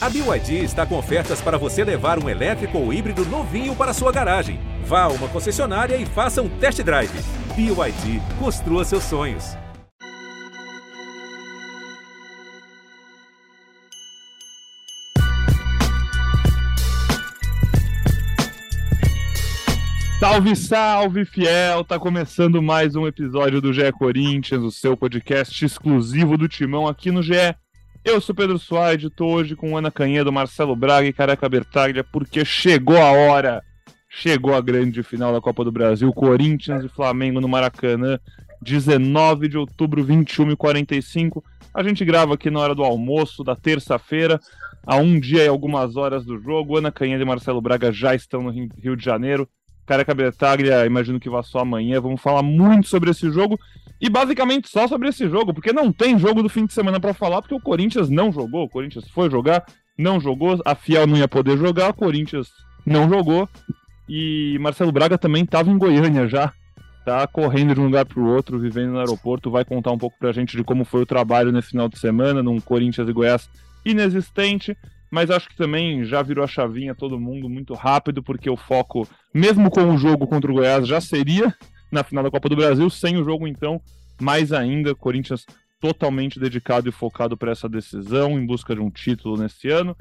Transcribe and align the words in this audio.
A 0.00 0.08
BYD 0.08 0.62
está 0.62 0.86
com 0.86 0.96
ofertas 0.96 1.40
para 1.40 1.58
você 1.58 1.82
levar 1.82 2.22
um 2.22 2.28
elétrico 2.28 2.78
ou 2.78 2.92
híbrido 2.92 3.24
novinho 3.26 3.74
para 3.74 3.92
sua 3.92 4.12
garagem. 4.12 4.60
Vá 4.84 5.02
a 5.02 5.08
uma 5.08 5.26
concessionária 5.26 5.96
e 5.96 6.06
faça 6.06 6.40
um 6.40 6.48
test 6.48 6.80
drive. 6.84 7.10
BYD, 7.56 8.22
construa 8.38 8.84
seus 8.84 9.02
sonhos. 9.02 9.56
Salve, 20.20 20.54
salve, 20.54 21.24
fiel! 21.24 21.82
Tá 21.82 21.98
começando 21.98 22.62
mais 22.62 22.94
um 22.94 23.04
episódio 23.04 23.60
do 23.60 23.72
GE 23.72 23.90
Corinthians, 23.90 24.62
o 24.62 24.70
seu 24.70 24.96
podcast 24.96 25.64
exclusivo 25.64 26.38
do 26.38 26.46
Timão 26.46 26.86
aqui 26.86 27.10
no 27.10 27.20
GE. 27.20 27.56
Eu 28.08 28.22
sou 28.22 28.34
Pedro 28.34 28.58
Soares, 28.58 29.06
tô 29.14 29.26
hoje 29.26 29.54
com 29.54 29.76
Ana 29.76 29.90
Canhedo, 29.90 30.32
Marcelo 30.32 30.74
Braga 30.74 31.06
e 31.06 31.12
Careca 31.12 31.46
Bertaglia, 31.46 32.02
porque 32.02 32.42
chegou 32.42 32.96
a 32.96 33.12
hora, 33.12 33.62
chegou 34.08 34.54
a 34.54 34.62
grande 34.62 35.02
final 35.02 35.30
da 35.30 35.42
Copa 35.42 35.62
do 35.62 35.70
Brasil, 35.70 36.10
Corinthians 36.14 36.82
e 36.82 36.88
Flamengo 36.88 37.38
no 37.38 37.46
Maracanã, 37.46 38.18
19 38.62 39.48
de 39.48 39.58
outubro, 39.58 40.02
21 40.02 40.52
e 40.52 40.56
45. 40.56 41.44
A 41.74 41.82
gente 41.82 42.02
grava 42.02 42.32
aqui 42.32 42.48
na 42.48 42.60
hora 42.60 42.74
do 42.74 42.82
almoço 42.82 43.44
da 43.44 43.54
terça-feira, 43.54 44.40
a 44.86 44.96
um 44.96 45.20
dia 45.20 45.44
e 45.44 45.48
algumas 45.48 45.94
horas 45.94 46.24
do 46.24 46.38
jogo. 46.38 46.78
Ana 46.78 46.90
Canhedo 46.90 47.22
e 47.22 47.26
Marcelo 47.26 47.60
Braga 47.60 47.92
já 47.92 48.14
estão 48.14 48.42
no 48.42 48.50
Rio 48.50 48.96
de 48.96 49.04
Janeiro. 49.04 49.46
Careca 49.84 50.14
Bertaglia, 50.14 50.86
imagino 50.86 51.20
que 51.20 51.28
vá 51.28 51.42
só 51.42 51.58
amanhã. 51.58 52.00
Vamos 52.00 52.22
falar 52.22 52.42
muito 52.42 52.88
sobre 52.88 53.10
esse 53.10 53.30
jogo 53.30 53.60
e 54.00 54.08
basicamente 54.08 54.68
só 54.68 54.86
sobre 54.86 55.08
esse 55.08 55.28
jogo, 55.28 55.52
porque 55.52 55.72
não 55.72 55.92
tem 55.92 56.18
jogo 56.18 56.42
do 56.42 56.48
fim 56.48 56.66
de 56.66 56.72
semana 56.72 57.00
para 57.00 57.14
falar, 57.14 57.42
porque 57.42 57.54
o 57.54 57.60
Corinthians 57.60 58.08
não 58.08 58.32
jogou. 58.32 58.64
O 58.64 58.68
Corinthians 58.68 59.08
foi 59.08 59.30
jogar, 59.30 59.64
não 59.96 60.20
jogou. 60.20 60.60
A 60.64 60.74
Fiel 60.74 61.06
não 61.06 61.16
ia 61.16 61.28
poder 61.28 61.58
jogar, 61.58 61.90
o 61.90 61.94
Corinthians 61.94 62.48
não 62.86 63.08
jogou. 63.08 63.48
E 64.08 64.56
Marcelo 64.60 64.92
Braga 64.92 65.18
também 65.18 65.42
estava 65.42 65.70
em 65.70 65.76
Goiânia 65.76 66.28
já, 66.28 66.52
tá 67.04 67.26
correndo 67.26 67.74
de 67.74 67.80
um 67.80 67.86
lugar 67.86 68.06
para 68.06 68.20
o 68.20 68.26
outro, 68.26 68.58
vivendo 68.58 68.92
no 68.92 69.00
aeroporto. 69.00 69.50
Vai 69.50 69.64
contar 69.64 69.90
um 69.90 69.98
pouco 69.98 70.16
para 70.18 70.30
a 70.30 70.32
gente 70.32 70.56
de 70.56 70.62
como 70.62 70.84
foi 70.84 71.02
o 71.02 71.06
trabalho 71.06 71.52
nesse 71.52 71.70
final 71.70 71.88
de 71.88 71.98
semana, 71.98 72.42
num 72.42 72.60
Corinthians 72.60 73.08
e 73.08 73.12
Goiás 73.12 73.50
inexistente 73.84 74.76
mas 75.10 75.30
acho 75.30 75.48
que 75.48 75.56
também 75.56 76.04
já 76.04 76.22
virou 76.22 76.44
a 76.44 76.48
chavinha 76.48 76.94
todo 76.94 77.18
mundo 77.18 77.48
muito 77.48 77.74
rápido, 77.74 78.22
porque 78.22 78.50
o 78.50 78.56
foco, 78.56 79.08
mesmo 79.32 79.70
com 79.70 79.82
o 79.92 79.96
jogo 79.96 80.26
contra 80.26 80.50
o 80.50 80.54
Goiás, 80.54 80.86
já 80.86 81.00
seria 81.00 81.54
na 81.90 82.04
final 82.04 82.24
da 82.24 82.30
Copa 82.30 82.48
do 82.48 82.56
Brasil, 82.56 82.88
sem 82.90 83.16
o 83.16 83.24
jogo 83.24 83.46
então, 83.46 83.80
mais 84.20 84.52
ainda, 84.52 84.94
Corinthians 84.94 85.46
totalmente 85.80 86.40
dedicado 86.40 86.88
e 86.88 86.92
focado 86.92 87.36
para 87.36 87.52
essa 87.52 87.68
decisão, 87.68 88.38
em 88.38 88.44
busca 88.44 88.74
de 88.74 88.80
um 88.80 88.90
título 88.90 89.36
nesse 89.36 89.68
ano. 89.68 89.96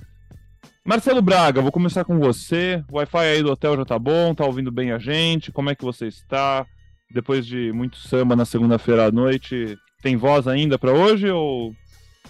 Marcelo 0.84 1.22
Braga, 1.22 1.62
vou 1.62 1.72
começar 1.72 2.04
com 2.06 2.18
você. 2.18 2.84
O 2.90 2.96
Wi-Fi 2.96 3.26
aí 3.26 3.44
do 3.44 3.52
hotel 3.52 3.76
já 3.76 3.86
tá 3.86 4.00
bom? 4.00 4.34
Tá 4.34 4.46
ouvindo 4.46 4.72
bem 4.72 4.92
a 4.92 4.98
gente? 4.98 5.52
Como 5.52 5.70
é 5.70 5.76
que 5.76 5.84
você 5.84 6.08
está? 6.08 6.66
Depois 7.12 7.46
de 7.46 7.72
muito 7.74 7.98
samba 7.98 8.36
na 8.36 8.46
segunda-feira 8.46 9.08
à 9.08 9.12
noite, 9.12 9.78
tem 10.02 10.16
voz 10.16 10.48
ainda 10.48 10.80
para 10.80 10.94
hoje 10.94 11.30
ou 11.30 11.74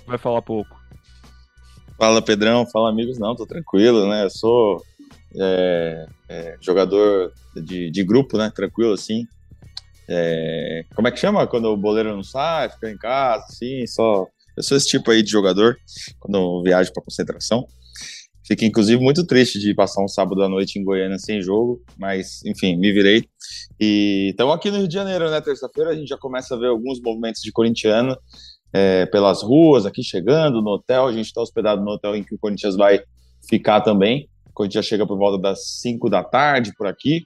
vai 0.05 0.17
falar 0.17 0.41
pouco? 0.41 0.75
Fala 1.97 2.22
Pedrão, 2.22 2.66
fala 2.66 2.89
amigos, 2.89 3.17
não, 3.17 3.35
tô 3.35 3.45
tranquilo, 3.45 4.08
né? 4.08 4.23
Eu 4.23 4.30
sou 4.30 4.83
é, 5.35 6.08
é, 6.30 6.58
jogador 6.59 7.31
de, 7.55 7.89
de, 7.89 8.03
grupo, 8.03 8.38
né? 8.38 8.52
Tranquilo 8.53 8.94
assim. 8.94 9.28
É, 10.09 10.86
como 10.95 11.08
é 11.08 11.11
que 11.11 11.19
chama 11.19 11.45
quando 11.47 11.66
o 11.66 11.77
boleiro 11.77 12.16
não 12.16 12.23
sai, 12.23 12.69
fica 12.69 12.89
em 12.89 12.97
casa, 12.97 13.45
assim, 13.50 13.86
só. 13.88 14.25
Eu 14.55 14.63
sou 14.63 14.75
esse 14.75 14.88
tipo 14.88 15.11
aí 15.11 15.22
de 15.22 15.30
jogador 15.30 15.77
quando 16.19 16.63
viajo 16.63 16.91
para 16.91 17.03
concentração. 17.03 17.67
Fico, 18.47 18.63
inclusive, 18.63 19.02
muito 19.02 19.25
triste 19.25 19.59
de 19.59 19.73
passar 19.75 20.02
um 20.02 20.08
sábado 20.08 20.41
à 20.41 20.47
noite 20.47 20.80
em 20.80 20.83
Goiânia 20.83 21.19
sem 21.19 21.41
jogo, 21.41 21.83
mas, 21.97 22.44
enfim, 22.45 22.78
me 22.78 22.94
virei. 22.94 23.28
E 23.78 24.30
estamos 24.31 24.55
aqui 24.55 24.72
no 24.72 24.78
Rio 24.78 24.88
de 24.88 24.94
Janeiro, 24.94 25.30
né? 25.30 25.41
Terça-feira 25.41 25.90
a 25.90 25.96
gente 25.96 26.07
já 26.07 26.17
começa 26.17 26.56
a 26.56 26.57
ver 26.57 26.67
alguns 26.67 27.01
movimentos 27.01 27.41
de 27.41 27.51
corintiano 27.51 28.17
é, 28.72 29.06
pelas 29.07 29.44
ruas, 29.44 29.85
aqui 29.85 30.01
chegando 30.01 30.62
no 30.62 30.69
hotel. 30.69 31.07
A 31.07 31.12
gente 31.12 31.25
está 31.25 31.41
hospedado 31.41 31.84
no 31.84 31.91
hotel 31.91 32.16
em 32.16 32.23
que 32.23 32.34
o 32.34 32.40
Corinthians 32.40 32.78
vai 32.78 33.01
ficar 33.50 33.81
também. 33.81 34.29
O 34.50 34.53
Corinthians 34.53 34.85
chega 34.85 35.06
por 35.06 35.17
volta 35.17 35.38
das 35.41 35.81
5 35.81 36.09
da 36.09 36.23
tarde 36.23 36.73
por 36.78 36.88
aqui. 36.88 37.23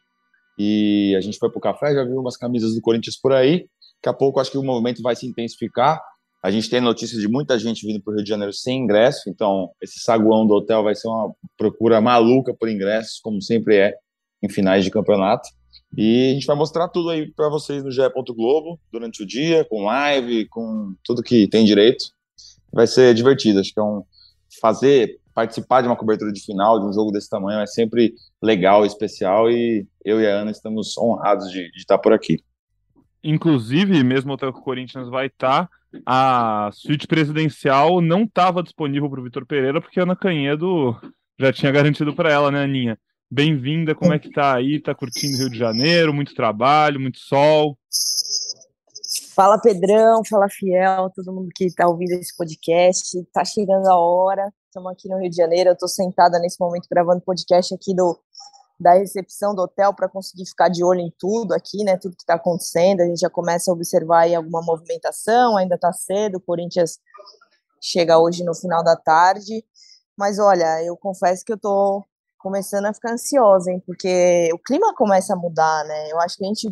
E 0.64 1.16
a 1.16 1.22
gente 1.22 1.40
foi 1.40 1.50
para 1.50 1.58
o 1.58 1.62
café, 1.62 1.92
já 1.92 2.04
viu 2.04 2.20
umas 2.20 2.38
camisas 2.38 2.76
do 2.76 2.82
Corinthians 2.82 3.18
por 3.20 3.34
aí. 3.34 3.66
Daqui 3.96 4.10
a 4.10 4.14
pouco 4.14 4.40
acho 4.40 4.52
que 4.52 4.60
o 4.60 4.64
movimento 4.64 5.02
vai 5.02 5.16
se 5.16 5.26
intensificar. 5.26 6.00
A 6.44 6.52
gente 6.52 6.70
tem 6.70 6.80
notícias 6.80 7.20
de 7.20 7.28
muita 7.28 7.58
gente 7.58 7.84
vindo 7.84 8.00
para 8.00 8.12
o 8.12 8.16
Rio 8.16 8.24
de 8.24 8.30
Janeiro 8.30 8.54
sem 8.54 8.84
ingresso, 8.84 9.28
então 9.28 9.72
esse 9.82 10.00
saguão 10.00 10.46
do 10.46 10.54
hotel 10.54 10.84
vai 10.84 10.94
ser 10.94 11.08
uma 11.08 11.34
procura 11.58 12.00
maluca 12.00 12.54
por 12.54 12.70
ingressos, 12.70 13.20
como 13.20 13.42
sempre 13.42 13.78
é 13.78 13.96
em 14.44 14.50
finais 14.50 14.84
de 14.84 14.92
campeonato. 14.92 15.50
E 15.98 16.30
a 16.30 16.34
gente 16.36 16.46
vai 16.46 16.56
mostrar 16.56 16.88
tudo 16.90 17.10
aí 17.10 17.32
para 17.32 17.50
vocês 17.50 17.84
no 17.84 17.92
GE. 17.92 18.02
Globo 18.36 18.80
durante 18.92 19.24
o 19.24 19.26
dia, 19.26 19.66
com 19.66 19.86
live, 19.86 20.48
com 20.50 20.94
tudo 21.04 21.24
que 21.24 21.48
tem 21.48 21.66
direito. 21.66 22.06
Vai 22.72 22.86
ser 22.86 23.16
divertido. 23.16 23.60
Acho 23.60 23.74
que 23.74 23.80
é 23.80 23.84
um 23.84 24.04
fazer 24.60 25.20
participar 25.34 25.82
de 25.82 25.88
uma 25.88 25.96
cobertura 25.96 26.32
de 26.32 26.44
final 26.44 26.80
de 26.80 26.86
um 26.86 26.94
jogo 26.94 27.12
desse 27.12 27.30
tamanho 27.30 27.60
é 27.60 27.68
sempre 27.68 28.14
legal, 28.42 28.86
especial 28.86 29.50
e 29.50 29.88
eu 30.04 30.20
e 30.20 30.28
a 30.28 30.32
Ana 30.32 30.52
estamos 30.52 30.98
honrados 30.98 31.50
de, 31.50 31.72
de 31.72 31.78
estar 31.78 31.98
por 31.98 32.12
aqui. 32.12 32.44
Inclusive, 33.24 34.04
mesmo 34.04 34.34
até 34.34 34.48
o 34.48 34.54
Corinthians 34.54 35.08
vai 35.10 35.28
estar, 35.28 35.70
a 36.06 36.70
suíte 36.74 37.08
presidencial 37.08 38.02
não 38.02 38.24
estava 38.24 38.64
disponível 38.64 39.10
para 39.10 39.20
o 39.20 39.24
Vitor 39.24 39.46
Pereira 39.46 39.80
porque 39.80 40.00
a 40.00 40.04
Ana 40.04 40.16
Canhedo 40.16 41.00
já 41.40 41.54
tinha 41.54 41.72
garantido 41.72 42.14
para 42.14 42.32
ela, 42.32 42.52
né, 42.52 42.64
Aninha? 42.64 42.98
Bem-vinda, 43.30 43.96
como 43.96 44.14
é 44.14 44.20
que 44.20 44.30
tá 44.30 44.56
aí? 44.56 44.80
Tá 44.80 44.94
curtindo 44.94 45.38
Rio 45.38 45.50
de 45.50 45.58
Janeiro? 45.58 46.14
Muito 46.14 46.34
trabalho, 46.34 47.00
muito 47.00 47.20
sol? 47.20 47.78
Fala 49.42 49.60
Pedrão, 49.60 50.22
fala 50.24 50.48
Fiel, 50.48 51.10
todo 51.16 51.34
mundo 51.34 51.50
que 51.56 51.74
tá 51.74 51.88
ouvindo 51.88 52.12
esse 52.12 52.32
podcast. 52.38 53.28
Tá 53.34 53.44
chegando 53.44 53.88
a 53.88 53.98
hora. 53.98 54.54
Estamos 54.68 54.92
aqui 54.92 55.10
no 55.10 55.18
Rio 55.18 55.32
de 55.32 55.36
Janeiro. 55.36 55.72
Eu 55.72 55.76
tô 55.76 55.88
sentada 55.88 56.38
nesse 56.38 56.60
momento 56.60 56.88
gravando 56.88 57.22
podcast 57.22 57.74
aqui 57.74 57.96
do 57.96 58.20
da 58.80 58.94
recepção 58.94 59.56
do 59.56 59.64
hotel 59.64 59.96
para 59.96 60.08
conseguir 60.08 60.46
ficar 60.46 60.70
de 60.70 60.84
olho 60.84 61.00
em 61.00 61.12
tudo 61.18 61.56
aqui, 61.56 61.84
né? 61.84 61.98
Tudo 61.98 62.16
que 62.16 62.22
está 62.22 62.36
acontecendo. 62.36 63.02
A 63.02 63.06
gente 63.06 63.20
já 63.20 63.32
começa 63.32 63.72
a 63.72 63.74
observar 63.74 64.26
aí 64.26 64.36
alguma 64.36 64.62
movimentação. 64.62 65.58
Ainda 65.58 65.76
tá 65.76 65.92
cedo. 65.92 66.36
O 66.36 66.42
Corinthians 66.42 67.00
chega 67.82 68.20
hoje 68.20 68.44
no 68.44 68.54
final 68.54 68.84
da 68.84 68.96
tarde. 68.96 69.66
Mas 70.16 70.38
olha, 70.38 70.84
eu 70.84 70.96
confesso 70.96 71.44
que 71.44 71.54
eu 71.54 71.58
tô 71.58 72.06
começando 72.38 72.86
a 72.86 72.94
ficar 72.94 73.14
ansiosa, 73.14 73.72
hein? 73.72 73.82
Porque 73.88 74.52
o 74.54 74.60
clima 74.60 74.94
começa 74.94 75.34
a 75.34 75.36
mudar, 75.36 75.84
né? 75.86 76.12
Eu 76.12 76.20
acho 76.20 76.38
que 76.38 76.46
a 76.46 76.48
gente, 76.48 76.68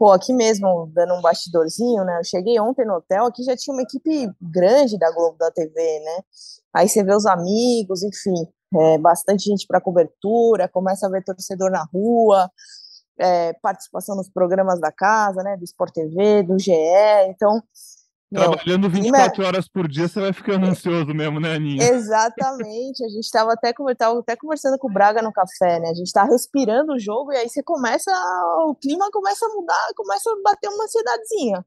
pô, 0.00 0.12
aqui 0.12 0.32
mesmo, 0.32 0.90
dando 0.94 1.12
um 1.12 1.20
bastidorzinho, 1.20 2.04
né? 2.04 2.20
Eu 2.20 2.24
cheguei 2.24 2.58
ontem 2.58 2.86
no 2.86 2.94
hotel, 2.94 3.26
aqui 3.26 3.42
já 3.42 3.54
tinha 3.54 3.74
uma 3.74 3.82
equipe 3.82 4.32
grande 4.40 4.98
da 4.98 5.12
Globo 5.12 5.36
da 5.36 5.50
TV, 5.50 5.74
né? 5.74 6.22
Aí 6.72 6.88
você 6.88 7.04
vê 7.04 7.14
os 7.14 7.26
amigos, 7.26 8.02
enfim, 8.02 8.48
é, 8.74 8.96
bastante 8.96 9.44
gente 9.44 9.66
para 9.66 9.78
cobertura, 9.78 10.66
começa 10.68 11.06
a 11.06 11.10
ver 11.10 11.22
torcedor 11.22 11.70
na 11.70 11.84
rua, 11.92 12.50
é, 13.18 13.52
participação 13.62 14.16
nos 14.16 14.30
programas 14.30 14.80
da 14.80 14.90
casa, 14.90 15.42
né? 15.42 15.54
Do 15.58 15.64
Sport 15.64 15.92
TV, 15.92 16.44
do 16.44 16.58
GE, 16.58 16.72
então 17.28 17.62
Trabalhando 18.32 18.88
24 18.88 19.44
horas 19.44 19.68
por 19.68 19.88
dia, 19.88 20.06
você 20.06 20.20
vai 20.20 20.32
ficando 20.32 20.64
ansioso 20.64 21.12
mesmo, 21.12 21.40
né, 21.40 21.56
Aninha? 21.56 21.82
Exatamente. 21.82 23.04
A 23.04 23.08
gente 23.08 23.24
estava 23.24 23.52
até, 23.52 23.72
até 24.20 24.36
conversando 24.36 24.78
com 24.78 24.88
o 24.88 24.92
Braga 24.92 25.20
no 25.20 25.32
café, 25.32 25.80
né? 25.80 25.88
A 25.88 25.94
gente 25.94 26.06
está 26.06 26.22
respirando 26.22 26.92
o 26.92 26.98
jogo 26.98 27.32
e 27.32 27.36
aí 27.36 27.48
você 27.48 27.60
começa, 27.60 28.12
o 28.68 28.74
clima 28.76 29.10
começa 29.12 29.44
a 29.44 29.48
mudar, 29.48 29.88
começa 29.96 30.30
a 30.30 30.34
bater 30.44 30.68
uma 30.68 30.84
ansiedadezinha. 30.84 31.66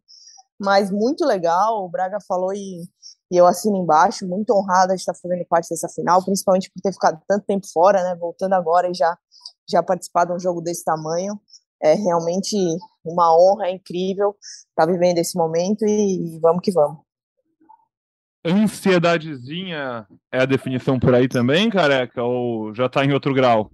Mas 0.57 0.89
muito 0.89 1.25
legal, 1.25 1.83
o 1.83 1.89
Braga 1.89 2.17
falou 2.25 2.53
e, 2.53 2.81
e 3.29 3.35
eu 3.35 3.45
assino 3.45 3.75
embaixo, 3.75 4.25
muito 4.25 4.53
honrada 4.53 4.95
de 4.95 5.01
estar 5.01 5.13
fazendo 5.15 5.45
parte 5.49 5.67
dessa 5.69 5.89
final, 5.89 6.23
principalmente 6.23 6.71
por 6.71 6.81
ter 6.81 6.93
ficado 6.93 7.21
tanto 7.27 7.45
tempo 7.45 7.67
fora, 7.73 8.01
né? 8.03 8.15
Voltando 8.15 8.53
agora 8.53 8.89
e 8.89 8.93
já, 8.93 9.17
já 9.69 9.83
participar 9.83 10.25
de 10.25 10.31
um 10.31 10.39
jogo 10.39 10.61
desse 10.61 10.85
tamanho 10.85 11.37
é 11.83 11.93
realmente 11.95 12.55
uma 13.03 13.35
honra 13.35 13.69
incrível 13.69 14.35
estar 14.39 14.85
tá 14.85 14.91
vivendo 14.91 15.17
esse 15.17 15.37
momento 15.37 15.85
e 15.85 16.39
vamos 16.39 16.61
que 16.63 16.71
vamos. 16.71 17.03
Ansiedadezinha 18.45 20.07
é 20.31 20.41
a 20.41 20.45
definição 20.45 20.99
por 20.99 21.13
aí 21.13 21.27
também, 21.27 21.69
careca? 21.69 22.23
Ou 22.23 22.73
já 22.73 22.85
está 22.85 23.03
em 23.03 23.13
outro 23.13 23.33
grau? 23.33 23.71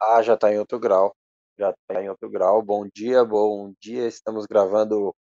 Ah, 0.00 0.22
já 0.22 0.34
está 0.34 0.52
em 0.52 0.58
outro 0.58 0.78
grau. 0.78 1.14
Já 1.58 1.70
está 1.70 2.02
em 2.02 2.08
outro 2.08 2.30
grau. 2.30 2.62
Bom 2.62 2.86
dia, 2.94 3.24
bom 3.24 3.72
dia. 3.80 4.06
Estamos 4.06 4.46
gravando 4.46 5.14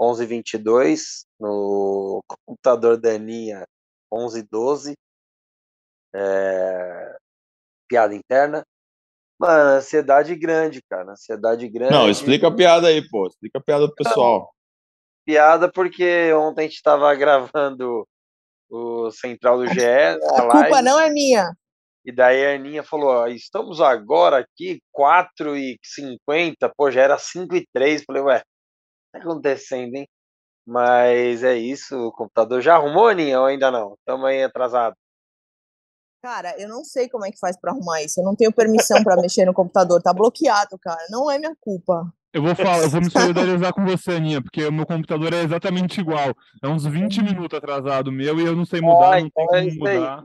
11h22 0.00 1.24
no 1.38 2.20
computador 2.46 2.96
da 2.96 3.10
Aninha 3.10 3.64
11h12. 4.12 4.94
É... 6.14 7.16
Piada 7.88 8.14
interna. 8.14 8.64
Mano, 9.38 9.70
ansiedade 9.76 10.34
grande, 10.34 10.80
cara. 10.88 11.12
Ansiedade 11.12 11.68
grande. 11.68 11.92
Não, 11.92 12.08
explica 12.08 12.48
a 12.48 12.54
piada 12.54 12.88
aí, 12.88 13.06
pô. 13.08 13.26
Explica 13.26 13.58
a 13.58 13.62
piada 13.62 13.86
pro 13.86 13.96
pessoal. 13.96 14.52
Piada 15.24 15.70
porque 15.70 16.32
ontem 16.32 16.62
a 16.62 16.68
gente 16.68 16.82
tava 16.82 17.14
gravando 17.16 18.06
o 18.70 19.10
central 19.10 19.58
do 19.58 19.66
GE. 19.66 19.80
A 19.84 20.48
culpa 20.48 20.82
não 20.82 20.98
é 20.98 21.10
minha. 21.10 21.52
E 22.04 22.10
daí 22.10 22.46
a 22.46 22.54
Aninha 22.56 22.82
falou: 22.82 23.08
ó, 23.08 23.26
estamos 23.28 23.80
agora 23.80 24.38
aqui, 24.38 24.80
4h50, 24.96 26.70
pô, 26.76 26.90
já 26.90 27.02
era 27.02 27.16
5h03. 27.16 28.02
Falei, 28.04 28.22
ué, 28.22 28.38
o 28.38 28.40
que 28.40 28.44
tá 29.12 29.18
acontecendo, 29.18 29.94
hein? 29.94 30.08
Mas 30.66 31.42
é 31.42 31.56
isso, 31.56 31.96
o 31.96 32.12
computador 32.12 32.60
já 32.60 32.76
arrumou, 32.76 33.08
Aninha, 33.08 33.40
ou 33.40 33.46
ainda 33.46 33.70
não? 33.70 33.94
Estamos 33.94 34.26
aí 34.26 34.42
atrasado. 34.42 34.96
Cara, 36.22 36.54
eu 36.56 36.68
não 36.68 36.84
sei 36.84 37.08
como 37.08 37.26
é 37.26 37.32
que 37.32 37.38
faz 37.38 37.58
para 37.58 37.72
arrumar 37.72 38.00
isso. 38.00 38.20
Eu 38.20 38.24
não 38.24 38.36
tenho 38.36 38.52
permissão 38.52 39.02
para 39.02 39.20
mexer 39.20 39.44
no 39.44 39.52
computador. 39.52 40.00
Tá 40.00 40.14
bloqueado, 40.14 40.78
cara. 40.78 41.04
Não 41.10 41.28
é 41.28 41.36
minha 41.36 41.56
culpa. 41.60 42.14
Eu 42.32 42.42
vou 42.42 42.54
falar, 42.54 42.78
eu 42.78 42.88
vou 42.88 43.00
me 43.00 43.10
solidarizar 43.10 43.74
com 43.74 43.84
você, 43.84 44.12
Aninha, 44.12 44.40
porque 44.40 44.64
o 44.64 44.72
meu 44.72 44.86
computador 44.86 45.34
é 45.34 45.42
exatamente 45.42 46.00
igual. 46.00 46.32
É 46.62 46.68
uns 46.68 46.86
20 46.86 47.18
uhum. 47.18 47.24
minutos 47.24 47.58
atrasado 47.58 48.12
meu 48.12 48.38
e 48.38 48.46
eu 48.46 48.54
não 48.54 48.64
sei 48.64 48.80
mudar, 48.80 49.16
ah, 49.16 49.20
não 49.20 49.26
então 49.26 49.46
tem 49.48 49.68
é 49.68 49.70
como 49.70 49.78
mudar. 49.80 50.24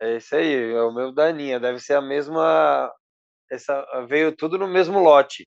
É 0.00 0.16
isso 0.16 0.34
aí, 0.34 0.72
é 0.72 0.82
o 0.82 0.92
meu 0.92 1.12
da 1.12 1.28
Aninha. 1.28 1.60
Deve 1.60 1.78
ser 1.78 1.94
a 1.94 2.02
mesma. 2.02 2.92
Essa, 3.50 3.86
veio 4.08 4.34
tudo 4.36 4.58
no 4.58 4.66
mesmo 4.66 4.98
lote. 4.98 5.46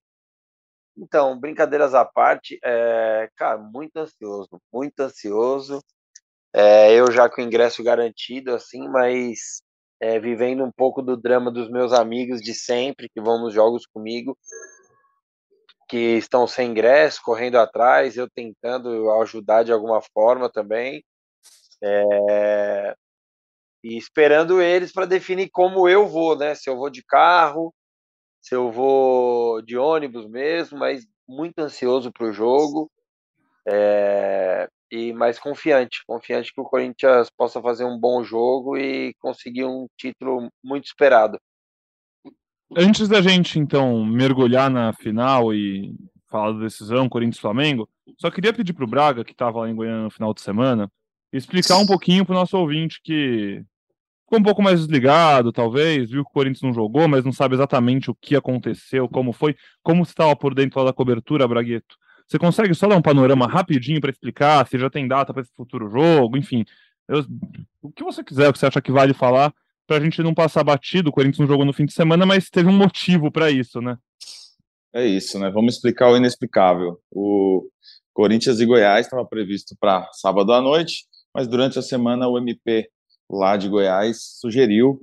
Então, 0.98 1.38
brincadeiras 1.38 1.94
à 1.94 2.06
parte, 2.06 2.58
é, 2.64 3.30
cara, 3.36 3.58
muito 3.58 3.98
ansioso, 3.98 4.60
muito 4.74 5.00
ansioso. 5.02 5.80
É, 6.54 6.94
eu 6.94 7.12
já 7.12 7.30
com 7.30 7.42
ingresso 7.42 7.84
garantido, 7.84 8.54
assim, 8.54 8.88
mas 8.88 9.62
é, 10.02 10.20
vivendo 10.20 10.64
um 10.64 10.72
pouco 10.72 11.02
do 11.02 11.18
drama 11.18 11.52
dos 11.52 11.70
meus 11.70 11.94
amigos 11.94 12.42
de 12.42 12.54
sempre, 12.54 13.10
que 13.10 13.22
vão 13.22 13.42
nos 13.42 13.54
jogos 13.54 13.86
comigo, 13.86 14.38
que 15.90 16.18
estão 16.18 16.48
sem 16.48 16.72
ingresso, 16.72 17.22
correndo 17.24 17.58
atrás, 17.58 18.18
eu 18.18 18.30
tentando 18.30 19.10
ajudar 19.22 19.64
de 19.64 19.72
alguma 19.72 20.02
forma 20.02 20.50
também. 20.52 21.04
É, 21.84 22.96
e 23.84 23.98
esperando 23.98 24.62
eles 24.62 24.92
para 24.92 25.06
definir 25.06 25.50
como 25.50 25.88
eu 25.88 26.08
vou, 26.08 26.36
né? 26.38 26.56
Se 26.56 26.70
eu 26.70 26.78
vou 26.78 26.90
de 26.90 27.04
carro, 27.04 27.74
se 28.42 28.56
eu 28.56 28.72
vou 28.72 29.62
de 29.62 29.78
ônibus 29.78 30.28
mesmo, 30.28 30.80
mas 30.80 31.06
muito 31.28 31.60
ansioso 31.60 32.12
para 32.12 32.28
o 32.28 32.34
jogo 32.34 32.90
é, 33.68 34.70
e 34.92 35.14
mais 35.14 35.38
confiante, 35.38 36.04
confiante 36.06 36.54
que 36.54 36.62
o 36.62 36.66
Corinthians 36.66 37.30
possa 37.30 37.62
fazer 37.62 37.84
um 37.84 38.00
bom 38.00 38.24
jogo 38.24 38.78
e 38.78 39.14
conseguir 39.20 39.66
um 39.66 39.88
título 39.98 40.50
muito 40.64 40.86
esperado. 40.86 41.40
Antes 42.76 43.08
da 43.08 43.22
gente 43.22 43.60
então 43.60 44.04
mergulhar 44.06 44.70
na 44.70 44.94
final 44.94 45.54
e 45.54 45.96
falar 46.30 46.52
da 46.52 46.60
decisão 46.60 47.08
Corinthians-Flamengo, 47.08 47.90
só 48.18 48.30
queria 48.30 48.54
pedir 48.54 48.74
para 48.74 48.84
o 48.84 48.88
Braga, 48.88 49.24
que 49.24 49.32
estava 49.32 49.60
lá 49.60 49.70
em 49.70 49.76
Goiânia 49.76 50.04
no 50.04 50.12
final 50.12 50.34
de 50.34 50.42
semana, 50.42 50.92
explicar 51.32 51.78
um 51.78 51.86
pouquinho 51.86 52.26
para 52.26 52.34
o 52.34 52.38
nosso 52.38 52.58
ouvinte 52.58 53.00
que 53.02 53.64
ficou 54.24 54.40
um 54.40 54.44
pouco 54.44 54.62
mais 54.62 54.82
desligado, 54.82 55.54
talvez, 55.54 56.12
viu 56.12 56.24
que 56.24 56.30
o 56.30 56.34
Corinthians 56.34 56.62
não 56.62 56.74
jogou, 56.74 57.08
mas 57.08 57.24
não 57.24 57.32
sabe 57.32 57.56
exatamente 57.56 58.12
o 58.12 58.16
que 58.16 58.36
aconteceu, 58.36 59.08
como 59.08 59.32
foi, 59.32 59.56
como 59.82 60.04
estava 60.04 60.36
por 60.36 60.54
dentro 60.54 60.84
da 60.84 60.92
cobertura, 60.92 61.48
Bragueto. 61.48 61.96
Você 62.28 62.38
consegue 62.38 62.74
só 62.74 62.88
dar 62.88 62.98
um 62.98 63.02
panorama 63.02 63.48
rapidinho 63.48 64.02
para 64.02 64.12
explicar 64.12 64.68
se 64.68 64.78
já 64.78 64.90
tem 64.90 65.08
data 65.08 65.34
para 65.34 65.42
esse 65.42 65.54
futuro 65.54 65.90
jogo, 65.90 66.38
enfim, 66.38 66.66
eu, 67.08 67.26
o 67.82 67.90
que 67.90 68.04
você 68.04 68.24
quiser, 68.24 68.50
o 68.50 68.54
que 68.54 68.60
você 68.60 68.66
acha 68.66 68.82
que 68.82 68.92
vale 68.92 69.14
falar, 69.14 69.54
para 69.88 69.98
a 69.98 70.00
gente 70.00 70.22
não 70.22 70.34
passar 70.34 70.64
batido. 70.64 71.10
O 71.10 71.14
Corinthians 71.14 71.40
não 71.40 71.48
jogou 71.48 71.66
no 71.66 71.72
fim 71.72 71.86
de 71.86 71.94
semana, 71.94 72.26
mas 72.26 72.50
teve 72.50 72.68
um 72.68 72.78
motivo 72.78 73.32
para 73.32 73.50
isso, 73.50 73.80
né? 73.80 73.98
É 74.94 75.06
isso, 75.06 75.40
né? 75.40 75.50
Vamos 75.50 75.76
explicar 75.76 76.12
o 76.12 76.18
inexplicável. 76.18 77.00
O 77.12 77.70
Corinthians 78.14 78.60
e 78.60 78.66
Goiás 78.66 79.06
estava 79.06 79.26
previsto 79.26 79.76
para 79.80 80.10
sábado 80.12 80.52
à 80.52 80.60
noite, 80.60 81.06
mas 81.34 81.48
durante 81.48 81.80
a 81.80 81.82
semana 81.82 82.28
o 82.28 82.38
MP 82.38 82.90
lá 83.30 83.56
de 83.56 83.70
Goiás 83.70 84.40
sugeriu 84.40 85.00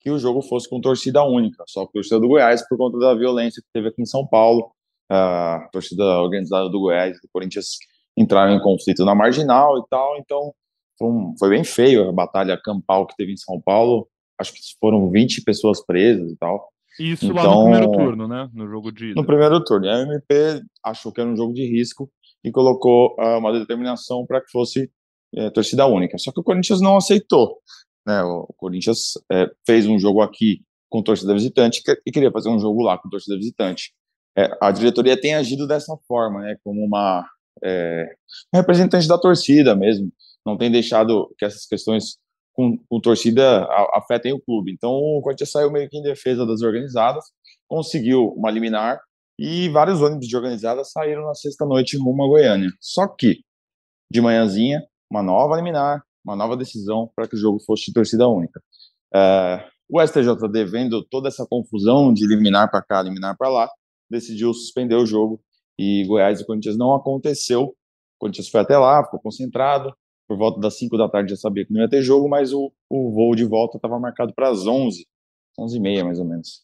que 0.00 0.10
o 0.10 0.18
jogo 0.18 0.42
fosse 0.42 0.68
com 0.68 0.80
torcida 0.80 1.22
única, 1.24 1.64
só 1.66 1.86
com 1.86 1.92
torcida 1.92 2.20
do 2.20 2.28
Goiás, 2.28 2.66
por 2.68 2.78
conta 2.78 2.98
da 2.98 3.14
violência 3.14 3.62
que 3.62 3.68
teve 3.72 3.88
aqui 3.88 4.02
em 4.02 4.06
São 4.06 4.26
Paulo. 4.26 4.70
A 5.10 5.68
torcida 5.72 6.02
organizada 6.20 6.68
do 6.68 6.80
Goiás 6.80 7.16
e 7.16 7.20
do 7.20 7.28
Corinthians 7.32 7.78
entraram 8.16 8.54
em 8.54 8.60
conflito 8.60 9.04
na 9.04 9.14
marginal 9.14 9.78
e 9.78 9.82
tal, 9.90 10.16
então 10.18 10.54
foi, 10.98 11.08
um, 11.08 11.34
foi, 11.38 11.50
bem 11.50 11.64
feio 11.64 12.08
a 12.08 12.12
batalha 12.12 12.60
campal 12.62 13.06
que 13.06 13.16
teve 13.16 13.32
em 13.32 13.36
São 13.36 13.60
Paulo. 13.60 14.08
Acho 14.38 14.52
que 14.52 14.60
foram 14.80 15.10
20 15.10 15.42
pessoas 15.42 15.84
presas 15.84 16.30
e 16.30 16.36
tal. 16.36 16.68
Isso 16.98 17.26
então, 17.26 17.34
lá 17.34 17.42
no 17.42 17.50
então, 17.50 17.62
primeiro 17.62 17.92
turno, 17.92 18.28
né? 18.28 18.48
No 18.52 18.68
jogo 18.68 18.92
de. 18.92 19.14
No 19.14 19.26
primeiro 19.26 19.62
turno. 19.64 19.88
A 19.88 20.02
MP 20.02 20.62
achou 20.84 21.12
que 21.12 21.20
era 21.20 21.28
um 21.28 21.36
jogo 21.36 21.52
de 21.52 21.66
risco 21.66 22.08
e 22.44 22.52
colocou 22.52 23.16
uh, 23.18 23.38
uma 23.38 23.52
determinação 23.52 24.24
para 24.24 24.40
que 24.40 24.50
fosse 24.50 24.90
é, 25.34 25.50
torcida 25.50 25.86
única. 25.86 26.18
Só 26.18 26.30
que 26.30 26.40
o 26.40 26.44
Corinthians 26.44 26.80
não 26.80 26.96
aceitou. 26.96 27.58
Né? 28.06 28.22
O 28.22 28.46
Corinthians 28.56 29.14
é, 29.32 29.50
fez 29.66 29.86
um 29.86 29.98
jogo 29.98 30.20
aqui 30.20 30.62
com 30.88 31.02
torcida 31.02 31.32
visitante 31.32 31.82
e 32.06 32.12
queria 32.12 32.30
fazer 32.30 32.50
um 32.50 32.58
jogo 32.58 32.82
lá 32.82 32.96
com 32.98 33.08
torcida 33.08 33.36
visitante. 33.36 33.92
É, 34.36 34.50
a 34.60 34.70
diretoria 34.70 35.20
tem 35.20 35.34
agido 35.34 35.66
dessa 35.66 35.96
forma, 36.08 36.40
né? 36.40 36.56
Como 36.64 36.84
uma, 36.84 37.24
é, 37.62 38.14
representante 38.52 39.06
da 39.06 39.18
torcida 39.18 39.74
mesmo. 39.74 40.12
Não 40.44 40.56
tem 40.56 40.70
deixado 40.70 41.34
que 41.38 41.44
essas 41.44 41.66
questões 41.66 42.18
com, 42.52 42.78
com 42.88 43.00
torcida 43.00 43.66
afetem 43.94 44.32
o 44.32 44.40
clube. 44.40 44.72
Então 44.72 44.90
o 44.92 45.20
Corinthians 45.22 45.50
saiu 45.50 45.70
meio 45.70 45.88
que 45.88 45.98
em 45.98 46.02
defesa 46.02 46.46
das 46.46 46.62
organizadas, 46.62 47.24
conseguiu 47.68 48.28
uma 48.36 48.50
liminar 48.50 49.00
e 49.38 49.68
vários 49.68 50.00
ônibus 50.00 50.28
de 50.28 50.36
organizadas 50.36 50.92
saíram 50.92 51.26
na 51.26 51.34
sexta 51.34 51.66
noite 51.66 51.96
rumo 51.96 52.24
a 52.24 52.28
Goiânia. 52.28 52.70
Só 52.80 53.08
que 53.08 53.40
de 54.10 54.20
manhãzinha 54.20 54.82
uma 55.10 55.22
nova 55.22 55.56
liminar, 55.56 56.02
uma 56.24 56.36
nova 56.36 56.56
decisão 56.56 57.10
para 57.14 57.26
que 57.26 57.34
o 57.34 57.38
jogo 57.38 57.58
fosse 57.60 57.86
de 57.86 57.92
torcida 57.92 58.28
única. 58.28 58.60
É, 59.14 59.64
o 59.88 60.00
STJD, 60.00 60.64
vendo 60.64 61.04
toda 61.04 61.28
essa 61.28 61.46
confusão 61.48 62.12
de 62.12 62.26
liminar 62.26 62.70
para 62.70 62.82
cá, 62.82 63.02
liminar 63.02 63.36
para 63.36 63.48
lá, 63.48 63.70
decidiu 64.10 64.52
suspender 64.52 64.96
o 64.96 65.06
jogo 65.06 65.40
e 65.78 66.04
Goiás 66.06 66.40
e 66.40 66.46
Corinthians 66.46 66.76
não 66.76 66.94
aconteceu. 66.94 67.62
O 67.64 67.74
Corinthians 68.18 68.48
foi 68.48 68.60
até 68.60 68.76
lá, 68.78 69.04
ficou 69.04 69.20
concentrado. 69.20 69.94
Por 70.26 70.38
volta 70.38 70.58
das 70.60 70.78
5 70.78 70.96
da 70.96 71.08
tarde 71.08 71.30
já 71.30 71.36
sabia 71.36 71.66
que 71.66 71.72
não 71.72 71.82
ia 71.82 71.88
ter 71.88 72.00
jogo, 72.00 72.28
mas 72.28 72.52
o, 72.52 72.72
o 72.88 73.12
voo 73.12 73.34
de 73.34 73.44
volta 73.44 73.76
estava 73.76 73.98
marcado 73.98 74.32
para 74.34 74.48
as 74.48 74.66
11, 74.66 75.06
11 75.58 75.76
e 75.76 75.80
meia 75.80 76.04
mais 76.04 76.18
ou 76.18 76.24
menos. 76.24 76.62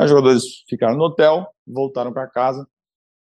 Os 0.00 0.08
jogadores 0.08 0.44
ficaram 0.68 0.96
no 0.96 1.04
hotel, 1.04 1.46
voltaram 1.66 2.12
para 2.12 2.26
casa, 2.26 2.66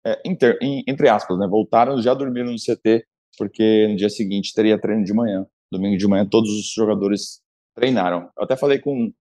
é, 0.05 0.21
inter, 0.25 0.57
em, 0.61 0.83
entre 0.87 1.09
aspas, 1.09 1.37
né, 1.37 1.47
voltaram, 1.47 2.01
já 2.01 2.13
dormiram 2.13 2.51
no 2.51 2.57
CT 2.57 3.05
porque 3.37 3.87
no 3.89 3.95
dia 3.95 4.09
seguinte 4.09 4.53
teria 4.53 4.79
treino 4.79 5.03
de 5.03 5.13
manhã. 5.13 5.45
Domingo 5.71 5.97
de 5.97 6.07
manhã 6.07 6.27
todos 6.27 6.49
os 6.49 6.71
jogadores 6.71 7.41
treinaram. 7.75 8.29
Eu 8.37 8.43
até 8.43 8.55
falei 8.55 8.79
com 8.79 9.11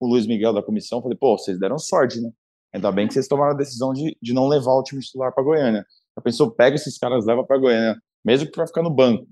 o 0.00 0.06
Luiz 0.06 0.26
Miguel 0.26 0.52
da 0.52 0.62
comissão, 0.62 1.02
falei, 1.02 1.18
pô, 1.18 1.36
vocês 1.36 1.58
deram 1.58 1.78
sorte, 1.78 2.20
né? 2.20 2.30
Ainda 2.72 2.92
bem 2.92 3.06
que 3.06 3.14
vocês 3.14 3.28
tomaram 3.28 3.52
a 3.52 3.56
decisão 3.56 3.92
de, 3.92 4.16
de 4.20 4.32
não 4.32 4.46
levar 4.46 4.72
o 4.72 4.82
time 4.82 5.00
titular 5.00 5.32
para 5.32 5.42
Goiânia. 5.42 5.86
A 6.16 6.20
pessoa 6.20 6.54
pega 6.54 6.76
esses 6.76 6.98
caras, 6.98 7.24
leva 7.24 7.44
para 7.44 7.58
Goiânia, 7.58 7.96
mesmo 8.24 8.46
que 8.46 8.52
para 8.52 8.66
ficar 8.66 8.82
no 8.82 8.90
banco. 8.90 9.26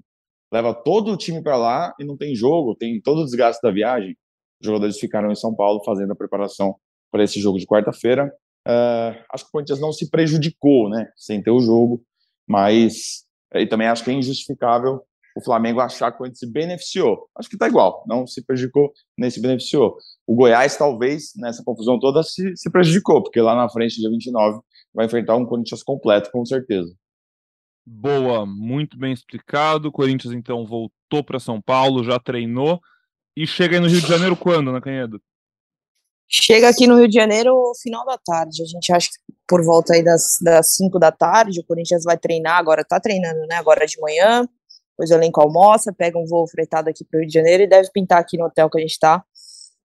Leva 0.52 0.73
todo 0.73 1.12
o 1.12 1.16
time 1.16 1.43
para 1.43 1.57
lá 1.57 1.95
e 1.99 2.05
não 2.05 2.16
tem 2.16 2.35
jogo, 2.35 2.75
tem 2.75 3.00
todo 3.00 3.21
o 3.21 3.25
desgaste 3.25 3.61
da 3.62 3.71
viagem. 3.71 4.16
Os 4.61 4.66
jogadores 4.66 4.99
ficaram 4.99 5.31
em 5.31 5.35
São 5.35 5.55
Paulo 5.55 5.83
fazendo 5.85 6.12
a 6.12 6.16
preparação 6.16 6.76
para 7.11 7.25
esse 7.25 7.40
jogo 7.40 7.59
de 7.59 7.66
quarta-feira. 7.66 8.33
Uh, 8.66 9.19
acho 9.33 9.45
que 9.45 9.49
o 9.49 9.52
Corinthians 9.52 9.81
não 9.81 9.93
se 9.93 10.11
prejudicou, 10.11 10.88
né, 10.88 11.11
sem 11.16 11.43
ter 11.43 11.50
o 11.50 11.61
jogo, 11.61 12.02
mas 12.47 13.25
e 13.55 13.66
também 13.66 13.87
acho 13.87 14.02
que 14.02 14.11
é 14.11 14.14
injustificável 14.14 15.02
o 15.37 15.45
Flamengo 15.45 15.81
achar 15.81 16.11
que 16.11 16.16
o 16.16 16.19
Corinthians 16.19 16.38
se 16.38 16.50
beneficiou. 16.50 17.28
Acho 17.37 17.50
que 17.50 17.57
está 17.57 17.69
igual, 17.69 18.02
não 18.09 18.26
se 18.26 18.43
prejudicou 18.43 18.90
nem 19.19 19.31
se 19.31 19.38
beneficiou. 19.38 19.95
O 20.26 20.35
Goiás, 20.35 20.76
talvez, 20.76 21.33
nessa 21.37 21.62
confusão 21.62 22.00
toda, 22.00 22.23
se, 22.23 22.57
se 22.57 22.71
prejudicou, 22.71 23.23
porque 23.23 23.40
lá 23.40 23.55
na 23.55 23.69
frente, 23.69 24.00
dia 24.00 24.09
29, 24.09 24.61
vai 24.95 25.05
enfrentar 25.05 25.37
um 25.37 25.45
Corinthians 25.45 25.83
completo, 25.83 26.31
com 26.33 26.45
certeza. 26.47 26.90
Boa, 27.85 28.47
muito 28.47 28.99
bem 28.99 29.12
explicado. 29.12 29.88
O 29.88 29.93
Corinthians, 29.93 30.33
então, 30.33 30.64
voltou 30.64 31.23
para 31.23 31.38
São 31.38 31.61
Paulo, 31.61 32.02
já 32.02 32.19
treinou. 32.19 32.81
E 33.37 33.47
chega 33.47 33.76
aí 33.76 33.81
no 33.81 33.88
Rio 33.88 34.00
de 34.00 34.09
Janeiro 34.09 34.37
quando, 34.37 34.73
né, 34.73 34.81
Canhedo? 34.81 35.21
Chega 36.28 36.71
aqui 36.71 36.87
no 36.87 36.97
Rio 36.97 37.07
de 37.07 37.14
Janeiro 37.14 37.55
final 37.81 38.05
da 38.07 38.19
tarde. 38.19 38.62
A 38.62 38.66
gente 38.66 38.90
acha 38.90 39.09
que 39.09 39.35
por 39.47 39.62
volta 39.62 39.93
aí 39.93 40.02
das, 40.02 40.38
das 40.40 40.75
5 40.75 40.99
da 40.99 41.12
tarde, 41.12 41.61
o 41.61 41.64
Corinthians 41.64 42.02
vai 42.02 42.19
treinar, 42.19 42.57
agora 42.57 42.85
tá 42.85 42.99
treinando, 42.99 43.47
né? 43.47 43.57
Agora 43.57 43.87
de 43.87 44.00
manhã, 44.00 44.49
depois 44.97 45.11
o 45.11 45.15
elenco 45.15 45.41
almoça, 45.43 45.93
pega 45.93 46.19
um 46.19 46.25
voo 46.25 46.49
fretado 46.49 46.88
aqui 46.88 47.05
pro 47.05 47.21
Rio 47.21 47.29
de 47.29 47.35
Janeiro 47.35 47.62
e 47.62 47.67
deve 47.67 47.91
pintar 47.93 48.19
aqui 48.19 48.38
no 48.38 48.47
hotel 48.47 48.71
que 48.71 48.79
a 48.79 48.81
gente 48.81 48.99
tá 48.99 49.23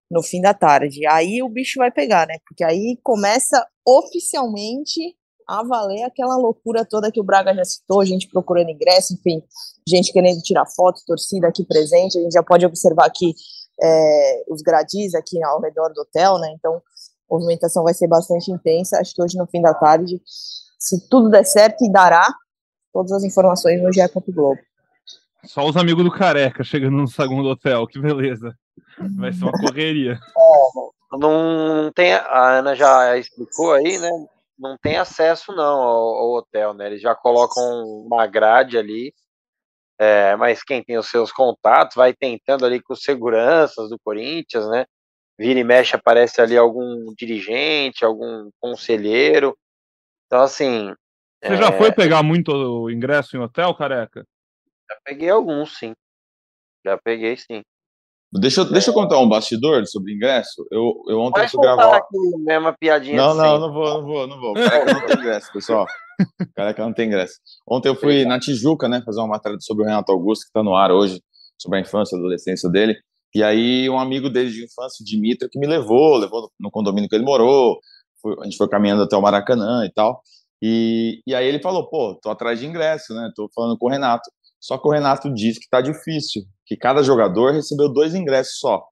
no 0.10 0.24
fim 0.24 0.41
da 0.41 0.53
tarde. 0.53 1.06
Aí 1.06 1.44
o 1.44 1.50
bicho 1.50 1.80
vai 1.80 1.91
pegar, 1.91 2.25
né? 2.25 2.38
Porque 2.48 2.63
aí 2.63 2.98
começa 3.03 3.65
oficialmente 3.86 5.00
a 5.46 5.63
valer 5.63 6.03
aquela 6.03 6.38
loucura 6.38 6.86
toda 6.86 7.12
que 7.12 7.20
o 7.20 7.24
Braga 7.24 7.53
já 7.53 7.65
citou, 7.65 8.06
gente 8.06 8.30
procurando 8.30 8.70
ingresso, 8.70 9.13
enfim, 9.13 9.44
gente 9.86 10.13
querendo 10.13 10.41
tirar 10.41 10.65
foto, 10.65 11.01
torcida 11.06 11.48
aqui 11.48 11.65
presente, 11.65 12.18
a 12.18 12.22
gente 12.22 12.34
já 12.34 12.44
pode 12.44 12.65
observar 12.65 13.08
aqui 13.08 13.34
é, 13.82 14.44
os 14.50 14.62
gradis 14.62 15.13
aqui 15.13 15.44
ao 15.44 15.60
redor 15.60 15.89
do 15.94 16.01
hotel, 16.01 16.38
né? 16.38 16.53
Então, 16.58 16.75
a 16.75 17.34
movimentação 17.34 17.84
vai 17.84 17.94
ser 17.94 18.08
bastante 18.08 18.50
intensa. 18.50 18.98
Acho 18.98 19.13
que 19.13 19.22
hoje, 19.22 19.38
no 19.38 19.48
fim 19.48 19.62
da 19.62 19.74
tarde, 19.74 20.22
se 20.80 21.10
tudo 21.10 21.30
der 21.30 21.46
certo, 21.46 21.84
e 21.84 21.91
dará 21.91 22.27
todas 22.94 23.12
as 23.12 23.24
informações 23.24 23.82
no 23.82 23.91
GE. 23.91 24.01
Globo. 24.30 24.60
Só 25.45 25.67
os 25.67 25.75
amigos 25.75 26.03
do 26.03 26.12
Careca 26.12 26.63
chegando 26.63 26.98
no 26.98 27.07
segundo 27.07 27.50
hotel, 27.50 27.88
que 27.88 28.00
beleza. 28.00 28.55
Vai 29.17 29.33
ser 29.33 29.43
uma 29.43 29.51
correria. 29.51 30.13
É, 30.13 31.17
não 31.17 31.91
tem, 31.93 32.13
a 32.13 32.60
Ana 32.60 32.75
já 32.75 33.17
explicou 33.17 33.74
aí, 33.74 33.98
né? 33.98 34.10
Não 34.57 34.77
tem 34.77 34.98
acesso 34.98 35.51
não 35.53 35.81
ao, 35.81 36.15
ao 36.15 36.31
hotel, 36.33 36.74
né? 36.74 36.88
Eles 36.88 37.01
já 37.01 37.15
colocam 37.15 37.63
uma 38.05 38.27
grade 38.27 38.77
ali, 38.77 39.13
é, 40.00 40.36
mas 40.36 40.63
quem 40.63 40.83
tem 40.83 40.98
os 40.98 41.07
seus 41.07 41.31
contatos 41.31 41.95
vai 41.95 42.13
tentando 42.13 42.65
ali 42.65 42.81
com 42.81 42.93
os 42.93 43.01
seguranças 43.01 43.89
do 43.89 44.00
Corinthians, 44.03 44.67
né? 44.69 44.86
Vira 45.38 45.60
e 45.60 45.63
mexe 45.63 45.95
aparece 45.95 46.39
ali 46.39 46.55
algum 46.55 47.13
dirigente, 47.17 48.05
algum 48.05 48.50
conselheiro. 48.60 49.57
Então 50.27 50.41
assim. 50.41 50.93
Você 51.43 51.53
é... 51.53 51.57
já 51.57 51.71
foi 51.71 51.91
pegar 51.91 52.21
muito 52.21 52.89
ingresso 52.91 53.36
em 53.36 53.39
hotel, 53.39 53.74
careca? 53.74 54.24
Já 54.91 54.98
peguei 55.05 55.29
alguns, 55.29 55.77
sim. 55.77 55.93
Já 56.86 56.98
peguei, 56.98 57.38
sim. 57.38 57.62
Deixa, 58.33 58.62
eu, 58.62 58.65
deixa 58.71 58.89
eu 58.89 58.93
contar 58.93 59.19
um 59.19 59.27
bastidor 59.27 59.86
sobre 59.88 60.13
ingresso. 60.13 60.65
Eu, 60.69 60.93
eu 61.07 61.19
ontem 61.19 61.48
fui 61.48 61.62
gravar. 61.62 61.98
aqui, 61.98 62.17
mesma 62.39 62.74
piadinha. 62.74 63.17
Não, 63.17 63.33
não, 63.33 63.60
não 63.60 63.74
vou, 63.74 63.93
não 63.93 64.05
vou, 64.05 64.27
não 64.27 64.39
vou. 64.39 64.53
Careca 64.53 64.93
não 64.93 65.05
tem 65.05 65.17
ingresso, 65.17 65.53
pessoal. 65.53 65.86
Careca 66.55 66.83
não 66.83 66.93
tem 66.93 67.07
ingresso. 67.07 67.36
Ontem 67.67 67.89
eu 67.89 67.95
fui 67.95 68.25
na 68.25 68.39
Tijuca, 68.39 68.88
né, 68.89 69.01
fazer 69.05 69.19
uma 69.19 69.29
matéria 69.29 69.57
sobre 69.62 69.83
o 69.83 69.86
Renato 69.88 70.12
Augusto, 70.12 70.43
que 70.43 70.50
está 70.50 70.63
no 70.63 70.75
ar 70.75 70.91
hoje, 70.91 71.21
sobre 71.57 71.79
a 71.79 71.81
infância 71.81 72.15
e 72.15 72.19
adolescência 72.19 72.69
dele. 72.69 72.98
E 73.33 73.43
aí, 73.43 73.89
um 73.89 74.00
amigo 74.00 74.29
dele 74.29 74.50
de 74.50 74.65
infância, 74.65 75.01
o 75.01 75.05
Dimitri, 75.05 75.50
que 75.50 75.60
me 75.60 75.67
levou, 75.67 76.17
levou 76.17 76.50
no 76.60 76.69
condomínio 76.69 77.10
que 77.10 77.15
ele 77.15 77.24
morou. 77.24 77.79
Foi, 78.21 78.36
a 78.41 78.43
gente 78.43 78.57
foi 78.57 78.67
caminhando 78.67 79.03
até 79.03 79.15
o 79.15 79.21
Maracanã 79.21 79.86
e 79.86 79.91
tal. 79.91 80.21
E, 80.62 81.21
e 81.25 81.33
aí 81.33 81.45
ele 81.48 81.60
falou: 81.60 81.89
pô, 81.89 82.17
tô 82.21 82.29
atrás 82.29 82.60
de 82.60 82.65
ingresso, 82.65 83.13
né? 83.13 83.31
Tô 83.36 83.50
falando 83.53 83.77
com 83.77 83.88
o 83.88 83.89
Renato. 83.89 84.29
Só 84.62 84.77
que 84.77 84.88
o 84.88 84.91
Renato 84.91 85.34
diz 85.34 85.58
que 85.58 85.68
tá 85.68 85.82
difícil, 85.82 86.44
que 86.65 86.77
cada 86.77 87.01
jogador 87.01 87.51
recebeu 87.51 87.91
dois 87.91 88.13
ingressos 88.13 88.60
só. 88.60 88.86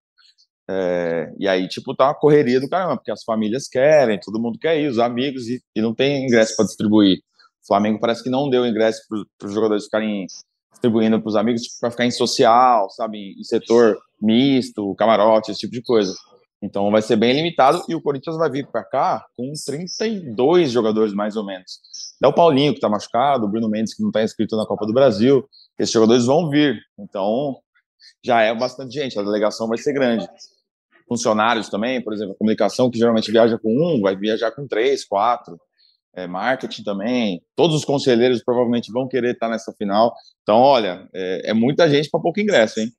É, 0.68 1.32
e 1.40 1.48
aí, 1.48 1.68
tipo, 1.68 1.96
tá 1.96 2.08
uma 2.08 2.16
correria 2.16 2.60
do 2.60 2.68
caramba, 2.68 2.98
porque 2.98 3.12
as 3.12 3.24
famílias 3.24 3.68
querem, 3.68 4.20
todo 4.20 4.40
mundo 4.40 4.58
quer 4.60 4.80
ir, 4.80 4.88
os 4.88 5.00
amigos, 5.00 5.48
e, 5.48 5.62
e 5.76 5.82
não 5.82 5.94
tem 5.94 6.26
ingresso 6.26 6.56
para 6.56 6.66
distribuir. 6.66 7.20
O 7.64 7.68
Flamengo 7.68 8.00
parece 8.00 8.24
que 8.24 8.30
não 8.30 8.50
deu 8.50 8.66
ingresso 8.66 9.02
para 9.38 9.48
os 9.48 9.54
jogadores 9.54 9.86
ficarem 9.86 10.26
distribuindo 10.72 11.22
para 11.22 11.30
os 11.30 11.36
amigos, 11.36 11.62
tipo, 11.62 11.80
para 11.80 11.92
ficar 11.92 12.06
em 12.06 12.12
social, 12.12 12.90
sabe, 12.92 13.36
em 13.40 13.44
setor 13.44 13.98
misto, 14.22 14.96
camarote, 14.96 15.52
esse 15.52 15.62
tipo 15.62 15.74
de 15.74 15.82
coisa. 15.84 16.14
Então 16.62 16.92
vai 16.92 17.02
ser 17.02 17.16
bem 17.16 17.34
limitado 17.34 17.84
e 17.88 17.96
o 17.96 18.02
Corinthians 18.02 18.38
vai 18.38 18.50
vir 18.50 18.68
para 18.68 18.84
cá 18.84 19.26
com 19.38 19.52
32 19.66 20.72
jogadores 20.72 21.14
mais 21.14 21.36
ou 21.38 21.46
menos. 21.46 21.80
É 22.22 22.28
o 22.28 22.34
Paulinho 22.34 22.74
que 22.74 22.80
está 22.80 22.90
machucado, 22.90 23.46
o 23.46 23.50
Bruno 23.50 23.70
Mendes 23.70 23.94
que 23.94 24.02
não 24.02 24.10
está 24.10 24.24
inscrito 24.24 24.58
na 24.58 24.66
Copa 24.66 24.86
do 24.86 24.94
Brasil. 24.94 25.48
Esses 25.78 25.94
jogadores 25.94 26.26
vão 26.26 26.50
vir. 26.50 26.78
Então 26.98 27.56
já 28.24 28.42
é 28.42 28.54
bastante 28.54 28.94
gente, 28.94 29.18
a 29.18 29.24
delegação 29.24 29.68
vai 29.68 29.78
ser 29.78 29.94
grande. 29.94 30.28
Funcionários 31.08 31.70
também, 31.70 32.02
por 32.04 32.14
exemplo, 32.14 32.34
a 32.34 32.38
comunicação, 32.38 32.90
que 32.92 32.98
geralmente 32.98 33.32
viaja 33.32 33.58
com 33.58 33.72
um, 33.72 34.02
vai 34.02 34.16
viajar 34.16 34.52
com 34.52 34.68
três, 34.68 35.06
quatro. 35.06 35.60
É, 36.16 36.28
marketing 36.28 36.84
também. 36.84 37.42
Todos 37.56 37.76
os 37.76 37.86
conselheiros 37.86 38.44
provavelmente 38.44 38.92
vão 38.92 39.08
querer 39.08 39.34
estar 39.34 39.48
nessa 39.48 39.72
final. 39.74 40.14
Então, 40.42 40.58
olha, 40.58 41.08
é, 41.14 41.52
é 41.52 41.54
muita 41.54 41.90
gente 41.90 42.10
para 42.10 42.20
pouco 42.20 42.40
ingresso, 42.40 42.80
hein? 42.80 42.92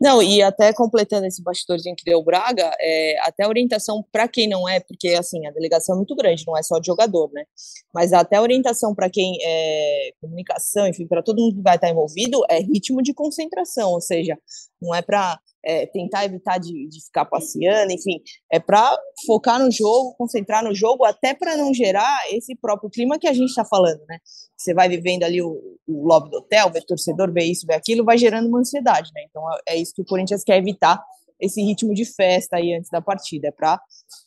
Não, 0.00 0.22
e 0.22 0.42
até 0.42 0.72
completando 0.72 1.26
esse 1.26 1.42
bastidorzinho 1.42 1.94
que 1.96 2.04
deu 2.04 2.18
o 2.18 2.24
Braga, 2.24 2.70
é, 2.80 3.16
até 3.22 3.46
orientação 3.46 4.04
para 4.10 4.26
quem 4.26 4.48
não 4.48 4.68
é, 4.68 4.80
porque 4.80 5.08
assim, 5.08 5.46
a 5.46 5.50
delegação 5.50 5.94
é 5.94 5.98
muito 5.98 6.14
grande, 6.16 6.44
não 6.46 6.56
é 6.56 6.62
só 6.62 6.78
de 6.78 6.86
jogador, 6.86 7.30
né? 7.32 7.44
Mas 7.92 8.12
até 8.12 8.40
orientação 8.40 8.94
para 8.94 9.10
quem 9.10 9.38
é 9.44 10.12
comunicação, 10.20 10.86
enfim, 10.86 11.06
para 11.06 11.22
todo 11.22 11.40
mundo 11.40 11.56
que 11.56 11.62
vai 11.62 11.76
estar 11.76 11.88
envolvido, 11.88 12.40
é 12.48 12.60
ritmo 12.60 13.02
de 13.02 13.12
concentração, 13.12 13.90
ou 13.90 14.00
seja, 14.00 14.38
não 14.80 14.94
é 14.94 15.02
para 15.02 15.38
é, 15.64 15.86
tentar 15.86 16.24
evitar 16.24 16.58
de, 16.58 16.88
de, 16.88 17.04
ficar 17.04 17.24
passeando, 17.24 17.92
enfim, 17.92 18.20
é 18.50 18.58
para 18.58 18.96
focar 19.26 19.58
no 19.58 19.70
jogo, 19.70 20.14
concentrar 20.16 20.64
no 20.64 20.74
jogo, 20.74 21.04
até 21.04 21.34
para 21.34 21.56
não 21.56 21.72
gerar 21.74 22.20
esse 22.30 22.54
próprio 22.56 22.90
clima 22.90 23.18
que 23.18 23.28
a 23.28 23.32
gente 23.32 23.48
está 23.48 23.64
falando, 23.64 24.00
né? 24.08 24.18
Você 24.56 24.74
vai 24.74 24.88
vivendo 24.88 25.22
ali 25.22 25.42
o, 25.42 25.58
o 25.86 26.06
lobby 26.06 26.30
do 26.30 26.38
hotel, 26.38 26.70
vê 26.70 26.80
torcedor, 26.80 27.32
vê 27.32 27.44
isso, 27.44 27.66
vê 27.66 27.74
aquilo, 27.74 28.04
vai 28.04 28.16
gerando 28.16 28.48
uma 28.48 28.60
ansiedade, 28.60 29.10
né? 29.14 29.22
Então 29.28 29.42
é, 29.52 29.74
é 29.74 29.76
isso 29.76 29.94
que 29.94 30.02
o 30.02 30.06
Corinthians 30.06 30.44
quer 30.44 30.56
evitar, 30.56 31.02
esse 31.40 31.62
ritmo 31.62 31.94
de 31.94 32.04
festa 32.04 32.56
aí 32.56 32.74
antes 32.74 32.90
da 32.90 33.00
partida, 33.00 33.48
é 33.48 33.50
para 33.50 33.80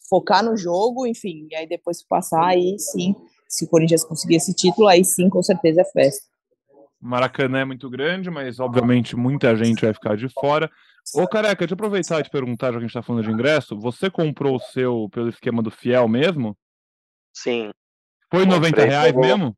focar 0.10 0.44
no 0.44 0.58
jogo, 0.58 1.06
enfim, 1.06 1.48
e 1.52 1.56
aí 1.56 1.68
depois 1.68 2.04
passar, 2.04 2.46
aí 2.46 2.76
sim, 2.80 3.16
se 3.48 3.66
o 3.66 3.68
Corinthians 3.68 4.04
conseguir 4.04 4.36
esse 4.36 4.54
título, 4.54 4.88
aí 4.88 5.06
sim, 5.06 5.30
com 5.30 5.42
certeza 5.44 5.82
é 5.82 5.86
festa. 5.86 6.34
Maracanã 7.00 7.60
é 7.60 7.66
muito 7.66 7.90
grande, 7.90 8.32
mas 8.32 8.60
obviamente 8.60 9.16
muita 9.16 9.56
gente 9.58 9.82
vai 9.82 9.94
ficar 9.94 10.16
de 10.16 10.30
fora. 10.30 10.72
Ô, 11.16 11.28
careca, 11.28 11.58
deixa 11.58 11.74
eu 11.74 11.76
aproveitar 11.76 12.20
e 12.20 12.24
te 12.24 12.30
perguntar, 12.30 12.68
já 12.68 12.74
que 12.74 12.78
a 12.78 12.82
gente 12.82 12.94
tá 12.94 13.04
falando 13.04 13.24
de 13.24 13.32
ingresso. 13.32 13.78
Você 13.80 14.10
comprou 14.10 14.56
o 14.56 14.60
seu 14.60 15.10
pelo 15.12 15.30
esquema 15.30 15.62
do 15.62 15.70
Fiel 15.70 16.08
mesmo? 16.08 16.58
Sim. 17.36 17.72
Foi 18.32 18.46
90 18.46 18.84
reais 18.86 19.14
mesmo? 19.14 19.56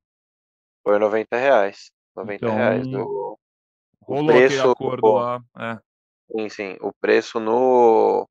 Foi 0.83 0.99
90 0.99 1.37
reais. 1.37 1.91
90 2.15 2.35
então, 2.35 2.55
reais. 2.55 2.87
Do... 2.87 3.39
Rolou 4.01 4.27
preço, 4.27 4.69
acordo 4.69 5.13
lá. 5.13 5.41
É. 5.57 5.79
Sim, 6.31 6.49
sim. 6.49 6.77
O 6.81 6.91
preço 6.93 7.39
no. 7.39 8.27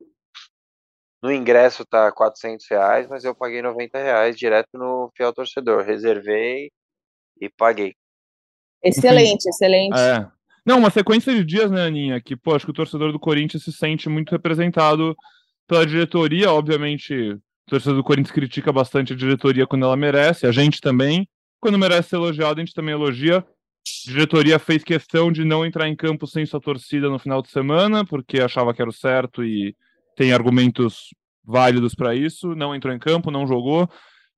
No 1.22 1.32
ingresso 1.32 1.86
tá 1.86 2.12
400 2.12 2.66
reais, 2.68 3.08
mas 3.08 3.24
eu 3.24 3.34
paguei 3.34 3.62
90 3.62 3.98
reais 3.98 4.36
direto 4.36 4.68
no 4.74 5.10
Fiel 5.16 5.32
Torcedor. 5.32 5.82
Reservei 5.82 6.70
e 7.40 7.48
paguei. 7.48 7.94
Excelente, 8.82 9.48
excelente. 9.48 9.98
É. 9.98 10.30
Não, 10.64 10.78
uma 10.78 10.90
sequência 10.90 11.34
de 11.34 11.44
dias, 11.44 11.70
né, 11.70 11.86
Aninha? 11.86 12.20
Que, 12.20 12.34
pô, 12.34 12.54
acho 12.54 12.64
que 12.64 12.70
o 12.70 12.74
torcedor 12.74 13.12
do 13.12 13.20
Corinthians 13.20 13.64
se 13.64 13.72
sente 13.72 14.08
muito 14.08 14.30
representado 14.30 15.14
pela 15.66 15.86
diretoria. 15.86 16.50
Obviamente, 16.50 17.14
o 17.14 17.40
torcedor 17.66 17.96
do 17.96 18.04
Corinthians 18.04 18.32
critica 18.32 18.72
bastante 18.72 19.12
a 19.12 19.16
diretoria 19.16 19.66
quando 19.66 19.84
ela 19.84 19.96
merece, 19.96 20.46
a 20.46 20.52
gente 20.52 20.80
também. 20.80 21.28
Quando 21.60 21.78
merece 21.78 22.10
ser 22.10 22.16
elogiado, 22.16 22.60
a 22.60 22.64
gente 22.64 22.74
também 22.74 22.94
elogia. 22.94 23.38
A 23.38 24.10
diretoria 24.10 24.58
fez 24.58 24.82
questão 24.82 25.30
de 25.30 25.44
não 25.44 25.64
entrar 25.66 25.88
em 25.88 25.96
campo 25.96 26.26
sem 26.26 26.46
sua 26.46 26.60
torcida 26.60 27.08
no 27.10 27.18
final 27.18 27.42
de 27.42 27.50
semana, 27.50 28.04
porque 28.04 28.40
achava 28.40 28.72
que 28.72 28.80
era 28.80 28.90
o 28.90 28.92
certo 28.92 29.44
e 29.44 29.76
tem 30.16 30.32
argumentos 30.32 31.08
válidos 31.44 31.94
para 31.94 32.14
isso. 32.14 32.54
Não 32.54 32.74
entrou 32.74 32.94
em 32.94 32.98
campo, 32.98 33.30
não 33.30 33.46
jogou. 33.46 33.88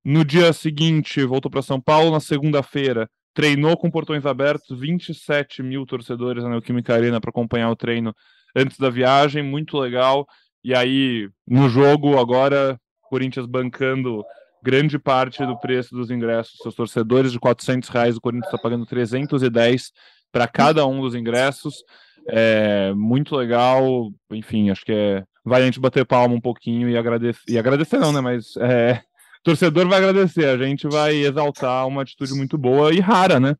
No 0.04 0.24
dia 0.24 0.52
seguinte, 0.52 1.24
voltou 1.24 1.50
para 1.50 1.62
São 1.62 1.80
Paulo. 1.80 2.10
Na 2.10 2.20
segunda-feira, 2.20 3.08
treinou 3.36 3.76
com 3.76 3.90
portões 3.90 4.24
abertos, 4.24 4.80
27 4.80 5.62
mil 5.62 5.84
torcedores 5.84 6.42
na 6.42 6.48
Neoquímica 6.48 6.94
Arena 6.94 7.20
para 7.20 7.28
acompanhar 7.28 7.70
o 7.70 7.76
treino 7.76 8.16
antes 8.56 8.78
da 8.78 8.88
viagem, 8.88 9.42
muito 9.42 9.76
legal. 9.76 10.26
E 10.64 10.74
aí, 10.74 11.28
no 11.46 11.68
jogo, 11.68 12.18
agora, 12.18 12.80
Corinthians 13.10 13.44
bancando 13.44 14.24
grande 14.62 14.98
parte 14.98 15.44
do 15.44 15.54
preço 15.60 15.94
dos 15.94 16.10
ingressos. 16.10 16.56
Seus 16.62 16.74
torcedores 16.74 17.30
de 17.30 17.38
400 17.38 17.90
reais, 17.90 18.16
o 18.16 18.22
Corinthians 18.22 18.46
está 18.46 18.56
pagando 18.56 18.86
310 18.86 19.92
para 20.32 20.48
cada 20.48 20.86
um 20.86 21.02
dos 21.02 21.14
ingressos. 21.14 21.84
É 22.30 22.94
muito 22.94 23.36
legal. 23.36 24.10
Enfim, 24.32 24.70
acho 24.70 24.82
que 24.82 24.92
é. 24.92 25.24
Vai 25.44 25.60
a 25.60 25.64
gente 25.66 25.78
bater 25.78 26.06
palma 26.06 26.34
um 26.34 26.40
pouquinho 26.40 26.88
e 26.88 26.96
agradecer. 26.96 27.42
E 27.46 27.58
agradecer 27.58 27.98
não, 27.98 28.14
né? 28.14 28.20
Mas 28.22 28.56
é, 28.56 29.02
torcedor 29.46 29.88
vai 29.88 29.98
agradecer, 29.98 30.44
a 30.44 30.66
gente 30.66 30.88
vai 30.88 31.14
exaltar 31.14 31.86
uma 31.86 32.02
atitude 32.02 32.34
muito 32.34 32.58
boa 32.58 32.92
e 32.92 32.98
rara, 32.98 33.38
né? 33.38 33.54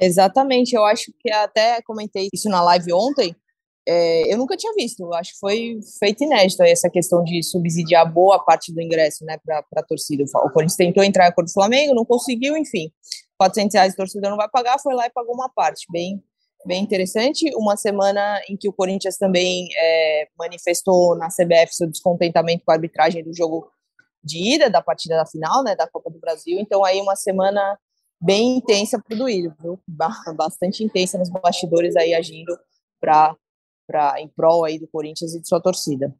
Exatamente, 0.00 0.74
eu 0.74 0.82
acho 0.82 1.12
que 1.20 1.30
até 1.30 1.82
comentei 1.82 2.30
isso 2.32 2.48
na 2.48 2.62
live 2.62 2.90
ontem. 2.94 3.36
É, 3.86 4.32
eu 4.32 4.38
nunca 4.38 4.56
tinha 4.56 4.72
visto, 4.74 5.12
acho 5.12 5.32
que 5.32 5.38
foi 5.38 5.78
feito 5.98 6.24
inédito 6.24 6.62
essa 6.62 6.88
questão 6.88 7.22
de 7.22 7.42
subsidiar 7.42 8.10
boa 8.10 8.42
parte 8.42 8.72
do 8.72 8.80
ingresso 8.80 9.26
né, 9.26 9.36
para 9.44 9.62
a 9.76 9.82
torcida. 9.82 10.24
O 10.24 10.50
Corinthians 10.50 10.76
tentou 10.76 11.04
entrar 11.04 11.30
com 11.32 11.42
o 11.42 11.52
Flamengo, 11.52 11.94
não 11.94 12.04
conseguiu, 12.06 12.56
enfim. 12.56 12.90
400 13.36 13.74
reais 13.74 13.92
o 13.92 13.96
torcedor 13.96 14.30
não 14.30 14.38
vai 14.38 14.48
pagar, 14.48 14.78
foi 14.78 14.94
lá 14.94 15.04
e 15.06 15.10
pagou 15.10 15.34
uma 15.34 15.50
parte, 15.50 15.84
bem, 15.90 16.22
bem 16.64 16.82
interessante. 16.82 17.50
Uma 17.56 17.76
semana 17.76 18.40
em 18.48 18.56
que 18.56 18.68
o 18.68 18.72
Corinthians 18.72 19.18
também 19.18 19.68
é, 19.76 20.28
manifestou 20.38 21.14
na 21.16 21.28
CBF 21.28 21.74
seu 21.74 21.90
descontentamento 21.90 22.64
com 22.64 22.72
a 22.72 22.74
arbitragem 22.76 23.22
do 23.22 23.34
jogo 23.34 23.68
de 24.22 24.54
ida 24.54 24.70
da 24.70 24.82
partida 24.82 25.16
da 25.16 25.26
final, 25.26 25.62
né, 25.62 25.74
da 25.74 25.88
Copa 25.88 26.10
do 26.10 26.18
Brasil. 26.18 26.58
Então 26.60 26.84
aí 26.84 27.00
uma 27.00 27.16
semana 27.16 27.78
bem 28.20 28.56
intensa 28.56 29.00
para 29.02 29.14
o 29.14 29.18
Duílio, 29.18 29.54
viu? 29.60 29.80
Bastante 30.36 30.84
intensa 30.84 31.18
nos 31.18 31.28
bastidores 31.28 31.96
aí 31.96 32.14
agindo 32.14 32.56
para 33.00 33.34
para 33.84 34.20
em 34.20 34.28
prol 34.28 34.64
aí 34.64 34.78
do 34.78 34.86
Corinthians 34.86 35.34
e 35.34 35.40
de 35.40 35.46
sua 35.46 35.60
torcida. 35.60 36.14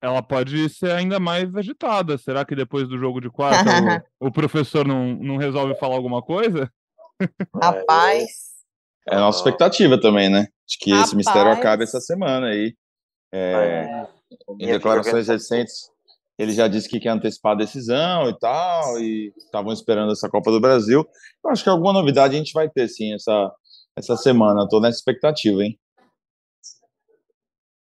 Ela 0.00 0.22
pode 0.22 0.68
ser 0.68 0.92
ainda 0.92 1.18
mais 1.18 1.54
agitada. 1.56 2.18
Será 2.18 2.44
que 2.44 2.54
depois 2.54 2.86
do 2.86 2.98
jogo 2.98 3.20
de 3.20 3.30
quarta 3.30 4.04
o, 4.20 4.28
o, 4.28 4.32
professor 4.32 4.86
não, 4.86 5.14
não 5.14 5.38
resolve 5.38 5.74
falar 5.76 5.96
alguma 5.96 6.22
coisa? 6.22 6.70
Rapaz. 7.60 8.52
É 9.08 9.16
a 9.16 9.20
nossa 9.20 9.38
expectativa 9.38 9.98
também, 9.98 10.28
né? 10.28 10.46
Acho 10.68 10.78
que 10.78 10.90
Rapaz. 10.90 11.08
esse 11.08 11.16
mistério 11.16 11.50
acaba 11.50 11.82
essa 11.82 12.00
semana 12.00 12.48
aí. 12.48 12.76
É, 13.32 14.06
em 14.60 14.66
declarações 14.66 15.26
recentes, 15.26 15.90
ele 16.38 16.52
já 16.52 16.66
disse 16.66 16.88
que 16.88 17.00
quer 17.00 17.10
antecipar 17.10 17.52
a 17.52 17.56
decisão 17.56 18.28
e 18.28 18.38
tal, 18.38 18.98
e 18.98 19.32
estavam 19.36 19.72
esperando 19.72 20.12
essa 20.12 20.28
Copa 20.28 20.50
do 20.50 20.60
Brasil. 20.60 21.06
Eu 21.44 21.50
acho 21.50 21.62
que 21.62 21.70
alguma 21.70 21.92
novidade 21.92 22.34
a 22.34 22.38
gente 22.38 22.52
vai 22.52 22.68
ter, 22.68 22.88
sim, 22.88 23.14
essa, 23.14 23.52
essa 23.96 24.16
semana. 24.16 24.68
Tô 24.68 24.80
nessa 24.80 24.98
expectativa, 24.98 25.62
hein? 25.62 25.78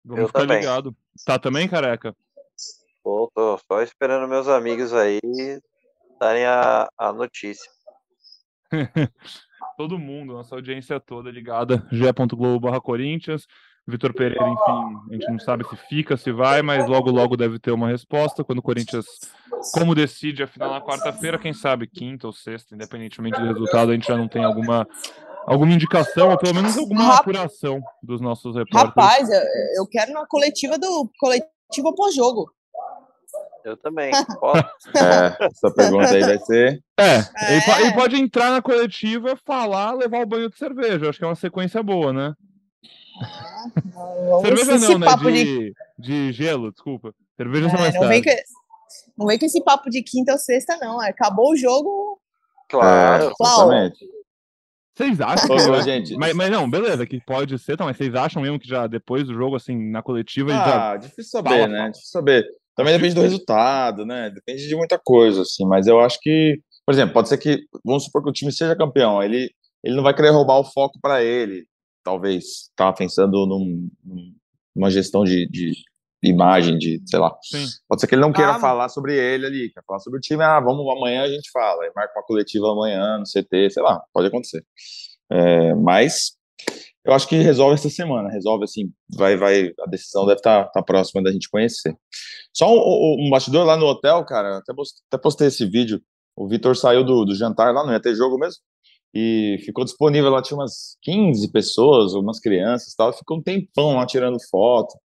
Vamos 0.03 0.22
Eu 0.22 0.27
ficar 0.27 0.39
também. 0.41 0.60
ligado. 0.60 0.96
Tá 1.25 1.38
também, 1.38 1.68
careca? 1.68 2.15
Pô, 3.03 3.32
tô 3.34 3.60
só 3.72 3.82
esperando 3.82 4.27
meus 4.27 4.48
amigos 4.48 4.94
aí 4.94 5.20
darem 6.20 6.46
a, 6.46 6.89
a 6.98 7.13
notícia. 7.13 7.70
Todo 9.77 9.98
mundo, 9.98 10.34
nossa 10.34 10.56
audiência 10.56 11.00
toda 11.00 11.32
ligada. 11.32 11.88
ge.globo 11.89 12.82
Corinthians. 12.82 13.48
Vitor 13.89 14.13
Pereira, 14.13 14.48
enfim, 14.48 14.98
a 15.10 15.13
gente 15.13 15.31
não 15.31 15.39
sabe 15.39 15.67
se 15.67 15.75
fica, 15.75 16.15
se 16.15 16.31
vai, 16.31 16.62
mas 16.62 16.88
logo, 16.88 17.10
logo 17.12 17.36
deve 17.36 17.60
ter 17.60 17.72
uma 17.72 17.89
resposta. 17.89 18.43
Quando 18.43 18.60
o 18.60 18.63
Corinthians, 18.63 19.05
como 19.74 19.96
decide 19.96 20.43
a 20.43 20.48
final 20.48 20.72
na 20.72 20.81
quarta-feira, 20.81 21.38
quem 21.38 21.53
sabe 21.53 21.88
quinta 21.88 22.27
ou 22.27 22.34
sexta, 22.34 22.75
independentemente 22.75 23.39
do 23.39 23.48
resultado, 23.48 23.91
a 23.91 23.93
gente 23.93 24.08
já 24.08 24.17
não 24.17 24.27
tem 24.27 24.43
alguma, 24.43 24.88
alguma 25.46 25.74
indicação, 25.74 26.29
ou 26.29 26.38
pelo 26.38 26.55
menos 26.55 26.77
alguma 26.77 27.12
Rap... 27.12 27.19
apuração 27.19 27.81
dos 28.03 28.22
nossos 28.22 28.55
repórteres. 28.55 28.96
Rapaz, 28.96 29.29
eu, 29.77 29.88
quero 29.88 30.13
na 30.13 30.25
coletiva 30.27 30.77
do 30.77 31.10
coletivo 31.19 31.96
pós-jogo. 31.96 32.51
Eu 33.63 33.75
também. 33.77 34.12
é, 34.96 35.46
essa 35.46 35.72
pergunta 35.74 36.10
aí 36.10 36.22
vai 36.22 36.38
ser. 36.39 36.81
É, 36.98 37.17
é. 37.17 37.53
Ele, 37.53 37.81
ele, 37.81 37.93
pode 37.93 38.15
entrar 38.15 38.51
na 38.51 38.62
coletiva, 38.62 39.38
falar, 39.46 39.93
levar 39.93 40.22
o 40.22 40.25
banho 40.25 40.50
de 40.50 40.58
cerveja. 40.58 41.10
Acho 41.10 41.19
que 41.19 41.25
é 41.25 41.27
uma 41.27 41.36
sequência 41.36 41.84
boa, 41.84 42.13
né? 42.13 42.34
Não, 43.96 44.42
Cerveja 44.42 44.78
não, 44.78 45.00
né? 45.00 45.08
De, 45.18 45.44
de... 45.44 45.74
de, 45.98 46.32
gelo, 46.32 46.72
desculpa. 46.72 47.14
Cerveja 47.36 47.68
é, 47.68 47.78
mais 47.78 47.96
não 47.96 48.08
vem, 48.08 48.22
que, 48.22 48.44
não 49.18 49.28
vem 49.28 49.38
com 49.38 49.46
esse 49.46 49.64
papo 49.64 49.90
de 49.90 50.02
quinta 50.02 50.34
ou 50.34 50.38
sexta, 50.38 50.78
não. 50.78 51.00
Acabou 51.00 51.52
o 51.52 51.58
jogo. 51.58 52.20
Claro, 52.70 53.34
claro. 53.36 53.92
Vocês 54.96 55.22
acham 55.22 55.56
que. 55.56 55.82
gente, 55.82 56.16
mas, 56.18 56.34
mas, 56.34 56.52
não, 56.52 56.70
beleza, 56.70 57.06
que 57.06 57.22
pode 57.22 57.58
ser, 57.58 57.78
tá, 57.78 57.86
mas 57.86 57.96
vocês 57.96 58.14
acham 58.14 58.42
mesmo 58.42 58.60
que 58.60 58.68
já 58.68 58.86
depois 58.86 59.26
do 59.26 59.34
jogo, 59.34 59.56
assim, 59.56 59.90
na 59.90 60.02
coletiva. 60.02 60.52
Ah, 60.52 60.66
já... 60.66 60.98
difícil 60.98 61.32
saber, 61.32 61.50
fala, 61.50 61.68
né? 61.68 61.78
Fala. 61.78 61.90
Difícil 61.92 62.12
saber. 62.12 62.46
Também 62.76 62.94
depende 62.94 63.16
do 63.16 63.22
resultado, 63.22 64.06
né? 64.06 64.30
Depende 64.30 64.68
de 64.68 64.76
muita 64.76 65.00
coisa, 65.00 65.42
assim. 65.42 65.66
Mas 65.66 65.88
eu 65.88 66.00
acho 66.00 66.20
que, 66.22 66.62
por 66.86 66.94
exemplo, 66.94 67.14
pode 67.14 67.30
ser 67.30 67.38
que, 67.38 67.62
vamos 67.84 68.06
supor 68.06 68.24
que 68.24 68.30
o 68.30 68.34
time 68.34 68.52
seja 68.52 68.76
campeão, 68.76 69.22
ele, 69.24 69.50
ele 69.84 69.96
não 69.96 70.04
vai 70.04 70.14
querer 70.14 70.30
roubar 70.30 70.60
o 70.60 70.66
foco 70.66 71.00
para 71.02 71.24
ele 71.24 71.66
talvez 72.10 72.70
estava 72.70 72.92
pensando 72.92 73.46
num, 73.46 73.88
numa 74.75 74.89
gestão 74.89 75.24
de, 75.24 75.48
de, 75.48 75.74
imagem, 76.24 76.75
de, 76.75 77.00
sei 77.06 77.20
lá. 77.20 77.38
Sim. 77.44 77.66
Pode 77.88 78.01
ser 78.01 78.08
que 78.08 78.16
ele 78.16 78.22
não 78.22 78.34
queira 78.34 78.54
ah, 78.54 78.60
falar 78.60 78.89
sobre 78.89 79.16
ele 79.16 79.46
ali, 79.46 79.72
quer 79.72 79.84
falar 79.86 80.00
sobre 80.00 80.18
o 80.18 80.22
time, 80.22 80.44
ah, 80.44 80.60
vamos, 80.60 80.86
amanhã 80.92 81.22
a 81.22 81.30
gente 81.30 81.51
fala, 81.51 81.86
e 81.86 81.92
marca 81.96 82.18
uma 82.18 82.25
coletiva 82.25 82.72
amanhã 82.72 83.20
no 83.20 83.25
CT, 83.25 83.70
sei 83.70 83.84
lá, 83.84 84.01
pode 84.12 84.28
acontecer. 84.28 84.66
É, 85.32 85.75
mas 85.75 86.32
eu 87.06 87.13
acho 87.13 87.28
que 87.28 87.36
resolve 87.36 87.75
essa 87.75 87.89
semana, 87.92 88.28
resolve 88.30 88.63
assim, 88.63 88.92
vai, 89.16 89.38
vai, 89.38 89.72
a 89.80 89.86
decisão 89.86 90.25
deve 90.25 90.39
estar 90.39 90.66
tá, 90.66 90.72
tá 90.72 90.84
próxima 90.84 91.22
da 91.22 91.32
gente 91.32 91.48
conhecer. 91.48 91.96
Só 92.51 92.74
um, 92.74 93.28
um, 93.28 93.30
bastidor 93.30 93.66
lá 93.66 93.78
no 93.78 93.86
hotel, 93.86 94.25
cara, 94.25 94.58
até 94.58 94.74
postei, 94.74 95.04
até 95.12 95.22
postei 95.22 95.48
esse 95.48 95.66
vídeo, 95.66 96.01
o 96.36 96.48
Vitor 96.48 96.75
saiu 96.75 97.04
do, 97.04 97.24
do 97.24 97.36
jantar 97.36 97.72
lá, 97.72 97.86
não 97.86 97.94
ia 97.94 98.01
ter 98.01 98.16
jogo 98.16 98.39
mesmo, 98.39 98.60
e 99.13 99.58
ficou 99.66 99.84
disponível 99.84 100.30
lá, 100.30 100.42
tinha 100.42 100.58
umas 100.58 100.98
15 101.01 101.51
pessoas, 101.51 102.13
umas 102.13 102.39
crianças 102.39 102.94
tal, 102.96 103.12
ficou 103.13 103.38
um 103.38 103.42
tempão 103.42 103.96
lá 103.96 104.06
tirando 104.06 104.38
foto, 104.50 104.96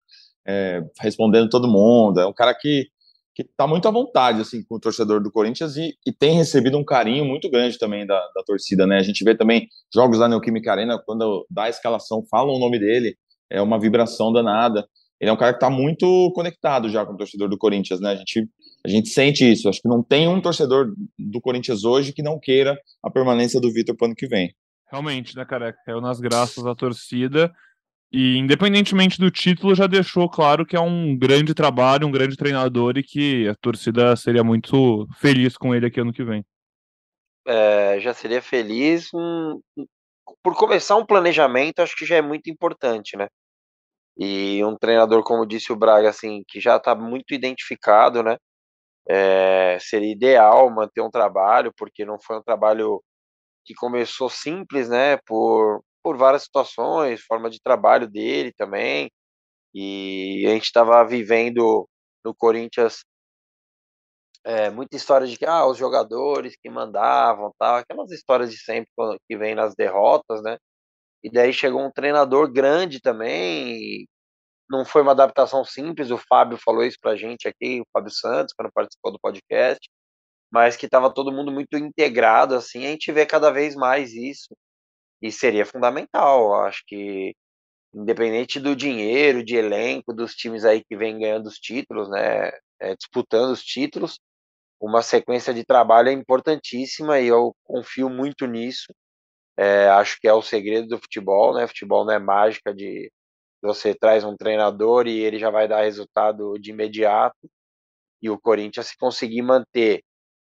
é, 0.46 0.82
respondendo 1.00 1.48
todo 1.48 1.68
mundo, 1.68 2.20
é 2.20 2.26
um 2.26 2.32
cara 2.32 2.54
que 2.54 2.88
que 3.34 3.42
está 3.42 3.66
muito 3.66 3.88
à 3.88 3.90
vontade 3.90 4.40
assim 4.40 4.62
com 4.62 4.76
o 4.76 4.80
torcedor 4.80 5.20
do 5.20 5.30
Corinthians 5.30 5.76
e, 5.76 5.98
e 6.06 6.12
tem 6.12 6.36
recebido 6.36 6.78
um 6.78 6.84
carinho 6.84 7.24
muito 7.24 7.50
grande 7.50 7.78
também 7.78 8.06
da, 8.06 8.20
da, 8.34 8.44
torcida, 8.46 8.86
né? 8.86 8.98
A 8.98 9.02
gente 9.02 9.24
vê 9.24 9.34
também 9.34 9.68
jogos 9.92 10.18
lá 10.18 10.28
no 10.28 10.40
Química 10.40 10.70
Arena 10.70 11.02
quando 11.04 11.44
dá 11.50 11.64
a 11.64 11.68
escalação, 11.68 12.24
falam 12.30 12.54
o 12.54 12.60
nome 12.60 12.78
dele, 12.78 13.16
é 13.50 13.60
uma 13.60 13.78
vibração 13.78 14.32
danada. 14.32 14.86
Ele 15.20 15.30
é 15.30 15.32
um 15.32 15.36
cara 15.36 15.52
que 15.52 15.58
está 15.58 15.70
muito 15.70 16.30
conectado 16.34 16.88
já 16.88 17.04
com 17.06 17.14
o 17.14 17.16
torcedor 17.16 17.48
do 17.48 17.58
Corinthians, 17.58 18.00
né? 18.00 18.10
A 18.10 18.16
gente 18.16 18.48
a 18.86 18.90
gente 18.90 19.08
sente 19.08 19.50
isso. 19.50 19.68
Acho 19.68 19.80
que 19.80 19.88
não 19.88 20.02
tem 20.02 20.28
um 20.28 20.40
torcedor 20.40 20.92
do 21.18 21.40
Corinthians 21.40 21.84
hoje 21.84 22.12
que 22.12 22.22
não 22.22 22.38
queira 22.38 22.78
a 23.02 23.10
permanência 23.10 23.60
do 23.60 23.72
Vitor 23.72 23.96
para 23.96 24.04
o 24.04 24.06
ano 24.08 24.14
que 24.14 24.26
vem. 24.26 24.54
Realmente, 24.90 25.34
né, 25.34 25.44
careca? 25.44 25.78
Caiu 25.86 26.00
nas 26.00 26.20
graças 26.20 26.62
da 26.62 26.74
torcida. 26.74 27.50
E, 28.12 28.36
independentemente 28.36 29.18
do 29.18 29.30
título, 29.30 29.74
já 29.74 29.86
deixou 29.86 30.28
claro 30.28 30.64
que 30.64 30.76
é 30.76 30.80
um 30.80 31.16
grande 31.16 31.52
trabalho, 31.54 32.06
um 32.06 32.12
grande 32.12 32.36
treinador 32.36 32.96
e 32.96 33.02
que 33.02 33.48
a 33.48 33.54
torcida 33.56 34.14
seria 34.14 34.44
muito 34.44 35.08
feliz 35.16 35.56
com 35.56 35.74
ele 35.74 35.86
aqui 35.86 36.00
ano 36.00 36.12
que 36.12 36.22
vem. 36.22 36.44
É, 37.46 37.98
já 38.00 38.14
seria 38.14 38.40
feliz. 38.40 39.08
Um, 39.12 39.60
por 40.42 40.54
começar 40.54 40.96
um 40.96 41.06
planejamento, 41.06 41.80
acho 41.80 41.96
que 41.96 42.06
já 42.06 42.16
é 42.16 42.22
muito 42.22 42.48
importante, 42.48 43.16
né? 43.16 43.26
E 44.16 44.64
um 44.64 44.76
treinador, 44.76 45.22
como 45.24 45.46
disse 45.46 45.72
o 45.72 45.76
Braga, 45.76 46.08
assim, 46.10 46.44
que 46.48 46.60
já 46.60 46.76
está 46.76 46.94
muito 46.94 47.34
identificado, 47.34 48.22
né? 48.22 48.36
É, 49.08 49.78
seria 49.80 50.12
ideal 50.12 50.70
manter 50.70 51.02
um 51.02 51.10
trabalho, 51.10 51.72
porque 51.76 52.04
não 52.04 52.18
foi 52.20 52.38
um 52.38 52.42
trabalho 52.42 53.02
que 53.64 53.74
começou 53.74 54.30
simples, 54.30 54.88
né? 54.90 55.18
Por, 55.26 55.82
por 56.02 56.16
várias 56.18 56.44
situações, 56.44 57.22
forma 57.22 57.50
de 57.50 57.60
trabalho 57.62 58.08
dele 58.08 58.52
também. 58.56 59.10
E 59.74 60.44
a 60.48 60.50
gente 60.52 60.64
estava 60.66 61.04
vivendo 61.04 61.88
no 62.24 62.34
Corinthians 62.34 63.04
é, 64.44 64.70
muita 64.70 64.96
história 64.96 65.26
de 65.26 65.36
que 65.38 65.46
ah, 65.46 65.66
os 65.66 65.78
jogadores 65.78 66.54
que 66.62 66.68
mandavam, 66.70 67.52
tal, 67.58 67.76
aquelas 67.76 68.10
histórias 68.10 68.50
de 68.50 68.58
sempre 68.58 68.90
que 69.28 69.36
vem 69.36 69.54
nas 69.54 69.74
derrotas, 69.74 70.42
né? 70.42 70.58
E 71.24 71.30
daí 71.30 71.52
chegou 71.54 71.82
um 71.84 71.90
treinador 71.90 72.52
grande 72.52 73.00
também, 73.00 74.06
não 74.70 74.84
foi 74.84 75.02
uma 75.02 75.12
adaptação 75.12 75.64
simples, 75.64 76.10
o 76.10 76.18
Fábio 76.18 76.58
falou 76.58 76.84
isso 76.84 76.98
pra 77.00 77.16
gente 77.16 77.48
aqui, 77.48 77.80
o 77.80 77.86
Fábio 77.92 78.10
Santos, 78.12 78.54
quando 78.54 78.72
participou 78.72 79.12
do 79.12 79.18
podcast, 79.20 79.88
mas 80.52 80.76
que 80.76 80.86
estava 80.86 81.12
todo 81.12 81.32
mundo 81.32 81.52
muito 81.52 81.76
integrado, 81.78 82.54
assim, 82.54 82.86
a 82.86 82.90
gente 82.90 83.12
vê 83.12 83.26
cada 83.26 83.50
vez 83.50 83.74
mais 83.76 84.12
isso, 84.14 84.56
e 85.22 85.32
seria 85.32 85.66
fundamental, 85.66 86.54
acho 86.64 86.82
que 86.86 87.34
independente 87.94 88.60
do 88.60 88.76
dinheiro, 88.76 89.44
de 89.44 89.56
elenco, 89.56 90.12
dos 90.12 90.34
times 90.34 90.64
aí 90.64 90.84
que 90.84 90.96
vem 90.96 91.18
ganhando 91.18 91.46
os 91.46 91.58
títulos, 91.58 92.10
né, 92.10 92.50
é, 92.80 92.94
disputando 92.96 93.52
os 93.52 93.62
títulos, 93.64 94.18
uma 94.80 95.02
sequência 95.02 95.54
de 95.54 95.64
trabalho 95.64 96.10
é 96.10 96.12
importantíssima 96.12 97.20
e 97.20 97.28
eu 97.28 97.54
confio 97.64 98.10
muito 98.10 98.46
nisso. 98.46 98.92
É, 99.56 99.88
acho 99.90 100.20
que 100.20 100.26
é 100.28 100.32
o 100.32 100.42
segredo 100.42 100.88
do 100.88 100.98
futebol, 100.98 101.54
né? 101.54 101.66
Futebol 101.66 102.04
não 102.04 102.12
é 102.12 102.18
mágica 102.18 102.74
de 102.74 103.10
você 103.62 103.94
traz 103.94 104.24
um 104.24 104.36
treinador 104.36 105.06
e 105.06 105.20
ele 105.20 105.38
já 105.38 105.50
vai 105.50 105.66
dar 105.66 105.82
resultado 105.82 106.58
de 106.58 106.70
imediato. 106.70 107.50
E 108.20 108.30
o 108.30 108.38
Corinthians, 108.38 108.88
se 108.88 108.96
conseguir 108.98 109.42
manter 109.42 110.02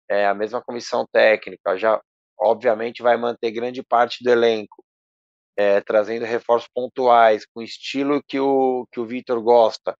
é, 0.10 0.28
a 0.28 0.34
mesma 0.34 0.62
comissão 0.62 1.06
técnica, 1.12 1.78
já 1.78 2.02
obviamente 2.40 3.02
vai 3.02 3.18
manter 3.18 3.52
grande 3.52 3.84
parte 3.84 4.24
do 4.24 4.30
elenco, 4.30 4.84
é, 5.58 5.82
trazendo 5.82 6.26
reforços 6.26 6.70
pontuais, 6.74 7.46
com 7.46 7.62
estilo 7.62 8.22
que 8.28 8.40
o, 8.40 8.88
que 8.92 9.00
o 9.00 9.06
Vitor 9.06 9.42
gosta. 9.42 9.98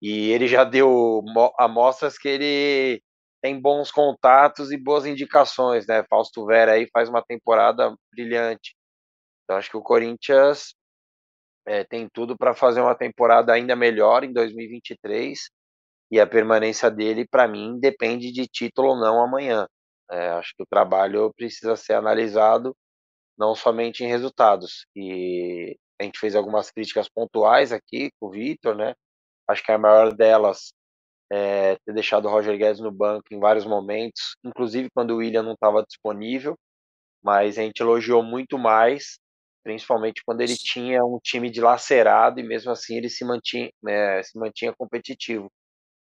E 0.00 0.30
ele 0.30 0.46
já 0.46 0.62
deu 0.64 1.22
amostras 1.58 2.18
que 2.18 2.28
ele 2.28 3.02
tem 3.46 3.60
bons 3.60 3.92
contatos 3.92 4.72
e 4.72 4.76
boas 4.76 5.06
indicações, 5.06 5.86
né? 5.86 6.02
Fausto 6.10 6.44
Vera 6.44 6.72
aí 6.72 6.88
faz 6.92 7.08
uma 7.08 7.22
temporada 7.22 7.94
brilhante. 8.10 8.74
Então 9.44 9.56
acho 9.56 9.70
que 9.70 9.76
o 9.76 9.82
Corinthians 9.82 10.74
é, 11.64 11.84
tem 11.84 12.08
tudo 12.12 12.36
para 12.36 12.54
fazer 12.54 12.80
uma 12.80 12.96
temporada 12.96 13.52
ainda 13.52 13.76
melhor 13.76 14.24
em 14.24 14.32
2023 14.32 15.48
e 16.10 16.18
a 16.18 16.26
permanência 16.26 16.90
dele, 16.90 17.24
para 17.24 17.46
mim, 17.46 17.78
depende 17.78 18.32
de 18.32 18.48
título 18.48 18.88
ou 18.90 18.96
não 18.96 19.22
amanhã. 19.22 19.68
É, 20.10 20.30
acho 20.30 20.52
que 20.56 20.64
o 20.64 20.68
trabalho 20.68 21.32
precisa 21.36 21.76
ser 21.76 21.94
analisado 21.94 22.76
não 23.38 23.54
somente 23.54 24.02
em 24.02 24.08
resultados. 24.08 24.86
E 24.96 25.78
a 26.00 26.04
gente 26.04 26.18
fez 26.18 26.34
algumas 26.34 26.70
críticas 26.72 27.08
pontuais 27.08 27.72
aqui 27.72 28.10
com 28.18 28.26
o 28.26 28.30
Vitor, 28.30 28.74
né? 28.74 28.94
Acho 29.48 29.62
que 29.62 29.70
a 29.70 29.78
maior 29.78 30.12
delas 30.12 30.72
é 31.32 31.76
ter 31.84 31.92
deixado 31.92 32.26
o 32.26 32.30
Roger 32.30 32.56
Guedes 32.56 32.80
no 32.80 32.92
banco 32.92 33.26
em 33.32 33.38
vários 33.40 33.64
momentos, 33.66 34.36
inclusive 34.44 34.88
quando 34.94 35.12
o 35.12 35.16
William 35.16 35.42
não 35.42 35.54
estava 35.54 35.82
disponível, 35.82 36.56
mas 37.22 37.58
a 37.58 37.62
gente 37.62 37.80
elogiou 37.80 38.22
muito 38.22 38.58
mais 38.58 39.18
principalmente 39.66 40.22
quando 40.24 40.42
ele 40.42 40.56
tinha 40.56 41.04
um 41.04 41.18
time 41.20 41.50
dilacerado 41.50 42.38
e 42.38 42.42
mesmo 42.44 42.70
assim 42.70 42.98
ele 42.98 43.10
se 43.10 43.24
mantinha, 43.24 43.68
né, 43.82 44.22
se 44.22 44.38
mantinha 44.38 44.72
competitivo. 44.72 45.50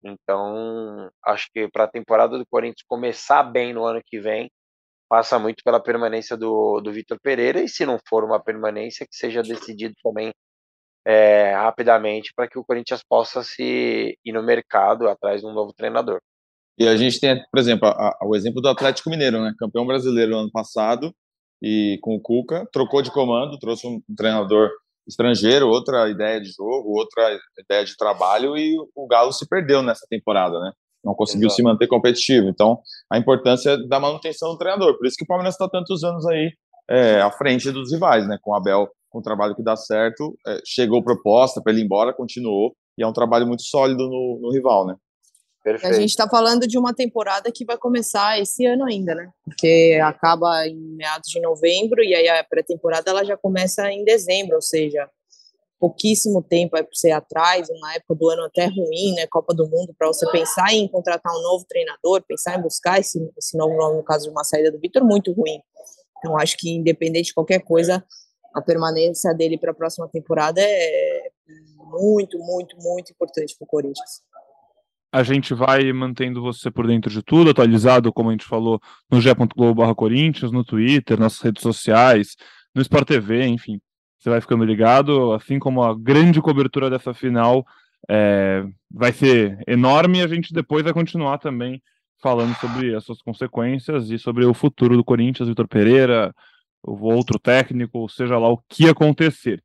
Então, 0.02 1.08
acho 1.24 1.48
que 1.54 1.68
para 1.70 1.84
a 1.84 1.88
temporada 1.88 2.36
do 2.36 2.46
Corinthians 2.46 2.84
começar 2.88 3.44
bem 3.44 3.72
no 3.72 3.84
ano 3.84 4.02
que 4.04 4.20
vem, 4.20 4.50
passa 5.08 5.38
muito 5.38 5.62
pela 5.64 5.80
permanência 5.80 6.36
do, 6.36 6.80
do 6.80 6.92
Vitor 6.92 7.18
Pereira 7.22 7.62
e 7.62 7.68
se 7.68 7.86
não 7.86 8.00
for 8.08 8.24
uma 8.24 8.42
permanência, 8.42 9.06
que 9.06 9.16
seja 9.16 9.42
decidido 9.44 9.94
também 10.02 10.32
é, 11.06 11.52
rapidamente 11.54 12.32
para 12.34 12.48
que 12.48 12.58
o 12.58 12.64
Corinthians 12.64 13.00
possa 13.08 13.44
se 13.44 14.18
ir 14.24 14.32
no 14.32 14.42
mercado 14.42 15.08
atrás 15.08 15.40
de 15.40 15.46
um 15.46 15.52
novo 15.52 15.72
treinador. 15.72 16.20
E 16.76 16.86
a 16.86 16.96
gente 16.96 17.20
tem, 17.20 17.40
por 17.50 17.60
exemplo, 17.60 17.88
a, 17.88 18.08
a, 18.08 18.26
o 18.26 18.34
exemplo 18.34 18.60
do 18.60 18.68
Atlético 18.68 19.08
Mineiro, 19.08 19.40
né? 19.40 19.54
Campeão 19.56 19.86
brasileiro 19.86 20.32
no 20.32 20.38
ano 20.40 20.50
passado, 20.50 21.14
e 21.62 21.98
com 22.02 22.16
o 22.16 22.20
Cuca, 22.20 22.68
trocou 22.72 23.00
de 23.00 23.10
comando, 23.10 23.58
trouxe 23.58 23.86
um 23.86 24.02
treinador 24.16 24.68
estrangeiro, 25.06 25.68
outra 25.68 26.10
ideia 26.10 26.40
de 26.40 26.50
jogo, 26.50 26.98
outra 26.98 27.38
ideia 27.58 27.84
de 27.84 27.96
trabalho 27.96 28.56
e 28.58 28.76
o 28.94 29.06
Galo 29.06 29.32
se 29.32 29.48
perdeu 29.48 29.82
nessa 29.82 30.06
temporada, 30.10 30.58
né? 30.58 30.72
Não 31.04 31.14
conseguiu 31.14 31.46
Exato. 31.46 31.56
se 31.56 31.62
manter 31.62 31.86
competitivo. 31.86 32.48
Então, 32.48 32.80
a 33.08 33.16
importância 33.16 33.78
da 33.86 34.00
manutenção 34.00 34.50
do 34.50 34.58
treinador. 34.58 34.98
Por 34.98 35.06
isso 35.06 35.16
que 35.16 35.22
o 35.22 35.26
Palmeiras 35.26 35.54
está 35.54 35.68
tantos 35.68 36.02
anos 36.02 36.26
aí 36.26 36.52
é, 36.90 37.20
à 37.20 37.30
frente 37.30 37.70
dos 37.70 37.92
rivais, 37.92 38.26
né? 38.26 38.36
Com 38.42 38.50
o 38.50 38.54
Abel, 38.56 38.90
com 39.10 39.18
o 39.18 39.22
trabalho 39.22 39.54
que 39.54 39.62
dá 39.62 39.76
certo, 39.76 40.36
é, 40.46 40.60
chegou 40.64 41.02
proposta 41.02 41.62
para 41.62 41.72
ele 41.72 41.82
ir 41.82 41.84
embora, 41.84 42.12
continuou 42.12 42.76
e 42.98 43.02
é 43.02 43.06
um 43.06 43.12
trabalho 43.12 43.46
muito 43.46 43.62
sólido 43.62 44.08
no, 44.08 44.38
no 44.42 44.52
rival, 44.52 44.86
né? 44.86 44.96
Perfeito. 45.62 45.92
A 45.92 45.98
gente 45.98 46.10
está 46.10 46.28
falando 46.28 46.66
de 46.66 46.78
uma 46.78 46.94
temporada 46.94 47.50
que 47.52 47.64
vai 47.64 47.76
começar 47.76 48.40
esse 48.40 48.64
ano 48.64 48.84
ainda, 48.84 49.16
né? 49.16 49.28
Porque 49.44 49.98
acaba 50.00 50.64
em 50.66 50.76
meados 50.76 51.28
de 51.28 51.40
novembro 51.40 52.04
e 52.04 52.14
aí 52.14 52.28
a 52.28 52.44
pré-temporada 52.44 53.10
ela 53.10 53.24
já 53.24 53.36
começa 53.36 53.90
em 53.90 54.04
dezembro, 54.04 54.54
ou 54.54 54.62
seja, 54.62 55.10
pouquíssimo 55.78 56.40
tempo 56.40 56.76
aí 56.76 56.84
para 56.84 56.92
você 56.92 57.08
ir 57.08 57.12
atrás, 57.12 57.68
uma 57.68 57.94
época 57.94 58.14
do 58.14 58.30
ano 58.30 58.44
até 58.44 58.66
ruim, 58.66 59.14
né? 59.16 59.26
Copa 59.26 59.52
do 59.52 59.68
Mundo, 59.68 59.92
para 59.98 60.06
você 60.06 60.30
pensar 60.30 60.72
em 60.72 60.86
contratar 60.86 61.34
um 61.34 61.42
novo 61.42 61.64
treinador, 61.68 62.22
pensar 62.26 62.56
em 62.56 62.62
buscar 62.62 63.00
esse, 63.00 63.18
esse 63.36 63.58
novo 63.58 63.76
nome, 63.76 63.96
no 63.96 64.04
caso 64.04 64.26
de 64.26 64.30
uma 64.30 64.44
saída 64.44 64.70
do 64.70 64.78
Vitor, 64.78 65.04
muito 65.04 65.32
ruim. 65.32 65.60
Então, 66.18 66.38
acho 66.38 66.56
que 66.56 66.70
independente 66.70 67.26
de 67.26 67.34
qualquer 67.34 67.58
coisa, 67.58 68.04
a 68.56 68.62
permanência 68.62 69.34
dele 69.34 69.58
para 69.58 69.70
a 69.70 69.74
próxima 69.74 70.08
temporada 70.08 70.62
é 70.62 71.30
muito, 71.76 72.38
muito, 72.38 72.74
muito 72.78 73.12
importante 73.12 73.54
para 73.58 73.66
o 73.66 73.68
Corinthians. 73.68 74.22
A 75.12 75.22
gente 75.22 75.52
vai 75.52 75.92
mantendo 75.92 76.40
você 76.40 76.70
por 76.70 76.86
dentro 76.86 77.10
de 77.10 77.22
tudo, 77.22 77.50
atualizado, 77.50 78.10
como 78.10 78.30
a 78.30 78.32
gente 78.32 78.46
falou, 78.46 78.80
no 79.10 79.20
g.globo 79.20 79.94
Corinthians, 79.94 80.50
no 80.50 80.64
Twitter, 80.64 81.20
nas 81.20 81.38
redes 81.38 81.62
sociais, 81.62 82.34
no 82.74 82.80
Sport 82.80 83.06
TV, 83.06 83.46
enfim. 83.46 83.78
Você 84.18 84.30
vai 84.30 84.40
ficando 84.40 84.64
ligado, 84.64 85.32
assim 85.34 85.58
como 85.58 85.82
a 85.82 85.94
grande 85.94 86.40
cobertura 86.40 86.88
dessa 86.88 87.12
final 87.12 87.62
é, 88.08 88.64
vai 88.90 89.12
ser 89.12 89.58
enorme, 89.68 90.22
a 90.22 90.26
gente 90.26 90.52
depois 90.52 90.82
vai 90.82 90.94
continuar 90.94 91.38
também 91.38 91.82
falando 92.22 92.54
sobre 92.56 92.94
as 92.94 93.04
suas 93.04 93.20
consequências 93.20 94.10
e 94.10 94.18
sobre 94.18 94.46
o 94.46 94.54
futuro 94.54 94.96
do 94.96 95.04
Corinthians, 95.04 95.48
Vitor 95.48 95.68
Pereira, 95.68 96.34
outro 96.86 97.38
técnico, 97.38 98.08
seja 98.08 98.38
lá 98.38 98.48
o 98.48 98.62
que 98.68 98.88
acontecer. 98.88 99.62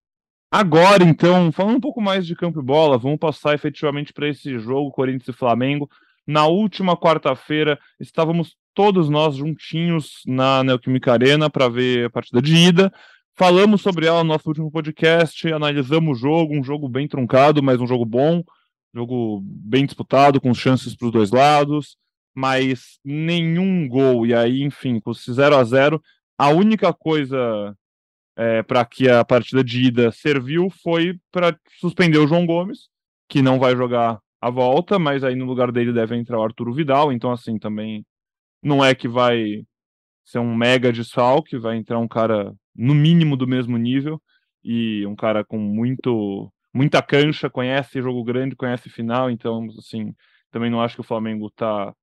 Agora, 0.54 1.04
então, 1.04 1.52
falando 1.52 1.78
um 1.78 1.82
pouco 1.82 2.02
mais 2.02 2.26
de 2.26 2.36
campo 2.36 2.60
e 2.60 2.64
bola, 2.64 2.98
vamos 2.98 3.20
passar 3.20 3.56
efetivamente 3.56 4.12
para 4.12 4.28
esse 4.28 4.60
jogo 4.60 4.92
Corinthians 4.92 5.30
e 5.30 5.38
Flamengo. 5.38 5.90
Na 6.28 6.46
última 6.46 6.98
quarta-feira, 6.98 7.80
estávamos 8.00 8.56
todos 8.74 9.10
nós 9.10 9.36
juntinhos 9.36 10.22
na 10.26 10.64
Neoquímica 10.64 11.14
Arena 11.14 11.50
para 11.50 11.70
ver 11.70 12.06
a 12.06 12.10
partida 12.10 12.42
de 12.42 12.54
ida. 12.54 12.92
Falamos 13.34 13.82
sobre 13.82 14.06
ela 14.06 14.24
no 14.24 14.30
nosso 14.34 14.48
último 14.50 14.70
podcast, 14.70 15.52
analisamos 15.52 16.18
o 16.18 16.22
jogo, 16.22 16.54
um 16.54 16.64
jogo 16.64 16.90
bem 16.90 17.08
truncado, 17.08 17.64
mas 17.64 17.80
um 17.80 17.88
jogo 17.88 18.06
bom, 18.06 18.44
jogo 18.94 19.42
bem 19.44 19.86
disputado, 19.86 20.42
com 20.42 20.54
chances 20.54 20.96
para 20.96 21.08
os 21.08 21.14
dois 21.14 21.32
lados, 21.32 21.96
mas 22.36 23.00
nenhum 23.04 23.88
gol. 23.88 24.26
E 24.26 24.34
aí, 24.34 24.64
enfim, 24.64 25.00
com 25.00 25.12
esse 25.12 25.32
0 25.32 25.56
a 25.56 25.64
0 25.64 26.02
a 26.42 26.50
única 26.50 26.92
coisa 26.92 27.78
é, 28.36 28.64
para 28.64 28.84
que 28.84 29.08
a 29.08 29.24
partida 29.24 29.64
de 29.64 29.84
ida 29.84 30.12
serviu 30.12 30.72
foi 30.72 31.20
para 31.32 31.56
suspender 31.80 32.18
o 32.18 32.26
João 32.28 32.48
Gomes, 32.48 32.90
que 33.30 33.44
não 33.44 33.60
vai 33.60 33.76
jogar 33.76 34.20
a 34.42 34.50
volta, 34.50 34.98
mas 34.98 35.24
aí 35.24 35.36
no 35.36 35.46
lugar 35.46 35.72
dele 35.72 35.94
deve 35.94 36.16
entrar 36.16 36.40
o 36.40 36.44
Arturo 36.44 36.74
Vidal, 36.74 37.14
então 37.14 37.32
assim 37.32 37.60
também 37.60 38.04
não 38.64 38.84
é 38.84 38.96
que 38.96 39.08
vai 39.08 39.64
ser 40.26 40.40
um 40.40 40.56
mega 40.56 40.92
desfalque, 40.92 41.60
vai 41.60 41.78
entrar 41.78 42.00
um 42.00 42.08
cara 42.08 42.52
no 42.76 42.96
mínimo 42.96 43.38
do 43.38 43.48
mesmo 43.48 43.78
nível 43.78 44.20
e 44.64 45.06
um 45.06 45.16
cara 45.16 45.46
com 45.46 45.60
muito 45.60 46.52
muita 46.74 47.04
cancha, 47.04 47.52
conhece 47.52 48.02
jogo 48.02 48.24
grande, 48.24 48.56
conhece 48.56 48.90
final, 48.90 49.30
então 49.30 49.68
assim, 49.78 50.12
também 50.50 50.72
não 50.72 50.82
acho 50.82 50.96
que 50.96 51.02
o 51.02 51.04
Flamengo 51.04 51.52
tá 51.52 51.94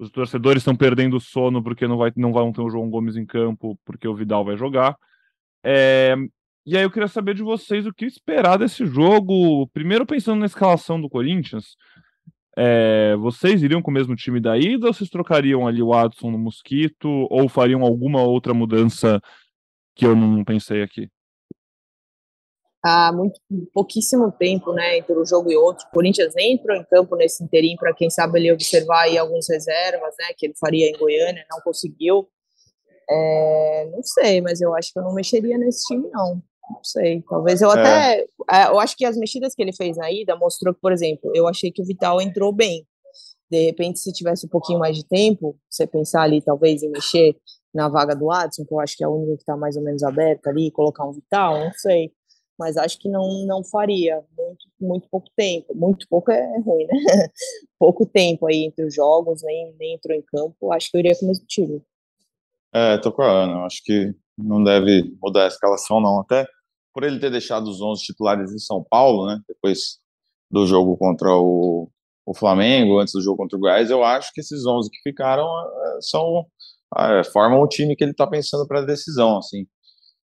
os 0.00 0.10
torcedores 0.10 0.62
estão 0.62 0.74
perdendo 0.74 1.18
o 1.18 1.20
sono 1.20 1.62
porque 1.62 1.86
não 1.86 1.98
vai 1.98 2.10
não 2.16 2.32
vão 2.32 2.52
ter 2.52 2.62
o 2.62 2.70
João 2.70 2.88
Gomes 2.88 3.16
em 3.16 3.26
campo, 3.26 3.78
porque 3.84 4.08
o 4.08 4.14
Vidal 4.14 4.42
vai 4.44 4.56
jogar. 4.56 4.96
É, 5.62 6.16
e 6.64 6.74
aí 6.74 6.82
eu 6.82 6.90
queria 6.90 7.06
saber 7.06 7.34
de 7.34 7.42
vocês 7.42 7.86
o 7.86 7.92
que 7.92 8.06
esperar 8.06 8.58
desse 8.58 8.86
jogo. 8.86 9.68
Primeiro 9.68 10.06
pensando 10.06 10.40
na 10.40 10.46
escalação 10.46 10.98
do 10.98 11.10
Corinthians, 11.10 11.76
é, 12.56 13.14
vocês 13.16 13.62
iriam 13.62 13.82
com 13.82 13.90
o 13.90 13.94
mesmo 13.94 14.16
time 14.16 14.40
da 14.40 14.56
ida 14.56 14.86
ou 14.86 14.94
vocês 14.94 15.10
trocariam 15.10 15.66
ali 15.68 15.82
o 15.82 15.92
Adson 15.92 16.30
no 16.30 16.38
Mosquito 16.38 17.08
ou 17.30 17.46
fariam 17.46 17.82
alguma 17.82 18.22
outra 18.22 18.54
mudança 18.54 19.20
que 19.94 20.06
eu 20.06 20.16
não 20.16 20.42
pensei 20.44 20.82
aqui? 20.82 21.10
Há 22.82 23.12
muito 23.12 23.38
pouquíssimo 23.74 24.32
tempo, 24.32 24.72
né, 24.72 24.98
entre 24.98 25.18
um 25.18 25.26
jogo 25.26 25.50
e 25.50 25.56
outro. 25.56 25.86
O 25.86 25.90
Corinthians 25.90 26.34
entrou 26.36 26.74
em 26.76 26.84
campo 26.84 27.14
nesse 27.14 27.44
interim 27.44 27.76
para 27.76 27.94
quem 27.94 28.08
sabe 28.08 28.38
ele 28.38 28.52
observar 28.52 29.02
aí 29.02 29.18
alguns 29.18 29.48
reservas, 29.48 30.14
né, 30.18 30.28
que 30.36 30.46
ele 30.46 30.54
faria 30.58 30.88
em 30.88 30.98
Goiânia, 30.98 31.44
não 31.50 31.60
conseguiu. 31.60 32.26
É, 33.10 33.90
não 33.92 34.02
sei, 34.02 34.40
mas 34.40 34.60
eu 34.60 34.74
acho 34.74 34.92
que 34.92 34.98
eu 34.98 35.02
não 35.02 35.12
mexeria 35.12 35.58
nesse 35.58 35.86
time, 35.86 36.08
não. 36.10 36.42
Não 36.70 36.84
sei. 36.84 37.22
Talvez 37.28 37.60
eu 37.60 37.70
até. 37.70 38.20
É. 38.20 38.26
é. 38.50 38.66
Eu 38.68 38.78
acho 38.78 38.96
que 38.96 39.04
as 39.04 39.16
mexidas 39.16 39.54
que 39.54 39.62
ele 39.62 39.72
fez 39.72 39.96
na 39.96 40.10
ida 40.10 40.36
mostrou 40.36 40.72
que, 40.72 40.80
por 40.80 40.92
exemplo, 40.92 41.30
eu 41.34 41.48
achei 41.48 41.70
que 41.72 41.82
o 41.82 41.84
Vital 41.84 42.20
entrou 42.20 42.52
bem. 42.52 42.86
De 43.50 43.66
repente, 43.66 43.98
se 43.98 44.12
tivesse 44.12 44.46
um 44.46 44.48
pouquinho 44.48 44.78
mais 44.78 44.96
de 44.96 45.04
tempo, 45.04 45.58
você 45.68 45.86
pensar 45.86 46.22
ali, 46.22 46.40
talvez, 46.40 46.84
em 46.84 46.90
mexer 46.90 47.36
na 47.74 47.88
vaga 47.88 48.14
do 48.14 48.30
Adson, 48.30 48.64
que 48.64 48.72
eu 48.72 48.78
acho 48.78 48.96
que 48.96 49.02
é 49.02 49.06
a 49.06 49.10
única 49.10 49.36
que 49.36 49.42
está 49.42 49.56
mais 49.56 49.76
ou 49.76 49.82
menos 49.82 50.04
aberta 50.04 50.50
ali, 50.50 50.70
colocar 50.70 51.04
um 51.04 51.12
Vital, 51.12 51.58
não 51.58 51.72
sei. 51.72 52.12
Mas 52.60 52.76
acho 52.76 52.98
que 52.98 53.08
não, 53.08 53.46
não 53.46 53.64
faria. 53.64 54.22
Muito, 54.36 54.66
muito 54.78 55.08
pouco 55.10 55.28
tempo. 55.34 55.74
Muito 55.74 56.06
pouco 56.10 56.30
é 56.30 56.60
ruim, 56.60 56.84
né? 56.84 56.92
pouco 57.80 58.04
tempo 58.04 58.46
aí 58.46 58.66
entre 58.66 58.84
os 58.84 58.94
jogos, 58.94 59.42
nem, 59.42 59.74
nem 59.78 59.94
entrou 59.94 60.14
em 60.14 60.20
campo. 60.20 60.70
Acho 60.70 60.90
que 60.90 60.98
eu 60.98 61.00
iria 61.00 61.18
com 61.18 61.24
o 61.24 61.28
mesmo 61.28 61.46
time. 61.46 61.82
É, 62.70 62.98
tô 62.98 63.10
com 63.10 63.22
a 63.22 63.44
Ana. 63.44 63.64
Acho 63.64 63.82
que 63.82 64.14
não 64.36 64.62
deve 64.62 65.10
mudar 65.22 65.44
a 65.44 65.48
escalação, 65.48 66.02
não. 66.02 66.20
Até 66.20 66.46
por 66.92 67.02
ele 67.02 67.18
ter 67.18 67.30
deixado 67.30 67.66
os 67.66 67.80
11 67.80 68.02
titulares 68.02 68.52
em 68.52 68.58
São 68.58 68.84
Paulo, 68.84 69.26
né? 69.26 69.40
Depois 69.48 69.98
do 70.50 70.66
jogo 70.66 70.98
contra 70.98 71.34
o, 71.34 71.90
o 72.26 72.34
Flamengo, 72.34 72.98
antes 72.98 73.14
do 73.14 73.22
jogo 73.22 73.38
contra 73.38 73.56
o 73.56 73.60
Goiás, 73.60 73.88
eu 73.88 74.04
acho 74.04 74.34
que 74.34 74.40
esses 74.42 74.66
11 74.66 74.90
que 74.90 75.00
ficaram 75.02 75.46
é, 75.48 75.98
são 76.02 76.44
é, 76.98 77.24
formam 77.24 77.62
o 77.62 77.68
time 77.68 77.96
que 77.96 78.04
ele 78.04 78.10
está 78.10 78.26
pensando 78.26 78.66
para 78.66 78.80
a 78.80 78.84
decisão, 78.84 79.38
assim. 79.38 79.66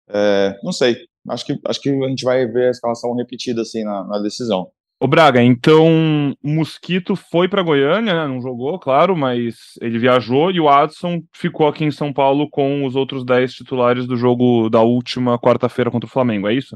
É, 0.10 0.60
não 0.62 0.74
sei. 0.74 0.98
Acho 1.30 1.46
que 1.46 1.60
acho 1.66 1.82
que 1.82 1.90
a 1.90 2.10
gente 2.10 2.24
vai 2.24 2.46
ver 2.46 2.68
a 2.68 2.72
escalação 2.72 3.13
repetida 3.16 3.62
assim 3.62 3.84
na, 3.84 4.04
na 4.04 4.20
decisão. 4.20 4.72
O 5.00 5.08
Braga, 5.08 5.44
então 5.44 6.36
o 6.44 6.50
Mosquito 6.50 7.16
foi 7.16 7.48
para 7.48 7.62
Goiânia, 7.62 8.16
né? 8.16 8.28
não 8.28 8.42
jogou, 8.42 8.80
claro, 8.80 9.16
mas 9.16 9.74
ele 9.80 10.00
viajou 10.00 10.50
e 10.50 10.60
o 10.60 10.68
Adson 10.68 11.22
ficou 11.32 11.68
aqui 11.68 11.84
em 11.84 11.92
São 11.92 12.12
Paulo 12.12 12.50
com 12.50 12.84
os 12.84 12.96
outros 12.96 13.24
10 13.24 13.54
titulares 13.54 14.08
do 14.08 14.18
jogo 14.18 14.72
da 14.72 14.82
última 14.82 15.38
quarta-feira 15.38 15.92
contra 15.92 16.08
o 16.08 16.12
Flamengo, 16.12 16.48
é 16.48 16.56
isso? 16.56 16.76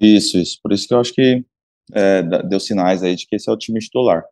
Isso, 0.00 0.38
isso. 0.38 0.58
Por 0.62 0.72
isso 0.72 0.88
que 0.88 0.94
eu 0.94 1.00
acho 1.00 1.12
que 1.12 1.44
é, 1.92 2.22
deu 2.22 2.58
sinais 2.58 3.02
aí 3.02 3.14
de 3.14 3.26
que 3.26 3.36
esse 3.36 3.50
é 3.50 3.52
o 3.52 3.58
time 3.58 3.78
titular. 3.78 4.24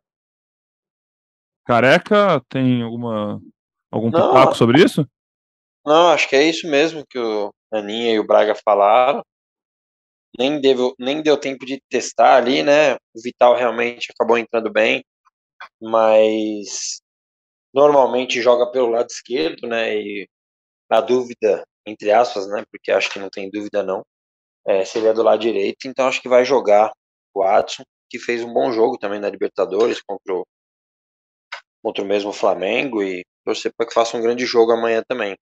Careca, 1.67 2.41
tem 2.49 2.81
alguma 2.81 3.39
algum 3.91 4.09
pitaco 4.09 4.55
sobre 4.55 4.83
isso? 4.83 5.07
Não, 5.85 6.07
acho 6.07 6.27
que 6.27 6.35
é 6.35 6.49
isso 6.49 6.67
mesmo 6.67 7.05
que 7.07 7.19
o 7.19 7.53
Aninha 7.71 8.15
e 8.15 8.19
o 8.19 8.25
Braga 8.25 8.55
falaram 8.55 9.21
nem 10.37 10.59
deu, 10.59 10.95
nem 10.99 11.21
deu 11.21 11.37
tempo 11.39 11.65
de 11.65 11.81
testar 11.89 12.37
ali, 12.37 12.63
né? 12.63 12.95
O 13.13 13.21
Vital 13.23 13.55
realmente 13.55 14.11
acabou 14.11 14.37
entrando 14.37 14.71
bem, 14.71 15.03
mas 15.81 17.01
normalmente 17.73 18.41
joga 18.41 18.71
pelo 18.71 18.89
lado 18.89 19.07
esquerdo, 19.09 19.67
né? 19.67 19.95
E 19.95 20.27
na 20.89 21.01
dúvida, 21.01 21.63
entre 21.85 22.11
aspas, 22.11 22.47
né? 22.47 22.63
Porque 22.71 22.91
acho 22.91 23.11
que 23.11 23.19
não 23.19 23.29
tem 23.29 23.49
dúvida 23.49 23.83
não, 23.83 24.03
é, 24.67 24.85
seria 24.85 25.13
do 25.13 25.23
lado 25.23 25.41
direito, 25.41 25.87
então 25.87 26.07
acho 26.07 26.21
que 26.21 26.29
vai 26.29 26.45
jogar 26.45 26.91
o 27.33 27.43
Adson, 27.43 27.83
que 28.09 28.19
fez 28.19 28.43
um 28.43 28.53
bom 28.53 28.71
jogo 28.71 28.97
também 28.97 29.19
na 29.19 29.29
Libertadores 29.29 30.01
contra 30.01 30.33
o, 30.35 30.45
contra 31.83 32.03
o 32.03 32.07
mesmo 32.07 32.31
Flamengo 32.33 33.03
e 33.03 33.23
torcer 33.45 33.73
para 33.75 33.87
que 33.87 33.93
faça 33.93 34.17
um 34.17 34.21
grande 34.21 34.45
jogo 34.45 34.71
amanhã 34.71 35.03
também. 35.07 35.35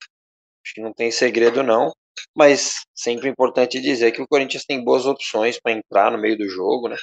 Acho 0.63 0.73
que 0.75 0.82
não 0.82 0.93
tem 0.93 1.12
segredo 1.12 1.63
não 1.63 1.91
mas 2.36 2.86
sempre 2.93 3.30
importante 3.30 3.82
dizer 3.82 4.12
que 4.12 4.21
o 4.21 4.28
Corinthians 4.28 4.65
tem 4.65 4.84
boas 4.84 5.06
opções 5.06 5.60
para 5.60 5.74
entrar 5.74 6.12
no 6.12 6.17
meio 6.17 6.38
do 6.38 6.47
jogo, 6.47 6.88
né? 6.89 6.95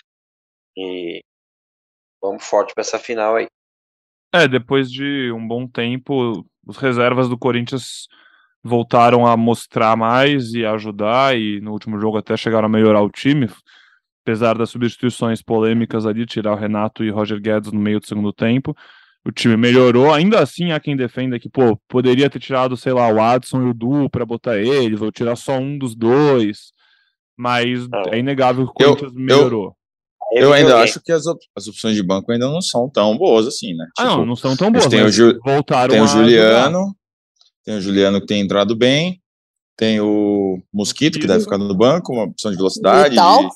E 0.76 1.22
vamos 2.20 2.44
forte 2.44 2.74
para 2.74 2.82
essa 2.82 2.98
final 2.98 3.36
aí. 3.36 3.46
É, 4.34 4.46
depois 4.46 4.90
de 4.90 5.32
um 5.32 5.46
bom 5.46 5.66
tempo, 5.66 6.44
os 6.66 6.76
reservas 6.76 7.28
do 7.28 7.38
Corinthians 7.38 8.06
voltaram 8.62 9.26
a 9.26 9.36
mostrar 9.36 9.96
mais 9.96 10.52
e 10.52 10.64
ajudar, 10.64 11.36
e 11.36 11.60
no 11.60 11.72
último 11.72 11.98
jogo 11.98 12.18
até 12.18 12.36
chegaram 12.36 12.66
a 12.66 12.68
melhorar 12.68 13.00
o 13.00 13.10
time, 13.10 13.48
apesar 14.22 14.58
das 14.58 14.70
substituições 14.70 15.40
polêmicas 15.40 16.04
ali, 16.04 16.26
tirar 16.26 16.52
o 16.52 16.56
Renato 16.56 17.02
e 17.02 17.10
Roger 17.10 17.40
Guedes 17.40 17.72
no 17.72 17.80
meio 17.80 18.00
do 18.00 18.06
segundo 18.06 18.32
tempo. 18.32 18.76
O 19.28 19.32
time 19.32 19.58
melhorou. 19.58 20.12
Ainda 20.12 20.40
assim, 20.40 20.72
há 20.72 20.80
quem 20.80 20.96
defenda 20.96 21.38
que, 21.38 21.50
pô, 21.50 21.78
poderia 21.86 22.30
ter 22.30 22.38
tirado, 22.38 22.78
sei 22.78 22.94
lá, 22.94 23.12
o 23.12 23.20
Adson 23.20 23.62
e 23.62 23.70
o 23.70 23.74
Du 23.74 24.08
para 24.08 24.24
botar 24.24 24.58
eles, 24.58 25.02
ou 25.02 25.12
tirar 25.12 25.36
só 25.36 25.58
um 25.58 25.76
dos 25.76 25.94
dois. 25.94 26.72
Mas 27.36 27.86
é, 28.06 28.16
é 28.16 28.18
inegável 28.18 28.64
que 28.64 28.70
o 28.70 28.74
Corinthians 28.74 29.12
eu, 29.12 29.20
melhorou. 29.20 29.76
Eu, 30.32 30.44
eu 30.44 30.52
ainda 30.52 30.80
acho 30.80 31.00
que 31.00 31.12
as, 31.12 31.26
op 31.26 31.38
as 31.54 31.68
opções 31.68 31.94
de 31.94 32.02
banco 32.02 32.32
ainda 32.32 32.48
não 32.48 32.62
são 32.62 32.88
tão 32.88 33.16
boas 33.16 33.46
assim, 33.46 33.74
né? 33.74 33.86
Ah, 33.98 34.04
tipo, 34.04 34.16
não, 34.16 34.26
não 34.26 34.36
são 34.36 34.56
tão 34.56 34.72
boas. 34.72 34.86
Tem 34.86 35.02
o, 35.02 35.10
Ju 35.10 35.38
voltaram 35.44 35.92
tem 35.92 36.02
o 36.02 36.06
Juliano, 36.06 36.78
jogar. 36.78 36.92
tem 37.64 37.76
o 37.76 37.80
Juliano 37.80 38.20
que 38.20 38.26
tem 38.26 38.40
entrado 38.40 38.74
bem, 38.74 39.20
tem 39.76 40.00
o 40.00 40.58
Mosquito, 40.72 41.20
que 41.20 41.26
deve 41.26 41.44
ficar 41.44 41.58
no 41.58 41.74
banco, 41.74 42.12
uma 42.12 42.24
opção 42.24 42.50
de 42.50 42.56
velocidade, 42.56 43.14
de 43.14 43.48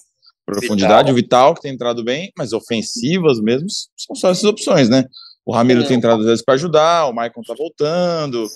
profundidade, 0.46 1.10
Vital. 1.10 1.12
o 1.12 1.14
Vital, 1.14 1.54
que 1.54 1.62
tem 1.62 1.72
entrado 1.72 2.04
bem, 2.04 2.30
mas 2.36 2.52
ofensivas 2.52 3.40
mesmo 3.40 3.68
são 3.96 4.14
só 4.14 4.30
essas 4.30 4.44
opções, 4.44 4.88
né? 4.88 5.04
O 5.44 5.52
Ramiro 5.52 5.82
é. 5.82 5.86
tem 5.86 5.96
entrado 5.96 6.20
às 6.20 6.26
vezes 6.26 6.44
para 6.44 6.54
ajudar, 6.54 7.06
o 7.06 7.12
Maicon 7.12 7.42
tá 7.42 7.54
voltando. 7.54 8.46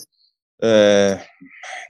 É, 0.62 1.20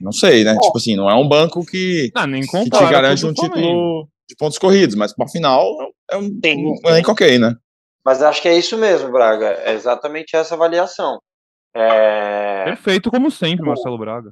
não 0.01 0.11
sei, 0.11 0.43
né? 0.43 0.57
Tipo 0.57 0.77
assim, 0.77 0.95
não 0.95 1.09
é 1.09 1.15
um 1.15 1.27
banco 1.27 1.65
que, 1.65 2.11
não, 2.13 2.27
nem 2.27 2.41
que 2.41 2.69
te 2.69 2.85
garante 2.89 3.25
um 3.25 3.33
título 3.33 4.07
de 4.27 4.35
pontos 4.35 4.57
corridos, 4.57 4.95
mas 4.95 5.13
para 5.13 5.27
final 5.27 5.65
é 6.11 6.17
um, 6.17 6.39
Tem, 6.39 6.57
um 6.57 6.75
elenco 6.85 7.11
ok, 7.11 7.39
né? 7.39 7.55
Mas 8.03 8.21
acho 8.21 8.41
que 8.41 8.47
é 8.47 8.57
isso 8.57 8.77
mesmo, 8.77 9.11
Braga. 9.11 9.47
É 9.63 9.73
exatamente 9.73 10.35
essa 10.35 10.55
avaliação. 10.55 11.19
É... 11.75 12.63
Perfeito, 12.65 13.11
como 13.11 13.29
sempre, 13.29 13.65
Marcelo 13.65 13.97
Braga. 13.97 14.31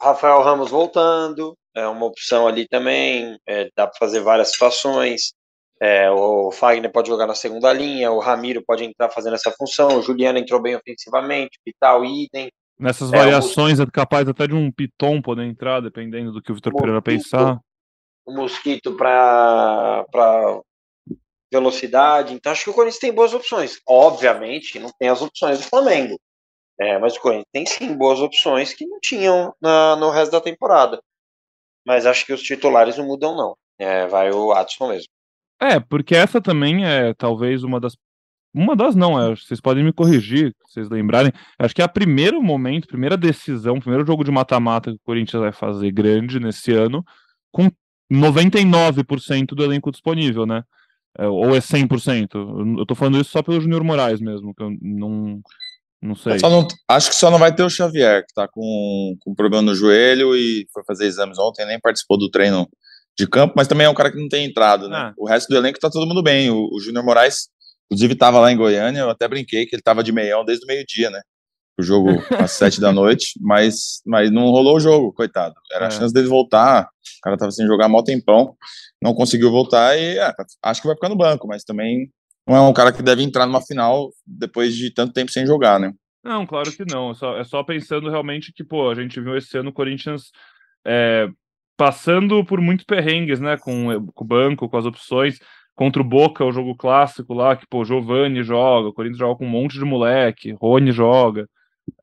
Rafael 0.00 0.42
Ramos 0.42 0.70
voltando, 0.70 1.56
é 1.74 1.86
uma 1.86 2.06
opção 2.06 2.46
ali 2.46 2.66
também. 2.68 3.38
É, 3.46 3.68
dá 3.76 3.86
para 3.86 3.98
fazer 3.98 4.20
várias 4.20 4.50
situações. 4.50 5.32
É, 5.80 6.10
o 6.10 6.50
Fagner 6.52 6.90
pode 6.90 7.08
jogar 7.08 7.26
na 7.26 7.34
segunda 7.34 7.72
linha, 7.72 8.10
o 8.10 8.20
Ramiro 8.20 8.62
pode 8.64 8.84
entrar 8.84 9.10
fazendo 9.10 9.34
essa 9.34 9.50
função, 9.50 9.98
o 9.98 10.02
Juliano 10.02 10.38
entrou 10.38 10.62
bem 10.62 10.76
ofensivamente, 10.76 11.58
Vital, 11.66 12.04
idem. 12.04 12.50
Nessas 12.78 13.10
variações 13.10 13.78
é, 13.78 13.82
o... 13.82 13.86
é 13.86 13.90
capaz 13.90 14.28
até 14.28 14.46
de 14.46 14.54
um 14.54 14.70
Piton 14.70 15.20
poder 15.20 15.44
entrar, 15.44 15.80
dependendo 15.80 16.32
do 16.32 16.42
que 16.42 16.52
o 16.52 16.54
Vitor 16.54 16.74
Pereira 16.74 17.02
pensar. 17.02 17.60
O 18.24 18.32
Mosquito 18.32 18.96
para 18.96 20.04
velocidade. 21.52 22.34
Então 22.34 22.50
acho 22.50 22.64
que 22.64 22.70
o 22.70 22.74
Corinthians 22.74 23.00
tem 23.00 23.12
boas 23.12 23.32
opções. 23.32 23.80
Obviamente, 23.86 24.78
não 24.78 24.90
tem 24.98 25.08
as 25.08 25.22
opções 25.22 25.58
do 25.58 25.64
Flamengo. 25.64 26.18
É, 26.80 26.98
mas 26.98 27.16
o 27.16 27.20
Corinthians 27.20 27.46
tem 27.52 27.66
sim 27.66 27.96
boas 27.96 28.20
opções 28.20 28.74
que 28.74 28.86
não 28.86 28.98
tinham 29.00 29.54
na, 29.60 29.94
no 29.96 30.10
resto 30.10 30.32
da 30.32 30.40
temporada. 30.40 31.00
Mas 31.86 32.06
acho 32.06 32.26
que 32.26 32.32
os 32.32 32.42
titulares 32.42 32.96
não 32.96 33.06
mudam, 33.06 33.36
não. 33.36 33.56
É, 33.78 34.06
vai 34.06 34.30
o 34.30 34.52
Adson 34.52 34.88
mesmo. 34.88 35.08
É, 35.60 35.80
porque 35.80 36.14
essa 36.14 36.40
também 36.40 36.84
é 36.84 37.14
talvez 37.14 37.62
uma 37.62 37.80
das. 37.80 37.96
Uma 38.56 38.76
das 38.76 38.94
não, 38.94 39.20
é, 39.20 39.34
vocês 39.34 39.60
podem 39.60 39.82
me 39.82 39.92
corrigir, 39.92 40.54
vocês 40.64 40.88
lembrarem. 40.88 41.32
Acho 41.58 41.74
que 41.74 41.82
é 41.82 41.84
a 41.84 41.88
primeiro 41.88 42.40
momento, 42.40 42.86
primeira 42.86 43.16
decisão, 43.16 43.80
primeiro 43.80 44.06
jogo 44.06 44.22
de 44.22 44.30
mata-mata 44.30 44.90
que 44.90 44.96
o 44.96 45.04
Corinthians 45.04 45.42
vai 45.42 45.52
fazer 45.52 45.90
grande 45.90 46.38
nesse 46.38 46.72
ano, 46.72 47.04
com 47.50 47.68
99% 48.12 49.46
do 49.54 49.64
elenco 49.64 49.90
disponível, 49.90 50.46
né? 50.46 50.62
É, 51.18 51.26
ou 51.26 51.54
é 51.54 51.58
100%? 51.58 52.78
Eu 52.78 52.86
tô 52.86 52.94
falando 52.94 53.20
isso 53.20 53.30
só 53.30 53.42
pelo 53.42 53.60
Júnior 53.60 53.82
Moraes 53.82 54.20
mesmo, 54.20 54.54
que 54.54 54.62
eu 54.62 54.70
não, 54.80 55.40
não 56.02 56.14
sei. 56.14 56.38
Não, 56.42 56.66
acho 56.88 57.10
que 57.10 57.16
só 57.16 57.30
não 57.30 57.38
vai 57.38 57.54
ter 57.54 57.62
o 57.62 57.70
Xavier, 57.70 58.24
que 58.26 58.34
tá 58.34 58.46
com, 58.46 59.16
com 59.20 59.34
problema 59.34 59.62
no 59.62 59.74
joelho 59.74 60.36
e 60.36 60.66
foi 60.72 60.84
fazer 60.84 61.06
exames 61.06 61.38
ontem, 61.38 61.66
nem 61.66 61.80
participou 61.80 62.18
do 62.18 62.30
treino 62.30 62.68
de 63.16 63.26
campo, 63.26 63.54
mas 63.56 63.68
também 63.68 63.86
é 63.86 63.90
um 63.90 63.94
cara 63.94 64.10
que 64.10 64.20
não 64.20 64.28
tem 64.28 64.44
entrado, 64.44 64.88
né? 64.88 64.96
Ah. 64.96 65.14
O 65.16 65.26
resto 65.26 65.48
do 65.48 65.56
elenco 65.56 65.78
tá 65.78 65.90
todo 65.90 66.06
mundo 66.06 66.22
bem. 66.22 66.50
O, 66.50 66.68
o 66.72 66.80
Júnior 66.80 67.04
Moraes, 67.04 67.48
inclusive, 67.86 68.14
tava 68.14 68.40
lá 68.40 68.50
em 68.50 68.56
Goiânia, 68.56 69.00
eu 69.00 69.10
até 69.10 69.28
brinquei 69.28 69.66
que 69.66 69.76
ele 69.76 69.82
tava 69.82 70.02
de 70.02 70.12
meião 70.12 70.44
desde 70.44 70.64
o 70.64 70.68
meio-dia, 70.68 71.10
né? 71.10 71.20
O 71.78 71.82
jogo 71.82 72.08
às 72.38 72.52
sete 72.52 72.80
da 72.80 72.92
noite, 72.92 73.38
mas, 73.40 74.00
mas 74.04 74.30
não 74.30 74.50
rolou 74.50 74.76
o 74.76 74.80
jogo, 74.80 75.12
coitado. 75.12 75.54
Era 75.72 75.84
é. 75.84 75.88
a 75.88 75.90
chance 75.90 76.12
dele 76.12 76.28
voltar, 76.28 76.82
o 76.82 77.20
cara 77.22 77.36
tava 77.36 77.50
sem 77.50 77.66
jogar 77.66 77.88
mal 77.88 78.02
tempão 78.02 78.56
não 79.04 79.12
conseguiu 79.12 79.50
voltar 79.50 79.98
e 79.98 80.18
é, 80.18 80.32
acho 80.62 80.80
que 80.80 80.86
vai 80.86 80.96
ficar 80.96 81.10
no 81.10 81.16
banco, 81.16 81.46
mas 81.46 81.62
também 81.62 82.10
não 82.48 82.56
é 82.56 82.60
um 82.62 82.72
cara 82.72 82.90
que 82.90 83.02
deve 83.02 83.22
entrar 83.22 83.44
numa 83.44 83.60
final 83.60 84.10
depois 84.26 84.74
de 84.74 84.90
tanto 84.90 85.12
tempo 85.12 85.30
sem 85.30 85.46
jogar, 85.46 85.78
né? 85.78 85.92
Não, 86.24 86.46
claro 86.46 86.72
que 86.72 86.86
não. 86.90 87.10
É 87.10 87.14
só, 87.14 87.36
é 87.36 87.44
só 87.44 87.62
pensando 87.62 88.08
realmente 88.08 88.50
que, 88.50 88.64
pô, 88.64 88.90
a 88.90 88.94
gente 88.94 89.20
viu 89.20 89.36
esse 89.36 89.58
ano 89.58 89.68
o 89.68 89.72
Corinthians 89.74 90.30
é, 90.86 91.28
passando 91.76 92.44
por 92.44 92.60
muitos 92.60 92.84
perrengues, 92.84 93.40
né? 93.40 93.56
Com, 93.56 94.06
com 94.12 94.24
o 94.24 94.26
banco, 94.26 94.68
com 94.68 94.76
as 94.76 94.86
opções. 94.86 95.38
Contra 95.74 96.00
o 96.00 96.04
Boca, 96.04 96.44
o 96.44 96.52
jogo 96.52 96.76
clássico 96.76 97.34
lá, 97.34 97.56
que, 97.56 97.66
pô, 97.66 97.84
Giovanni 97.84 98.44
joga, 98.44 98.88
o 98.88 98.92
Corinthians 98.92 99.18
joga 99.18 99.36
com 99.38 99.46
um 99.46 99.50
monte 99.50 99.76
de 99.76 99.84
moleque, 99.84 100.52
Rony 100.52 100.92
joga. 100.92 101.48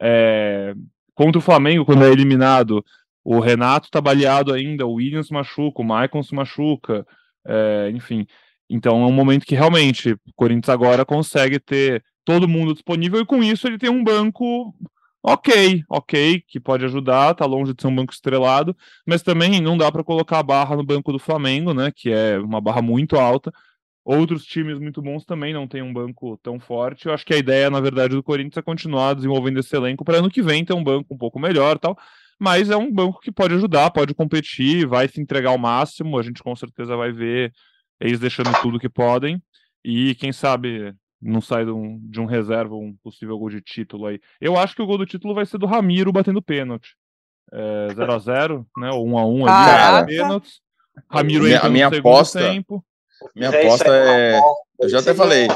É, 0.01 0.73
contra 1.15 1.39
o 1.39 1.41
Flamengo, 1.41 1.85
quando 1.85 2.03
é 2.03 2.11
eliminado, 2.11 2.83
o 3.23 3.39
Renato 3.39 3.89
tá 3.89 4.01
baleado 4.01 4.53
ainda, 4.53 4.85
o 4.85 4.95
Williams 4.95 5.29
machuca, 5.29 5.81
o 5.81 5.85
Maicon 5.85 6.21
se 6.21 6.35
machuca, 6.35 7.05
é, 7.47 7.89
enfim. 7.93 8.25
Então 8.69 9.03
é 9.03 9.05
um 9.05 9.11
momento 9.11 9.45
que 9.45 9.55
realmente 9.55 10.13
o 10.13 10.19
Corinthians 10.35 10.69
agora 10.69 11.05
consegue 11.05 11.59
ter 11.59 12.03
todo 12.25 12.47
mundo 12.47 12.73
disponível 12.73 13.21
e 13.21 13.25
com 13.25 13.43
isso 13.43 13.67
ele 13.67 13.77
tem 13.77 13.89
um 13.89 14.03
banco 14.03 14.73
ok, 15.23 15.83
ok, 15.89 16.41
que 16.47 16.59
pode 16.59 16.85
ajudar, 16.85 17.35
tá 17.35 17.45
longe 17.45 17.73
de 17.73 17.81
ser 17.81 17.87
um 17.87 17.95
banco 17.95 18.13
estrelado, 18.13 18.75
mas 19.05 19.21
também 19.21 19.61
não 19.61 19.77
dá 19.77 19.91
para 19.91 20.03
colocar 20.03 20.39
a 20.39 20.43
barra 20.43 20.75
no 20.75 20.83
banco 20.83 21.11
do 21.11 21.19
Flamengo, 21.19 21.73
né, 21.73 21.91
que 21.95 22.11
é 22.11 22.39
uma 22.39 22.61
barra 22.61 22.81
muito 22.81 23.17
alta. 23.17 23.51
Outros 24.03 24.43
times 24.45 24.79
muito 24.79 25.01
bons 25.01 25.25
também 25.25 25.53
não 25.53 25.67
têm 25.67 25.83
um 25.83 25.93
banco 25.93 26.35
tão 26.41 26.59
forte. 26.59 27.05
Eu 27.05 27.13
acho 27.13 27.23
que 27.23 27.35
a 27.35 27.37
ideia, 27.37 27.69
na 27.69 27.79
verdade, 27.79 28.15
do 28.15 28.23
Corinthians 28.23 28.57
é 28.57 28.61
continuar 28.63 29.13
desenvolvendo 29.13 29.59
esse 29.59 29.75
elenco 29.75 30.03
para 30.03 30.17
ano 30.17 30.29
que 30.29 30.41
vem 30.41 30.65
ter 30.65 30.73
um 30.73 30.83
banco 30.83 31.13
um 31.13 31.17
pouco 31.17 31.39
melhor, 31.39 31.77
tal 31.77 31.95
mas 32.41 32.71
é 32.71 32.75
um 32.75 32.91
banco 32.91 33.19
que 33.21 33.31
pode 33.31 33.53
ajudar, 33.53 33.91
pode 33.91 34.15
competir, 34.15 34.87
vai 34.87 35.07
se 35.07 35.21
entregar 35.21 35.51
ao 35.51 35.59
máximo. 35.59 36.17
A 36.17 36.23
gente 36.23 36.41
com 36.41 36.55
certeza 36.55 36.97
vai 36.97 37.11
ver 37.11 37.53
eles 37.99 38.19
deixando 38.19 38.51
tudo 38.63 38.79
que 38.79 38.89
podem. 38.89 39.39
E 39.85 40.15
quem 40.15 40.33
sabe 40.33 40.91
não 41.21 41.41
sai 41.41 41.65
de 41.65 41.71
um, 41.71 41.99
de 42.09 42.19
um 42.19 42.25
reserva 42.25 42.75
um 42.75 42.95
possível 43.03 43.37
gol 43.37 43.49
de 43.49 43.61
título 43.61 44.07
aí. 44.07 44.19
Eu 44.39 44.57
acho 44.57 44.75
que 44.75 44.81
o 44.81 44.85
gol 44.85 44.97
do 44.97 45.05
título 45.05 45.35
vai 45.35 45.45
ser 45.45 45.57
do 45.57 45.65
Ramiro 45.65 46.11
batendo 46.11 46.41
pênalti. 46.41 46.95
0x0, 47.53 48.65
é, 48.77 48.79
né? 48.79 48.89
Ou 48.91 49.05
1x1 49.05 49.49
ali, 49.49 50.17
pênaltis. 50.17 50.61
Ramiro 51.09 51.47
entra 51.47 51.67
a 51.67 51.69
minha 51.69 51.87
aposta, 51.87 52.39
tempo. 52.39 52.83
Minha 53.35 53.49
aposta 53.49 53.87
é. 53.87 54.39
Eu 54.79 54.89
já 54.89 54.99
até 54.99 55.13
falei. 55.13 55.47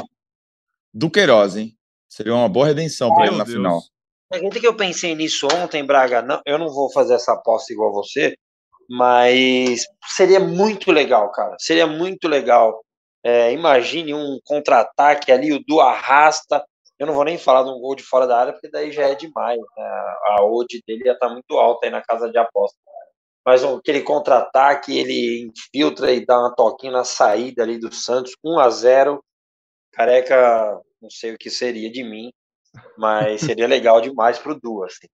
Do 0.92 1.10
Queiroz, 1.10 1.56
hein? 1.56 1.76
Seria 2.08 2.34
uma 2.34 2.48
boa 2.48 2.66
redenção 2.66 3.12
para 3.14 3.26
ele 3.26 3.36
na 3.36 3.44
Deus. 3.44 3.56
final. 3.56 3.80
Acredita 4.32 4.60
que 4.60 4.66
eu 4.66 4.76
pensei 4.76 5.14
nisso 5.14 5.46
ontem, 5.52 5.84
Braga? 5.84 6.22
Não, 6.22 6.40
eu 6.44 6.58
não 6.58 6.68
vou 6.68 6.90
fazer 6.90 7.14
essa 7.14 7.32
aposta 7.32 7.72
igual 7.72 7.92
você, 7.92 8.36
mas 8.88 9.82
seria 10.08 10.40
muito 10.40 10.90
legal, 10.90 11.30
cara. 11.30 11.56
Seria 11.58 11.86
muito 11.86 12.28
legal. 12.28 12.80
É, 13.26 13.52
imagine 13.52 14.14
um 14.14 14.38
contra-ataque 14.44 15.32
ali, 15.32 15.52
o 15.52 15.64
do 15.64 15.80
arrasta. 15.80 16.64
Eu 16.98 17.06
não 17.06 17.14
vou 17.14 17.24
nem 17.24 17.38
falar 17.38 17.64
de 17.64 17.70
um 17.70 17.80
gol 17.80 17.94
de 17.94 18.02
fora 18.02 18.26
da 18.26 18.38
área, 18.38 18.52
porque 18.52 18.70
daí 18.70 18.92
já 18.92 19.08
é 19.08 19.14
demais. 19.14 19.58
Né? 19.58 19.84
A 20.26 20.44
odd 20.44 20.82
dele 20.86 21.04
ia 21.04 21.12
estar 21.12 21.28
tá 21.28 21.32
muito 21.32 21.58
alta 21.58 21.86
aí 21.86 21.90
na 21.92 22.02
casa 22.02 22.30
de 22.30 22.38
aposta. 22.38 22.78
Mas 23.44 23.62
um, 23.64 23.76
aquele 23.76 24.02
contra-ataque, 24.02 24.96
ele 24.98 25.48
infiltra 25.48 26.12
e 26.12 26.24
dá 26.24 26.38
uma 26.38 26.54
toquinha 26.54 26.92
na 26.92 27.04
saída 27.04 27.62
ali 27.62 27.78
do 27.78 27.92
Santos, 27.94 28.32
1 28.44 28.58
a 28.58 28.70
0 28.70 29.24
Careca, 29.92 30.80
não 31.00 31.10
sei 31.10 31.34
o 31.34 31.38
que 31.38 31.50
seria 31.50 31.90
de 31.90 32.02
mim 32.04 32.30
mas 32.96 33.40
seria 33.42 33.66
legal 33.66 34.00
demais 34.00 34.38
pro 34.38 34.58
Du, 34.58 34.84
assim. 34.84 35.08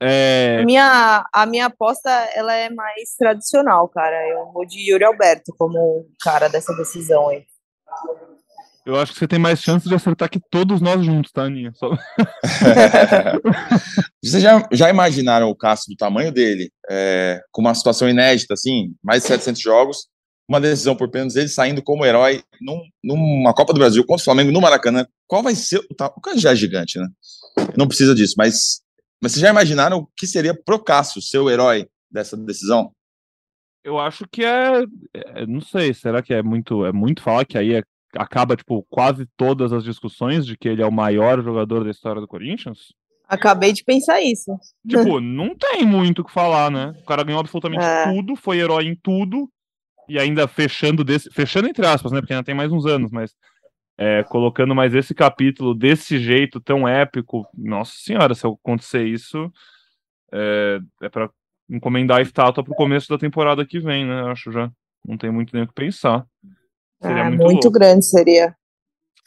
É... 0.00 0.58
A, 0.60 0.64
minha, 0.64 1.26
a 1.32 1.46
minha 1.46 1.66
aposta 1.66 2.10
ela 2.34 2.54
é 2.54 2.70
mais 2.70 3.14
tradicional, 3.18 3.88
cara. 3.88 4.16
Eu 4.28 4.52
vou 4.52 4.66
de 4.66 4.90
Yuri 4.90 5.04
Alberto 5.04 5.52
como 5.58 6.06
cara 6.20 6.48
dessa 6.48 6.74
decisão 6.76 7.28
aí. 7.28 7.44
Eu 8.86 8.96
acho 8.96 9.12
que 9.12 9.18
você 9.18 9.28
tem 9.28 9.38
mais 9.38 9.60
chance 9.60 9.86
de 9.86 9.94
acertar 9.94 10.30
que 10.30 10.40
todos 10.40 10.80
nós 10.80 11.04
juntos, 11.04 11.30
tá, 11.30 11.42
Aninha? 11.42 11.72
Só... 11.74 11.90
Vocês 14.24 14.42
já, 14.42 14.66
já 14.72 14.88
imaginaram 14.88 15.50
o 15.50 15.54
Cássio 15.54 15.92
do 15.92 15.96
tamanho 15.96 16.32
dele, 16.32 16.72
é, 16.88 17.38
com 17.52 17.60
uma 17.60 17.74
situação 17.74 18.08
inédita, 18.08 18.54
assim, 18.54 18.94
mais 19.04 19.22
de 19.22 19.28
700 19.28 19.60
jogos, 19.60 20.08
uma 20.48 20.60
decisão 20.60 20.96
por 20.96 21.10
pênaltis, 21.10 21.36
ele 21.36 21.48
saindo 21.48 21.82
como 21.82 22.06
herói 22.06 22.42
num, 22.60 22.80
numa 23.04 23.52
Copa 23.52 23.74
do 23.74 23.78
Brasil 23.78 24.02
contra 24.06 24.22
o 24.22 24.24
Flamengo 24.24 24.50
no 24.50 24.60
Maracanã. 24.60 25.06
Qual 25.26 25.42
vai 25.42 25.54
ser. 25.54 25.80
O 26.16 26.20
cara 26.22 26.38
já 26.38 26.52
é 26.52 26.56
gigante, 26.56 26.98
né? 26.98 27.06
Não 27.76 27.86
precisa 27.86 28.14
disso, 28.14 28.34
mas, 28.38 28.80
mas 29.20 29.32
vocês 29.32 29.42
já 29.42 29.50
imaginaram 29.50 29.98
o 29.98 30.06
que 30.16 30.26
seria 30.26 30.54
pro 30.54 30.82
Cássio 30.82 31.20
ser 31.20 31.38
o 31.38 31.50
herói 31.50 31.88
dessa 32.10 32.36
decisão? 32.36 32.92
Eu 33.84 33.98
acho 33.98 34.26
que 34.30 34.44
é, 34.44 34.84
é, 35.14 35.46
Não 35.46 35.60
sei, 35.60 35.94
será 35.94 36.22
que 36.22 36.34
é 36.34 36.42
muito, 36.42 36.84
é 36.84 36.92
muito 36.92 37.22
falar 37.22 37.44
que 37.44 37.56
aí 37.56 37.74
é, 37.74 37.82
acaba, 38.16 38.56
tipo, 38.56 38.84
quase 38.90 39.26
todas 39.36 39.72
as 39.72 39.84
discussões 39.84 40.44
de 40.44 40.56
que 40.56 40.68
ele 40.68 40.82
é 40.82 40.86
o 40.86 40.92
maior 40.92 41.42
jogador 41.42 41.84
da 41.84 41.90
história 41.90 42.20
do 42.20 42.28
Corinthians? 42.28 42.92
Acabei 43.28 43.72
de 43.72 43.84
pensar 43.84 44.20
isso. 44.20 44.58
Tipo, 44.86 45.20
não 45.20 45.54
tem 45.54 45.84
muito 45.84 46.22
o 46.22 46.24
que 46.24 46.32
falar, 46.32 46.70
né? 46.70 46.94
O 47.00 47.04
cara 47.04 47.22
ganhou 47.22 47.40
absolutamente 47.40 47.84
é. 47.84 48.12
tudo, 48.12 48.36
foi 48.36 48.58
herói 48.58 48.84
em 48.86 48.94
tudo, 48.94 49.48
e 50.08 50.18
ainda 50.18 50.48
fechando 50.48 51.04
desse, 51.04 51.30
fechando 51.30 51.68
entre 51.68 51.86
aspas, 51.86 52.10
né? 52.10 52.20
Porque 52.20 52.32
ainda 52.32 52.44
tem 52.44 52.54
mais 52.54 52.72
uns 52.72 52.86
anos, 52.86 53.10
mas 53.10 53.34
é, 53.98 54.22
colocando 54.22 54.74
mais 54.76 54.94
esse 54.94 55.12
capítulo 55.12 55.74
desse 55.74 56.18
jeito 56.18 56.60
tão 56.60 56.86
épico. 56.86 57.44
Nossa 57.52 57.92
senhora, 57.96 58.32
se 58.34 58.46
acontecer 58.46 59.04
isso, 59.04 59.52
é, 60.32 60.78
é 61.02 61.08
para 61.08 61.28
encomendar 61.68 62.18
a 62.18 62.22
estátua 62.22 62.62
pro 62.62 62.74
começo 62.74 63.08
da 63.08 63.18
temporada 63.18 63.66
que 63.66 63.80
vem, 63.80 64.06
né? 64.06 64.22
Acho 64.30 64.52
já. 64.52 64.70
Não 65.04 65.18
tem 65.18 65.30
muito 65.30 65.52
nem 65.52 65.64
o 65.64 65.66
que 65.66 65.74
pensar. 65.74 66.24
Seria 67.02 67.24
ah, 67.24 67.30
muito, 67.30 67.44
muito 67.44 67.70
grande 67.70 68.04
seria. 68.04 68.54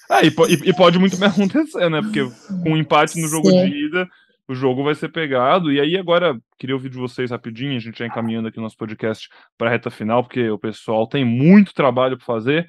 Ah, 0.10 0.24
e, 0.24 0.28
e, 0.28 0.70
e, 0.70 0.74
pode 0.74 0.98
muito 0.98 1.18
bem 1.18 1.28
acontecer, 1.30 1.90
né? 1.90 2.02
Porque 2.02 2.24
com 2.64 2.72
um 2.72 2.78
empate 2.78 3.20
no 3.22 3.28
jogo 3.28 3.50
Sim. 3.50 3.70
de 3.70 3.88
ida, 3.88 4.10
o 4.48 4.56
jogo 4.56 4.84
vai 4.84 4.96
ser 4.96 5.10
pegado. 5.10 5.72
E 5.72 5.80
aí, 5.80 5.98
agora, 5.98 6.40
queria 6.58 6.76
ouvir 6.76 6.90
de 6.90 6.98
vocês 6.98 7.32
rapidinho, 7.32 7.76
a 7.76 7.80
gente 7.80 8.00
já 8.00 8.06
encaminhando 8.06 8.48
aqui 8.48 8.60
o 8.60 8.62
nosso 8.62 8.78
podcast 8.78 9.30
para 9.58 9.68
a 9.68 9.72
reta 9.72 9.90
final, 9.90 10.24
porque 10.24 10.50
o 10.50 10.58
pessoal 10.58 11.08
tem 11.08 11.24
muito 11.24 11.74
trabalho 11.74 12.18
para 12.18 12.26
fazer. 12.26 12.68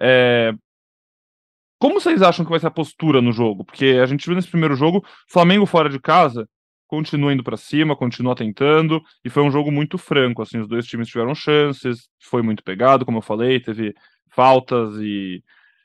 É... 0.00 0.54
Como 1.78 2.00
vocês 2.00 2.22
acham 2.22 2.44
que 2.44 2.50
vai 2.50 2.58
ser 2.58 2.66
a 2.66 2.70
postura 2.70 3.22
no 3.22 3.32
jogo? 3.32 3.64
Porque 3.64 3.98
a 4.02 4.06
gente 4.06 4.26
viu 4.26 4.34
nesse 4.34 4.48
primeiro 4.48 4.74
jogo, 4.74 5.04
Flamengo 5.28 5.64
fora 5.64 5.88
de 5.88 6.00
casa, 6.00 6.48
continua 6.88 7.32
indo 7.32 7.44
para 7.44 7.56
cima, 7.56 7.94
continua 7.94 8.34
tentando, 8.34 9.00
e 9.24 9.30
foi 9.30 9.42
um 9.42 9.50
jogo 9.50 9.70
muito 9.70 9.96
franco, 9.96 10.42
assim, 10.42 10.58
os 10.58 10.66
dois 10.66 10.86
times 10.86 11.08
tiveram 11.08 11.34
chances, 11.34 12.08
foi 12.20 12.42
muito 12.42 12.64
pegado, 12.64 13.04
como 13.04 13.18
eu 13.18 13.22
falei, 13.22 13.60
teve 13.60 13.94
faltas 14.30 14.94
e 14.96 15.42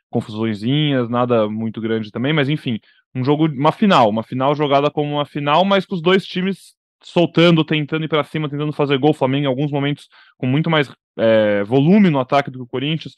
confusõezinhas, 0.09 1.09
nada 1.09 1.47
muito 1.49 1.81
grande 1.81 2.11
também, 2.11 2.33
mas 2.33 2.49
enfim, 2.49 2.79
um 3.13 3.23
jogo, 3.23 3.47
uma 3.47 3.71
final, 3.71 4.09
uma 4.09 4.23
final 4.23 4.55
jogada 4.55 4.89
como 4.89 5.15
uma 5.15 5.25
final, 5.25 5.65
mas 5.65 5.85
com 5.85 5.95
os 5.95 6.01
dois 6.01 6.25
times 6.25 6.75
soltando, 7.03 7.65
tentando 7.65 8.05
ir 8.05 8.07
para 8.07 8.23
cima, 8.23 8.49
tentando 8.49 8.71
fazer 8.71 8.97
gol, 8.97 9.11
o 9.11 9.13
Flamengo 9.13 9.43
em 9.43 9.47
alguns 9.47 9.71
momentos 9.71 10.07
com 10.37 10.47
muito 10.47 10.69
mais 10.69 10.89
é, 11.17 11.63
volume 11.63 12.09
no 12.09 12.19
ataque 12.19 12.49
do 12.49 12.59
que 12.59 12.63
o 12.63 12.67
Corinthians, 12.67 13.13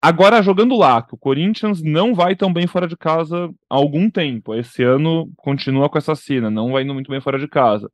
Agora, 0.00 0.42
jogando 0.42 0.76
lá, 0.76 1.02
que 1.02 1.14
o 1.14 1.18
Corinthians 1.18 1.82
não 1.82 2.14
vai 2.14 2.36
tão 2.36 2.52
bem 2.52 2.68
fora 2.68 2.86
de 2.86 2.96
casa 2.96 3.50
há 3.68 3.74
algum 3.74 4.08
tempo. 4.08 4.54
Esse 4.54 4.82
ano 4.84 5.28
continua 5.36 5.88
com 5.88 5.98
essa 5.98 6.14
cena, 6.14 6.48
não 6.50 6.72
vai 6.72 6.84
indo 6.84 6.94
muito 6.94 7.10
bem 7.10 7.20
fora 7.20 7.38
de 7.38 7.48
casa. 7.48 7.90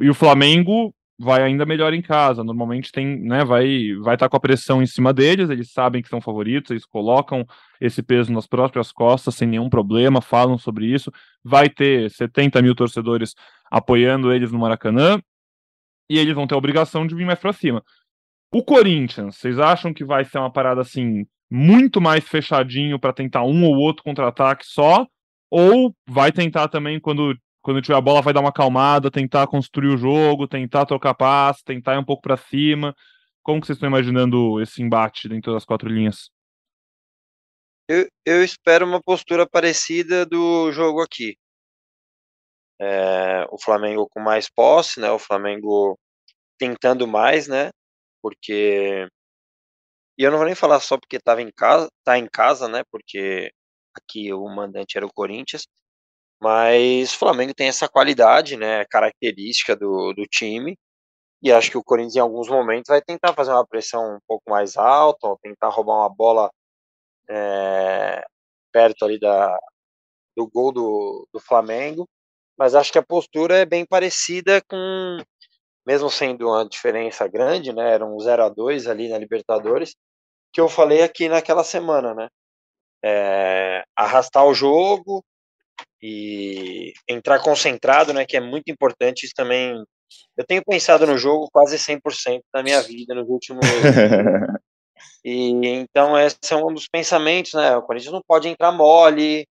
E 0.00 0.10
o 0.10 0.14
Flamengo 0.14 0.92
vai 1.18 1.42
ainda 1.42 1.64
melhor 1.64 1.94
em 1.94 2.02
casa. 2.02 2.42
Normalmente 2.44 2.90
tem, 2.92 3.20
né, 3.22 3.44
vai 3.44 3.94
vai 4.02 4.14
estar 4.16 4.26
tá 4.26 4.28
com 4.28 4.36
a 4.36 4.40
pressão 4.40 4.82
em 4.82 4.86
cima 4.86 5.12
deles, 5.12 5.48
eles 5.48 5.72
sabem 5.72 6.02
que 6.02 6.08
são 6.08 6.20
favoritos, 6.20 6.70
eles 6.72 6.84
colocam 6.84 7.46
esse 7.80 8.02
peso 8.02 8.32
nas 8.32 8.46
próprias 8.46 8.92
costas 8.92 9.34
sem 9.36 9.48
nenhum 9.48 9.70
problema, 9.70 10.20
falam 10.20 10.58
sobre 10.58 10.86
isso. 10.86 11.12
Vai 11.44 11.68
ter 11.70 12.10
70 12.10 12.60
mil 12.62 12.74
torcedores 12.74 13.34
apoiando 13.70 14.32
eles 14.32 14.52
no 14.52 14.58
Maracanã 14.58 15.20
e 16.10 16.18
eles 16.18 16.34
vão 16.34 16.46
ter 16.46 16.54
a 16.54 16.58
obrigação 16.58 17.06
de 17.06 17.14
vir 17.14 17.26
mais 17.26 17.38
para 17.38 17.52
cima. 17.52 17.82
O 18.52 18.62
Corinthians, 18.64 19.36
vocês 19.36 19.58
acham 19.58 19.92
que 19.92 20.04
vai 20.04 20.24
ser 20.24 20.38
uma 20.38 20.52
parada 20.52 20.80
assim 20.80 21.26
muito 21.50 22.00
mais 22.00 22.24
fechadinho 22.24 22.98
para 22.98 23.12
tentar 23.12 23.42
um 23.44 23.64
ou 23.64 23.76
outro 23.76 24.02
contra-ataque 24.02 24.66
só, 24.66 25.06
ou 25.50 25.94
vai 26.08 26.32
tentar 26.32 26.68
também 26.68 27.00
quando 27.00 27.36
quando 27.62 27.82
tiver 27.82 27.96
a 27.96 28.00
bola 28.00 28.22
vai 28.22 28.32
dar 28.32 28.38
uma 28.38 28.50
acalmada, 28.50 29.10
tentar 29.10 29.44
construir 29.48 29.88
o 29.88 29.96
jogo, 29.96 30.46
tentar 30.46 30.86
trocar 30.86 31.14
passe, 31.14 31.64
tentar 31.64 31.96
ir 31.96 31.98
um 31.98 32.04
pouco 32.04 32.22
para 32.22 32.36
cima. 32.36 32.94
Como 33.42 33.60
que 33.60 33.66
vocês 33.66 33.76
estão 33.76 33.88
imaginando 33.88 34.60
esse 34.60 34.80
embate 34.80 35.28
dentro 35.28 35.52
das 35.52 35.64
quatro 35.64 35.88
linhas? 35.88 36.30
Eu, 37.88 38.08
eu 38.24 38.44
espero 38.44 38.86
uma 38.86 39.00
postura 39.02 39.48
parecida 39.48 40.24
do 40.24 40.70
jogo 40.70 41.02
aqui. 41.02 41.36
É, 42.80 43.44
o 43.50 43.58
Flamengo 43.60 44.08
com 44.08 44.20
mais 44.20 44.48
posse, 44.48 45.00
né? 45.00 45.10
O 45.10 45.18
Flamengo 45.18 45.98
tentando 46.56 47.04
mais, 47.04 47.48
né? 47.48 47.70
Porque 48.22 49.08
e 50.18 50.22
eu 50.24 50.30
não 50.30 50.38
vou 50.38 50.46
nem 50.46 50.54
falar 50.54 50.80
só 50.80 50.98
porque 50.98 51.16
estava 51.16 51.42
em 51.42 51.50
casa, 51.52 51.90
tá 52.04 52.18
em 52.18 52.28
casa, 52.28 52.68
né? 52.68 52.82
Porque 52.90 53.50
aqui 53.94 54.32
o 54.32 54.48
mandante 54.48 54.96
era 54.96 55.06
o 55.06 55.12
Corinthians, 55.12 55.66
mas 56.40 57.14
o 57.14 57.18
Flamengo 57.18 57.54
tem 57.54 57.68
essa 57.68 57.88
qualidade, 57.88 58.56
né? 58.56 58.84
Característica 58.86 59.76
do, 59.76 60.12
do 60.14 60.24
time. 60.26 60.76
E 61.42 61.52
acho 61.52 61.70
que 61.70 61.78
o 61.78 61.84
Corinthians 61.84 62.16
em 62.16 62.20
alguns 62.20 62.48
momentos 62.48 62.88
vai 62.88 63.02
tentar 63.02 63.34
fazer 63.34 63.52
uma 63.52 63.66
pressão 63.66 64.16
um 64.16 64.20
pouco 64.28 64.50
mais 64.50 64.76
alta, 64.76 65.28
ou 65.28 65.38
tentar 65.42 65.70
roubar 65.70 65.96
uma 66.00 66.10
bola 66.10 66.50
é, 67.30 68.24
perto 68.72 69.04
ali 69.04 69.18
da, 69.20 69.58
do 70.36 70.48
gol 70.48 70.72
do, 70.72 71.28
do 71.32 71.40
Flamengo. 71.40 72.08
Mas 72.58 72.74
acho 72.74 72.92
que 72.92 72.98
a 72.98 73.04
postura 73.06 73.58
é 73.58 73.66
bem 73.66 73.86
parecida 73.86 74.62
com, 74.68 75.18
mesmo 75.86 76.10
sendo 76.10 76.48
uma 76.48 76.68
diferença 76.68 77.28
grande, 77.28 77.72
né? 77.72 77.92
Era 77.92 78.04
um 78.04 78.18
0 78.18 78.44
a 78.44 78.48
2 78.48 78.88
ali 78.88 79.08
na 79.08 79.18
Libertadores, 79.18 79.94
que 80.52 80.60
eu 80.60 80.68
falei 80.68 81.02
aqui 81.02 81.28
naquela 81.28 81.62
semana, 81.62 82.12
né? 82.12 82.28
É, 83.04 83.84
arrastar 83.94 84.44
o 84.44 84.54
jogo 84.54 85.24
e 86.02 86.92
entrar 87.08 87.40
concentrado, 87.40 88.12
né? 88.12 88.26
Que 88.26 88.36
é 88.36 88.40
muito 88.40 88.68
importante. 88.70 89.24
Isso 89.24 89.34
também. 89.36 89.74
Eu 90.36 90.44
tenho 90.44 90.62
pensado 90.64 91.06
no 91.06 91.16
jogo 91.16 91.48
quase 91.52 91.76
100% 91.78 92.42
da 92.52 92.62
minha 92.62 92.82
vida 92.82 93.14
nos 93.14 93.28
últimos. 93.28 93.64
e 95.24 95.50
então, 95.50 96.18
esse 96.18 96.38
é 96.50 96.56
um 96.56 96.72
dos 96.72 96.88
pensamentos, 96.88 97.52
né? 97.54 97.76
O 97.76 97.82
Corinthians 97.82 98.12
não 98.12 98.22
pode 98.26 98.48
entrar 98.48 98.72
mole, 98.72 99.46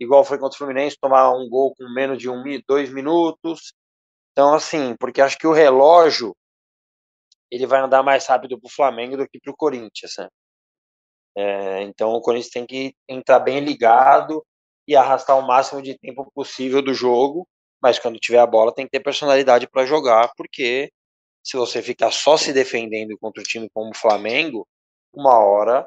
igual 0.00 0.24
foi 0.24 0.38
contra 0.38 0.54
o 0.54 0.58
Fluminense, 0.58 0.96
tomar 0.98 1.30
um 1.32 1.48
gol 1.48 1.74
com 1.74 1.84
menos 1.92 2.18
de 2.18 2.30
um, 2.30 2.42
dois 2.66 2.90
minutos. 2.90 3.74
Então, 4.34 4.52
assim, 4.52 4.96
porque 4.98 5.20
acho 5.20 5.38
que 5.38 5.46
o 5.46 5.52
relógio 5.52 6.34
ele 7.48 7.66
vai 7.66 7.80
andar 7.80 8.02
mais 8.02 8.26
rápido 8.26 8.58
para 8.60 8.66
o 8.66 8.72
Flamengo 8.72 9.16
do 9.16 9.28
que 9.28 9.38
para 9.38 9.52
o 9.52 9.56
Corinthians. 9.56 10.12
Né? 10.18 10.28
É, 11.36 11.82
então 11.82 12.10
o 12.10 12.20
Corinthians 12.20 12.52
tem 12.52 12.66
que 12.66 12.92
entrar 13.08 13.38
bem 13.38 13.60
ligado 13.60 14.44
e 14.88 14.96
arrastar 14.96 15.38
o 15.38 15.46
máximo 15.46 15.80
de 15.80 15.96
tempo 15.96 16.28
possível 16.34 16.82
do 16.82 16.92
jogo, 16.92 17.46
mas 17.80 17.98
quando 18.00 18.18
tiver 18.18 18.40
a 18.40 18.46
bola 18.46 18.74
tem 18.74 18.86
que 18.86 18.90
ter 18.90 19.00
personalidade 19.00 19.68
para 19.68 19.86
jogar, 19.86 20.32
porque 20.36 20.90
se 21.44 21.56
você 21.56 21.80
ficar 21.80 22.10
só 22.10 22.36
se 22.36 22.52
defendendo 22.52 23.16
contra 23.20 23.40
um 23.40 23.44
time 23.44 23.68
como 23.72 23.90
o 23.90 23.96
Flamengo, 23.96 24.66
uma 25.12 25.38
hora 25.38 25.86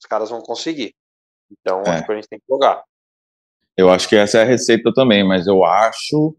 os 0.00 0.06
caras 0.08 0.30
vão 0.30 0.40
conseguir. 0.40 0.94
Então 1.50 1.82
é. 1.82 1.90
acho 1.90 2.06
que 2.06 2.12
a 2.12 2.14
gente 2.14 2.28
tem 2.28 2.38
que 2.38 2.46
jogar. 2.48 2.82
Eu 3.76 3.90
acho 3.90 4.08
que 4.08 4.16
essa 4.16 4.38
é 4.38 4.42
a 4.42 4.46
receita 4.46 4.90
também, 4.94 5.26
mas 5.26 5.46
eu 5.46 5.62
acho 5.62 6.34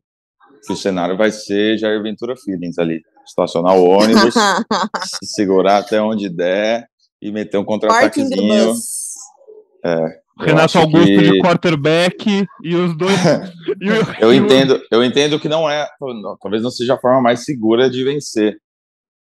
que 0.66 0.74
o 0.74 0.76
cenário 0.76 1.18
vai 1.18 1.32
ser 1.32 1.78
Jair 1.78 2.02
Ventura 2.02 2.36
Feelings 2.36 2.78
ali. 2.78 3.02
Estacionar 3.26 3.76
o 3.76 3.86
ônibus, 3.86 4.34
se 5.20 5.26
segurar 5.26 5.78
até 5.78 6.02
onde 6.02 6.30
der 6.30 6.86
e 7.22 7.32
meter 7.32 7.58
um 7.58 7.66
contra-ataquezinho. 7.66 8.74
É, 9.84 10.20
Renato 10.40 10.78
Augusto 10.78 11.06
que... 11.06 11.32
de 11.32 11.40
quarterback 11.40 12.46
e 12.64 12.76
os 12.76 12.98
dois. 12.98 13.16
eu 14.20 14.34
entendo, 14.34 14.82
eu 14.92 15.04
entendo 15.04 15.40
que 15.40 15.48
não 15.48 15.70
é, 15.70 15.88
talvez 16.42 16.62
não 16.62 16.70
seja 16.70 16.96
a 16.96 17.00
forma 17.00 17.22
mais 17.22 17.46
segura 17.46 17.90
de 17.90 18.04
vencer, 18.04 18.58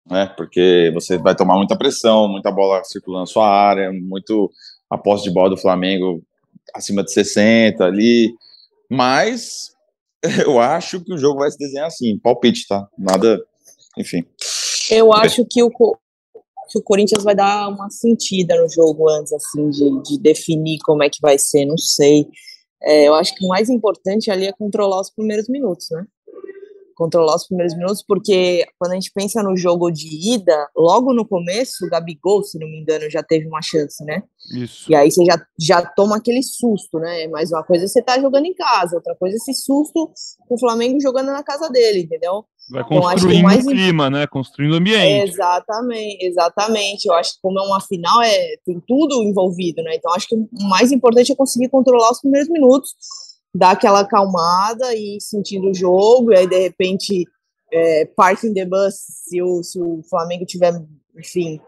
né? 0.10 0.26
Porque 0.36 0.92
você 0.94 1.18
vai 1.18 1.36
tomar 1.36 1.56
muita 1.58 1.78
pressão, 1.78 2.28
muita 2.28 2.52
bola 2.52 2.84
circulando 2.84 3.22
na 3.22 3.28
sua 3.28 3.48
área, 3.48 3.92
muito 3.94 4.52
a 4.90 4.98
posse 4.98 5.26
de 5.26 5.32
bola 5.32 5.52
do 5.52 5.58
Flamengo 5.58 6.24
acima 6.74 7.04
de 7.04 7.12
60 7.12 7.84
ali, 7.86 8.34
mas 8.90 9.75
eu 10.46 10.60
acho 10.60 11.04
que 11.04 11.14
o 11.14 11.18
jogo 11.18 11.40
vai 11.40 11.52
se 11.52 11.58
desenhar 11.58 11.88
assim, 11.88 12.18
palpite, 12.20 12.68
tá? 12.68 12.88
Nada, 12.98 13.40
enfim. 13.98 14.24
Eu 14.90 15.14
acho 15.14 15.46
que 15.46 15.64
o, 15.64 15.70
que 15.70 16.78
o 16.78 16.82
Corinthians 16.84 17.24
vai 17.24 17.36
dar 17.36 17.70
uma 17.70 17.90
sentida 17.90 18.60
no 18.62 18.70
jogo 18.70 19.10
antes, 19.10 19.34
assim, 19.34 19.70
de, 19.70 20.04
de 20.04 20.20
definir 20.20 20.78
como 20.84 21.04
é 21.04 21.10
que 21.10 21.20
vai 21.22 21.38
ser, 21.38 21.66
não 21.66 21.78
sei. 21.78 22.28
É, 22.82 23.08
eu 23.08 23.16
acho 23.16 23.34
que 23.36 23.46
o 23.46 23.48
mais 23.48 23.70
importante 23.70 24.30
ali 24.30 24.46
é 24.46 24.54
controlar 24.54 25.02
os 25.02 25.10
primeiros 25.10 25.48
minutos, 25.50 25.88
né? 25.92 26.06
Controlar 26.96 27.36
os 27.36 27.48
primeiros 27.48 27.76
minutos, 27.76 28.04
porque 28.08 28.66
quando 28.80 28.94
a 28.94 28.96
gente 28.96 29.12
pensa 29.14 29.44
no 29.44 29.56
jogo 29.58 29.92
de 29.92 30.34
ida, 30.34 30.70
logo 30.76 31.14
no 31.14 31.28
começo, 31.28 31.86
o 31.86 31.90
Gabigol, 31.90 32.44
se 32.44 32.58
não 32.58 32.68
me 32.68 32.80
engano, 32.80 33.10
já 33.10 33.22
teve 33.22 33.48
uma 33.48 33.62
chance, 33.62 34.04
né? 34.06 34.24
Isso. 34.56 34.90
E 34.90 34.96
aí 34.96 35.12
você 35.12 35.26
já, 35.26 35.42
já 35.60 35.86
toma 35.86 36.18
aquele 36.18 36.42
susto, 36.42 36.98
né? 37.00 37.28
Mas 37.28 37.52
uma 37.52 37.64
coisa 37.64 37.86
é 37.86 37.88
você 37.88 38.02
tá 38.02 38.20
jogando 38.20 38.46
em 38.46 38.54
casa, 38.54 38.96
outra 38.96 39.16
coisa 39.16 39.36
é 39.36 39.38
esse 39.38 39.54
susto 39.54 40.12
com 40.48 40.56
o 40.56 40.60
Flamengo 40.60 41.02
jogando 41.02 41.28
na 41.28 41.44
casa 41.44 41.70
dele, 41.70 42.02
entendeu? 42.02 42.46
Vai 42.70 42.82
então, 42.82 43.00
construindo 43.00 43.34
então, 43.34 43.44
mais... 43.44 43.66
o 43.66 43.70
clima, 43.70 44.10
né? 44.10 44.28
Construindo 44.28 44.74
o 44.74 44.78
ambiente. 44.78 45.30
exatamente, 45.30 46.26
exatamente. 46.26 47.06
Eu 47.06 47.14
acho 47.14 47.34
que 47.36 47.42
como 47.42 47.60
é 47.60 47.64
uma 47.64 47.80
final, 47.80 48.22
é, 48.24 48.58
tem 48.66 48.82
tudo 48.88 49.22
envolvido, 49.24 49.84
né? 49.84 49.96
Então 49.96 50.12
acho 50.14 50.28
que 50.28 50.36
o 50.36 50.48
mais 50.68 50.92
importante 50.92 51.32
é 51.32 51.36
conseguir 51.36 51.70
controlar 51.70 52.12
os 52.12 52.22
primeiros 52.22 52.50
minutos, 52.50 52.96
dar 53.56 53.72
aquela 53.72 54.02
acalmada 54.02 54.94
e 54.94 55.18
ir 55.18 55.22
sentindo 55.22 55.70
o 55.70 55.74
jogo, 55.74 56.34
e 56.34 56.38
aí 56.38 56.48
de 56.48 56.60
repente 56.60 57.24
é, 57.72 58.06
parking 58.06 58.54
the 58.54 58.66
bus, 58.66 58.96
se 58.96 59.42
o, 59.42 59.64
se 59.64 59.82
o 59.82 60.02
Flamengo 60.10 60.46
tiver, 60.46 60.74
enfim, 61.18 61.60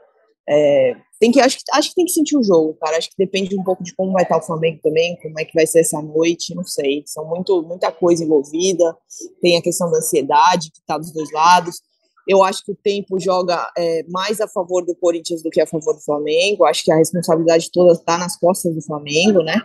é, 0.50 0.96
tem 1.20 1.32
que 1.32 1.40
acho, 1.40 1.58
que 1.58 1.64
acho 1.74 1.90
que 1.90 1.96
tem 1.96 2.06
que 2.06 2.12
sentir 2.12 2.38
o 2.38 2.44
jogo, 2.44 2.76
cara. 2.76 2.98
Acho 2.98 3.10
que 3.10 3.16
depende 3.18 3.58
um 3.58 3.64
pouco 3.64 3.84
de 3.84 3.96
como 3.96 4.12
vai 4.12 4.24
estar 4.24 4.38
o 4.38 4.42
Flamengo 4.42 4.80
também, 4.84 5.18
como 5.22 5.40
é 5.40 5.46
que 5.46 5.54
vai 5.54 5.66
ser 5.66 5.80
essa 5.80 6.02
noite, 6.02 6.54
não 6.54 6.64
sei. 6.64 7.04
São 7.06 7.26
muito, 7.26 7.64
muita 7.64 7.92
coisa 7.92 8.24
envolvida. 8.24 8.96
Tem 9.42 9.58
a 9.58 9.62
questão 9.62 9.90
da 9.90 9.98
ansiedade 9.98 10.72
que 10.72 10.80
está 10.80 10.98
dos 10.98 11.12
dois 11.12 11.32
lados. 11.32 11.82
Eu 12.28 12.44
acho 12.44 12.64
que 12.64 12.72
o 12.72 12.76
tempo 12.76 13.20
joga 13.20 13.72
é, 13.78 14.04
mais 14.10 14.40
a 14.40 14.48
favor 14.48 14.86
do 14.86 14.96
Corinthians 14.96 15.42
do 15.42 15.50
que 15.50 15.62
a 15.62 15.68
favor 15.68 15.94
do 15.94 16.02
Flamengo. 16.02 16.66
Acho 16.66 16.84
que 16.84 16.92
a 16.92 16.98
responsabilidade 16.98 17.72
toda 17.72 17.94
está 17.94 18.18
nas 18.18 18.38
costas 18.38 18.76
do 18.76 18.82
Flamengo, 18.82 19.42
né? 19.42 19.60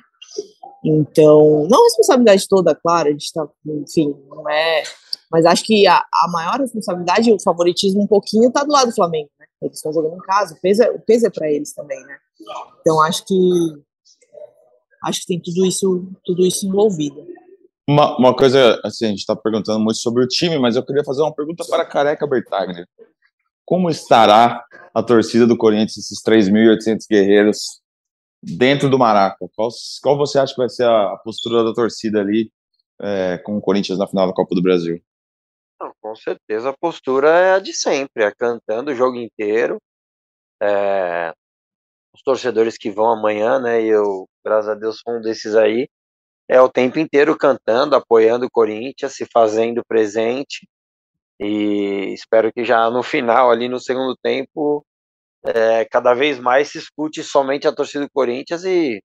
Então, 0.85 1.67
não 1.71 1.81
a 1.81 1.85
responsabilidade 1.85 2.49
toda, 2.49 2.75
claro, 2.75 3.09
a 3.09 3.13
gente 3.13 3.33
tá, 3.33 3.47
enfim, 3.67 4.15
não 4.29 4.49
é. 4.51 4.83
Mas 5.31 5.47
acho 5.47 5.65
que 5.65 5.87
a, 5.87 5.99
a 5.99 6.29
maior 6.29 6.59
responsabilidade, 6.59 7.33
o 7.33 7.41
favoritismo 7.41 8.03
um 8.03 8.07
pouquinho, 8.07 8.49
está 8.49 8.65
do 8.65 8.73
lado 8.73 8.89
do 8.89 8.95
Flamengo, 8.95 9.31
né? 9.39 9.47
Eles 9.63 9.77
estão 9.77 9.93
jogando 9.93 10.17
em 10.17 10.27
casa, 10.27 10.55
o 10.55 10.61
peso 10.61 10.83
é, 10.83 10.91
o 10.91 11.01
peso 11.01 11.27
é 11.27 11.31
para 11.31 11.51
eles 11.51 11.73
também, 11.73 12.01
né? 12.05 12.17
Então 12.81 13.01
acho 13.01 13.25
que 13.25 13.35
acho 15.05 15.21
que 15.21 15.27
tem 15.27 15.41
tudo 15.41 15.65
isso, 15.65 16.09
tudo 16.25 16.45
isso 16.45 16.67
envolvido. 16.67 17.25
Uma, 17.89 18.17
uma 18.17 18.35
coisa, 18.35 18.81
assim, 18.85 19.07
a 19.07 19.09
gente 19.09 19.21
está 19.21 19.35
perguntando 19.35 19.81
muito 19.81 19.99
sobre 19.99 20.23
o 20.23 20.29
time, 20.29 20.59
mas 20.59 20.77
eu 20.77 20.85
queria 20.85 21.05
fazer 21.05 21.23
uma 21.23 21.35
pergunta 21.35 21.65
para 21.69 21.83
a 21.83 21.87
Careca 21.87 22.27
Bertagner. 22.27 22.87
Como 23.65 23.91
estará 23.91 24.65
a 24.95 25.03
torcida 25.03 25.47
do 25.47 25.57
Corinthians, 25.57 25.97
esses 25.97 26.23
3.800 26.23 27.07
guerreiros, 27.11 27.82
dentro 28.43 28.91
do 28.91 28.99
Maraca? 28.99 29.49
Qual, 29.55 29.71
qual 30.03 30.17
você 30.17 30.39
acha 30.39 30.55
que 30.55 30.61
vai 30.61 30.69
ser 30.69 30.85
a 30.85 31.17
postura 31.19 31.63
da 31.63 31.73
torcida 31.73 32.21
ali 32.21 32.51
é, 33.01 33.39
com 33.39 33.57
o 33.57 33.61
Corinthians 33.61 33.99
na 33.99 34.07
final 34.07 34.27
da 34.27 34.35
Copa 34.35 34.55
do 34.55 34.63
Brasil? 34.63 35.01
Não, 35.81 35.93
com 36.01 36.15
certeza 36.15 36.71
a 36.71 36.77
postura 36.77 37.29
é 37.31 37.55
a 37.55 37.59
de 37.59 37.73
sempre, 37.73 38.25
é 38.25 38.33
cantando 38.33 38.91
o 38.91 38.95
jogo 38.95 39.17
inteiro. 39.17 39.79
É, 40.63 41.33
os 42.15 42.23
torcedores 42.23 42.77
que 42.77 42.91
vão 42.91 43.11
amanhã, 43.11 43.59
né? 43.59 43.83
E 43.83 43.89
eu, 43.89 44.29
graças 44.45 44.69
a 44.69 44.75
Deus, 44.75 45.01
sou 45.01 45.17
um 45.17 45.21
desses 45.21 45.55
aí. 45.57 45.89
É 46.49 46.61
o 46.61 46.69
tempo 46.69 46.99
inteiro 46.99 47.37
cantando, 47.37 47.97
apoiando 47.97 48.47
o 48.47 48.51
Corinthians, 48.51 49.15
se 49.15 49.27
fazendo 49.33 49.85
presente. 49.85 50.69
E 51.41 52.13
espero 52.13 52.53
que 52.53 52.65
já 52.65 52.89
no 52.91 53.03
final, 53.03 53.51
ali 53.51 53.69
no 53.69 53.81
segundo 53.81 54.17
tempo, 54.23 54.85
é, 55.45 55.85
cada 55.87 56.15
vez 56.15 56.39
mais 56.39 56.69
se 56.71 56.79
escute 56.79 57.23
somente 57.23 57.67
a 57.67 57.75
torcida 57.75 58.05
do 58.05 58.11
Corinthians 58.13 58.65
e, 58.65 59.03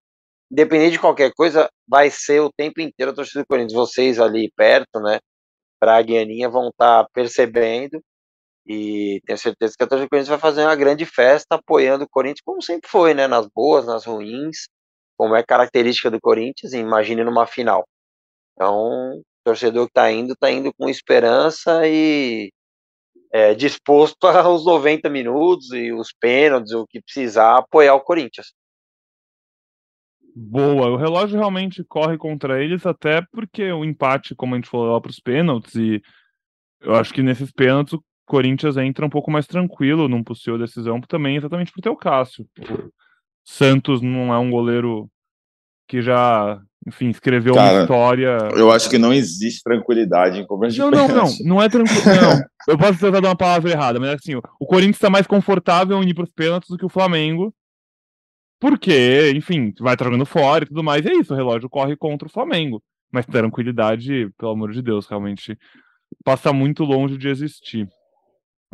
independente 0.52 0.94
de 0.94 1.00
qualquer 1.00 1.32
coisa, 1.34 1.70
vai 1.88 2.10
ser 2.10 2.42
o 2.42 2.52
tempo 2.52 2.82
inteiro 2.82 3.12
a 3.12 3.16
torcida 3.16 3.42
do 3.44 3.48
Corinthians. 3.48 3.74
Vocês 3.74 4.20
ali 4.20 4.52
perto, 4.56 5.00
né? 5.02 5.20
Braga 5.82 6.12
e 6.14 6.18
Aninha 6.20 6.50
vão 6.50 6.70
estar 6.70 7.04
tá 7.04 7.10
percebendo 7.14 8.02
e 8.68 9.22
tenho 9.26 9.38
certeza 9.40 9.76
que 9.78 9.84
a 9.84 9.88
torcida 9.88 10.08
do 10.08 10.10
Corinthians 10.10 10.30
vai 10.30 10.40
fazer 10.40 10.64
uma 10.64 10.76
grande 10.76 11.06
festa 11.06 11.56
apoiando 11.56 12.04
o 12.06 12.10
Corinthians, 12.10 12.42
como 12.46 12.62
sempre 12.62 12.90
foi, 12.90 13.14
né? 13.14 13.28
Nas 13.28 13.48
boas, 13.48 13.86
nas 13.86 14.06
ruins, 14.06 14.68
como 15.18 15.36
é 15.36 15.44
característica 15.44 16.12
do 16.12 16.20
Corinthians, 16.22 16.74
imagine 16.74 17.24
numa 17.24 17.48
final. 17.48 17.86
Então, 18.54 19.22
torcedor 19.46 19.86
que 19.88 19.92
está 19.92 20.12
indo, 20.12 20.34
está 20.34 20.52
indo 20.52 20.74
com 20.78 20.90
esperança 20.90 21.88
e 21.88 22.52
é, 23.32 23.54
disposto 23.54 24.26
aos 24.26 24.64
90 24.66 25.10
minutos 25.10 25.72
e 25.72 25.92
os 25.92 26.12
pênaltis, 26.12 26.74
o 26.74 26.88
que 26.88 27.02
precisar, 27.02 27.58
apoiar 27.58 27.96
o 27.96 28.02
Corinthians. 28.02 28.54
Boa, 30.36 30.90
o 30.90 30.98
relógio 30.98 31.38
realmente 31.38 31.84
corre 31.84 32.16
contra 32.16 32.64
eles, 32.64 32.86
até 32.86 33.24
porque 33.32 33.72
o 33.72 33.84
empate, 33.84 34.36
como 34.36 34.54
a 34.54 34.58
gente 34.58 34.70
falou 34.70 34.94
lá 34.94 35.02
para 35.02 35.10
os 35.10 35.20
pênaltis, 35.20 35.74
e 35.74 36.00
eu 36.80 36.94
acho 36.94 37.12
que 37.12 37.24
nesses 37.24 37.52
pênaltis 37.52 37.94
o 37.94 38.04
Corinthians 38.24 38.78
entra 38.78 39.04
um 39.04 39.10
pouco 39.10 39.32
mais 39.32 39.48
tranquilo 39.48 40.08
num 40.08 40.24
possível 40.24 40.60
decisão, 40.60 41.02
também 41.02 41.38
exatamente 41.38 41.72
por 41.72 41.82
ter 41.82 41.90
o 41.90 41.96
Cássio. 41.96 42.48
O 42.60 42.92
Santos 43.44 44.00
não 44.02 44.32
é 44.32 44.38
um 44.38 44.52
goleiro 44.52 45.10
que 45.88 46.04
já, 46.04 46.62
enfim, 46.88 47.10
escreveu 47.10 47.54
Cara, 47.54 47.74
uma 47.74 47.82
história. 47.82 48.38
Eu 48.56 48.72
acho 48.72 48.90
que 48.90 48.98
não 48.98 49.14
existe 49.14 49.62
tranquilidade 49.62 50.40
em 50.40 50.48
cobrança 50.48 50.76
de 50.76 50.80
Não, 50.80 50.90
não, 50.90 51.08
não, 51.10 51.28
não 51.44 51.62
é 51.62 51.68
tranquilo. 51.68 52.02
Não, 52.06 52.42
eu 52.74 52.78
posso 52.78 52.98
ter 52.98 53.12
dado 53.12 53.26
uma 53.26 53.36
palavra 53.36 53.70
errada, 53.70 54.00
mas 54.00 54.12
assim, 54.12 54.36
o 54.36 54.66
Corinthians 54.66 54.96
está 54.96 55.10
mais 55.10 55.28
confortável 55.28 56.02
em 56.02 56.08
ir 56.08 56.14
para 56.14 56.24
os 56.24 56.32
pênaltis 56.32 56.70
do 56.70 56.78
que 56.78 56.86
o 56.86 56.90
Flamengo. 56.90 57.54
Porque, 58.58 59.34
enfim, 59.36 59.74
vai 59.82 59.98
jogando 60.02 60.26
fora 60.26 60.64
e 60.64 60.68
tudo 60.68 60.82
mais, 60.82 61.06
e 61.06 61.10
é 61.10 61.14
isso, 61.16 61.34
o 61.34 61.36
relógio 61.36 61.70
corre 61.70 61.98
contra 61.98 62.28
o 62.28 62.32
Flamengo. 62.32 62.82
Mas 63.12 63.26
tranquilidade, 63.26 64.32
pelo 64.38 64.54
amor 64.54 64.72
de 64.72 64.82
Deus, 64.82 65.08
realmente 65.08 65.58
passa 66.24 66.54
muito 66.54 66.86
longe 66.86 67.18
de 67.18 67.28
existir. 67.28 67.88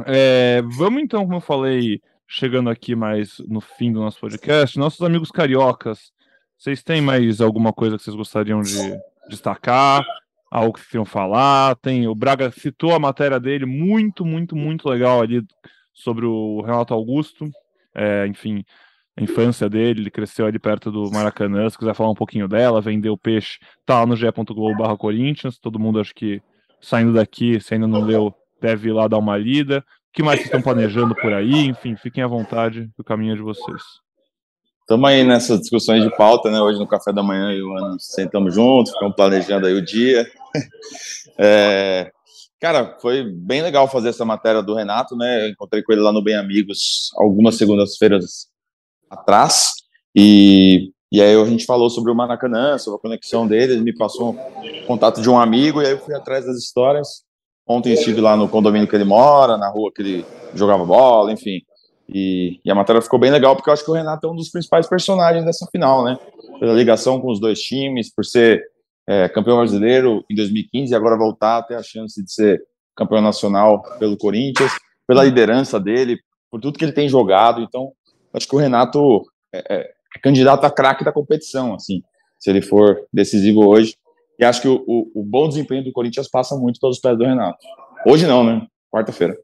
É, 0.05 0.61
vamos 0.77 1.01
então, 1.01 1.23
como 1.23 1.37
eu 1.37 1.41
falei, 1.41 1.99
chegando 2.27 2.69
aqui 2.69 2.95
mais 2.95 3.39
no 3.47 3.59
fim 3.59 3.91
do 3.91 3.99
nosso 3.99 4.19
podcast, 4.19 4.77
nossos 4.77 5.01
amigos 5.01 5.31
cariocas, 5.31 6.11
vocês 6.57 6.83
têm 6.83 7.01
mais 7.01 7.41
alguma 7.41 7.73
coisa 7.73 7.97
que 7.97 8.03
vocês 8.03 8.15
gostariam 8.15 8.61
de 8.61 8.97
destacar? 9.29 10.05
Algo 10.49 10.77
que 10.77 10.85
queriam 10.85 11.05
falar? 11.05 11.75
Tem, 11.77 12.07
o 12.07 12.15
Braga 12.15 12.51
citou 12.51 12.93
a 12.93 12.99
matéria 12.99 13.39
dele, 13.39 13.65
muito, 13.65 14.25
muito, 14.25 14.55
muito 14.55 14.87
legal 14.87 15.21
ali 15.21 15.43
sobre 15.93 16.25
o 16.25 16.61
Renato 16.61 16.93
Augusto. 16.93 17.49
É, 17.95 18.27
enfim, 18.27 18.63
a 19.15 19.23
infância 19.23 19.69
dele, 19.69 20.01
ele 20.01 20.11
cresceu 20.11 20.45
ali 20.45 20.59
perto 20.59 20.91
do 20.91 21.11
Maracanã. 21.11 21.69
Se 21.69 21.77
quiser 21.77 21.93
falar 21.93 22.09
um 22.09 22.15
pouquinho 22.15 22.47
dela, 22.47 22.81
vendeu 22.81 23.17
peixe, 23.17 23.59
tá 23.85 23.99
lá 23.99 24.05
no 24.05 24.15
ge.globo 24.15 24.97
Corinthians. 24.97 25.59
Todo 25.59 25.79
mundo 25.79 25.99
acho 25.99 26.13
que 26.13 26.41
saindo 26.81 27.13
daqui, 27.13 27.59
se 27.59 27.73
ainda 27.73 27.87
não 27.87 28.01
leu, 28.01 28.33
deve 28.61 28.89
ir 28.89 28.93
lá 28.93 29.07
dar 29.07 29.17
uma 29.17 29.37
lida. 29.37 29.79
O 29.79 30.13
que 30.13 30.23
mais 30.23 30.39
vocês 30.39 30.47
estão 30.47 30.61
planejando 30.61 31.15
por 31.15 31.33
aí? 31.33 31.65
Enfim, 31.65 31.95
fiquem 31.95 32.23
à 32.23 32.27
vontade, 32.27 32.89
o 32.97 33.03
caminho 33.03 33.33
é 33.33 33.35
de 33.35 33.41
vocês. 33.41 34.02
Estamos 34.83 35.09
aí 35.09 35.23
nessas 35.23 35.61
discussões 35.61 36.03
de 36.03 36.13
pauta, 36.15 36.51
né? 36.51 36.59
Hoje 36.59 36.77
no 36.77 36.85
café 36.85 37.13
da 37.13 37.23
manhã 37.23 37.53
e 37.53 37.63
o 37.63 37.73
Ana 37.73 37.95
sentamos 37.97 38.53
juntos, 38.53 38.91
ficamos 38.91 39.15
planejando 39.15 39.65
aí 39.65 39.73
o 39.73 39.83
dia. 39.83 40.29
É, 41.35 42.11
cara, 42.59 42.95
foi 43.01 43.23
bem 43.23 43.63
legal 43.63 43.87
fazer 43.87 44.09
essa 44.09 44.23
matéria 44.23 44.61
do 44.61 44.75
Renato, 44.75 45.15
né? 45.15 45.45
Eu 45.45 45.49
encontrei 45.49 45.81
com 45.81 45.91
ele 45.91 46.03
lá 46.03 46.11
no 46.11 46.23
Bem 46.23 46.35
Amigos 46.35 47.09
algumas 47.17 47.55
segundas-feiras 47.55 48.49
atrás 49.09 49.71
e, 50.15 50.91
e 51.11 51.19
aí 51.19 51.35
a 51.35 51.45
gente 51.45 51.65
falou 51.65 51.89
sobre 51.89 52.11
o 52.11 52.15
Maracanã, 52.15 52.77
sobre 52.77 52.99
a 52.99 53.01
conexão 53.01 53.47
dele, 53.47 53.73
ele 53.73 53.81
me 53.81 53.95
passou 53.95 54.35
o 54.35 54.85
contato 54.85 55.23
de 55.23 55.29
um 55.29 55.39
amigo 55.39 55.81
e 55.81 55.87
aí 55.87 55.93
eu 55.93 55.99
fui 56.05 56.13
atrás 56.13 56.45
das 56.45 56.57
histórias 56.57 57.23
Ontem 57.65 57.93
estive 57.93 58.19
lá 58.19 58.35
no 58.35 58.49
condomínio 58.49 58.87
que 58.87 58.95
ele 58.95 59.05
mora, 59.05 59.57
na 59.57 59.69
rua 59.69 59.91
que 59.93 60.01
ele 60.01 60.25
jogava 60.53 60.85
bola, 60.85 61.31
enfim. 61.31 61.61
E, 62.09 62.59
e, 62.63 62.71
a 62.71 62.75
matéria 62.75 63.01
ficou 63.01 63.19
bem 63.19 63.31
legal, 63.31 63.55
porque 63.55 63.69
eu 63.69 63.73
acho 63.73 63.83
que 63.83 63.91
o 63.91 63.93
Renato 63.93 64.27
é 64.27 64.29
um 64.29 64.35
dos 64.35 64.49
principais 64.49 64.87
personagens 64.87 65.45
dessa 65.45 65.67
final, 65.67 66.03
né? 66.03 66.17
Pela 66.59 66.73
ligação 66.73 67.19
com 67.19 67.31
os 67.31 67.39
dois 67.39 67.61
times, 67.61 68.13
por 68.13 68.25
ser 68.25 68.61
é, 69.07 69.29
campeão 69.29 69.57
brasileiro 69.57 70.23
em 70.29 70.35
2015 70.35 70.91
e 70.91 70.95
agora 70.95 71.17
voltar 71.17 71.57
a 71.57 71.63
ter 71.63 71.75
a 71.75 71.83
chance 71.83 72.21
de 72.23 72.31
ser 72.31 72.61
campeão 72.95 73.21
nacional 73.21 73.81
pelo 73.99 74.17
Corinthians, 74.17 74.71
pela 75.07 75.23
liderança 75.23 75.79
dele, 75.79 76.19
por 76.51 76.61
tudo 76.61 76.77
que 76.77 76.85
ele 76.85 76.91
tem 76.91 77.09
jogado. 77.09 77.61
Então, 77.61 77.91
acho 78.33 78.47
que 78.47 78.55
o 78.55 78.59
Renato 78.59 79.23
é, 79.53 79.75
é, 79.75 79.79
é 80.15 80.19
candidato 80.21 80.65
a 80.65 80.71
craque 80.71 81.03
da 81.03 81.11
competição, 81.11 81.73
assim, 81.73 82.01
se 82.39 82.49
ele 82.49 82.61
for 82.61 83.05
decisivo 83.11 83.65
hoje. 83.65 83.95
E 84.39 84.45
acho 84.45 84.61
que 84.61 84.67
o, 84.67 84.83
o, 84.87 85.21
o, 85.21 85.23
bom 85.23 85.47
desempenho 85.47 85.83
do 85.83 85.91
Corinthians 85.91 86.27
passa 86.27 86.55
muito 86.55 86.79
pelos 86.79 86.99
pés 86.99 87.17
do 87.17 87.23
Renato. 87.23 87.59
Hoje 88.05 88.25
não, 88.25 88.43
né? 88.43 88.65
Quarta-feira. 88.91 89.37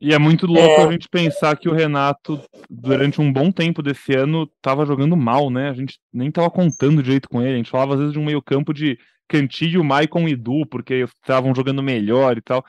E 0.00 0.14
é 0.14 0.18
muito 0.18 0.46
louco 0.46 0.80
é... 0.80 0.84
a 0.84 0.90
gente 0.90 1.08
pensar 1.08 1.56
que 1.56 1.68
o 1.68 1.74
Renato, 1.74 2.40
durante 2.68 3.20
um 3.20 3.30
bom 3.30 3.52
tempo 3.52 3.82
desse 3.82 4.14
ano, 4.14 4.50
estava 4.56 4.86
jogando 4.86 5.16
mal, 5.16 5.50
né? 5.50 5.68
A 5.68 5.74
gente 5.74 5.98
nem 6.12 6.28
estava 6.28 6.50
contando 6.50 7.02
direito 7.02 7.28
com 7.28 7.42
ele. 7.42 7.54
A 7.54 7.56
gente 7.58 7.70
falava 7.70 7.94
às 7.94 7.98
vezes 7.98 8.12
de 8.14 8.18
um 8.18 8.24
meio-campo 8.24 8.72
de 8.72 8.98
Cantillo, 9.28 9.84
Maicon 9.84 10.26
e 10.26 10.34
Du, 10.34 10.66
porque 10.66 11.06
estavam 11.22 11.54
jogando 11.54 11.82
melhor 11.82 12.38
e 12.38 12.40
tal. 12.40 12.64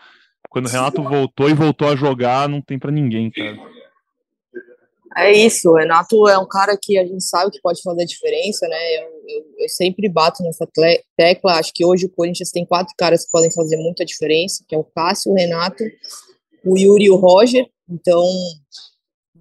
Quando 0.50 0.68
o 0.68 0.70
Renato 0.70 1.02
voltou 1.02 1.50
e 1.50 1.54
voltou 1.54 1.88
a 1.88 1.96
jogar, 1.96 2.50
não 2.50 2.62
tem 2.62 2.78
para 2.78 2.92
ninguém, 2.92 3.32
cara. 3.32 3.58
É 5.18 5.32
isso, 5.32 5.70
o 5.70 5.76
Renato 5.76 6.28
é 6.28 6.38
um 6.38 6.48
cara 6.48 6.78
que 6.82 6.98
a 6.98 7.06
gente 7.06 7.24
sabe 7.24 7.52
que 7.52 7.62
pode 7.62 7.82
fazer 7.82 8.04
a 8.04 8.06
diferença, 8.06 8.66
né? 8.68 8.98
Eu, 8.98 9.04
eu, 9.28 9.46
eu, 9.60 9.70
sempre 9.70 10.08
bato 10.08 10.42
nessa 10.42 10.66
tecla. 11.18 11.60
Acho 11.60 11.74
que 11.74 11.86
hoje 11.86 12.06
o 12.06 12.10
Corinthians 12.10 12.52
tem 12.52 12.66
quatro 12.66 12.94
caras 12.98 13.26
que 13.26 13.32
podem 13.32 13.52
fazer 13.52 13.76
muita 13.78 14.06
diferença, 14.06 14.64
que 14.68 14.74
é 14.74 14.78
o 14.78 14.86
Cássio, 14.86 15.32
o 15.32 15.36
Renato, 15.36 15.84
o 16.66 16.78
Yuri 16.78 17.06
e 17.06 17.12
o 17.12 17.16
Roger. 17.16 17.70
Então, 17.90 18.24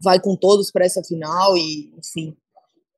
vai 0.03 0.21
com 0.21 0.35
todos 0.37 0.71
para 0.71 0.85
essa 0.85 1.03
final 1.03 1.57
e, 1.57 1.93
enfim, 1.99 2.37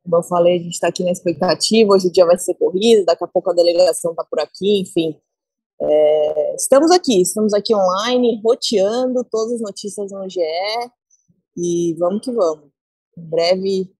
como 0.02 0.16
eu 0.16 0.22
falei, 0.22 0.56
a 0.56 0.62
gente 0.62 0.74
está 0.74 0.88
aqui 0.88 1.04
na 1.04 1.12
expectativa. 1.12 1.92
Hoje 1.92 2.08
o 2.08 2.12
dia 2.12 2.26
vai 2.26 2.38
ser 2.38 2.54
corrido, 2.54 3.04
daqui 3.04 3.24
a 3.24 3.28
pouco 3.28 3.50
a 3.50 3.54
delegação 3.54 4.12
está 4.12 4.24
por 4.24 4.40
aqui, 4.40 4.80
enfim. 4.80 5.16
É, 5.80 6.54
estamos 6.56 6.90
aqui, 6.90 7.20
estamos 7.20 7.52
aqui 7.54 7.74
online, 7.74 8.40
roteando 8.44 9.24
todas 9.24 9.54
as 9.54 9.60
notícias 9.60 10.12
no 10.12 10.28
GE 10.28 10.40
e 11.56 11.94
vamos 11.98 12.22
que 12.22 12.32
vamos. 12.32 12.70
Em 13.16 13.22
breve 13.22 13.92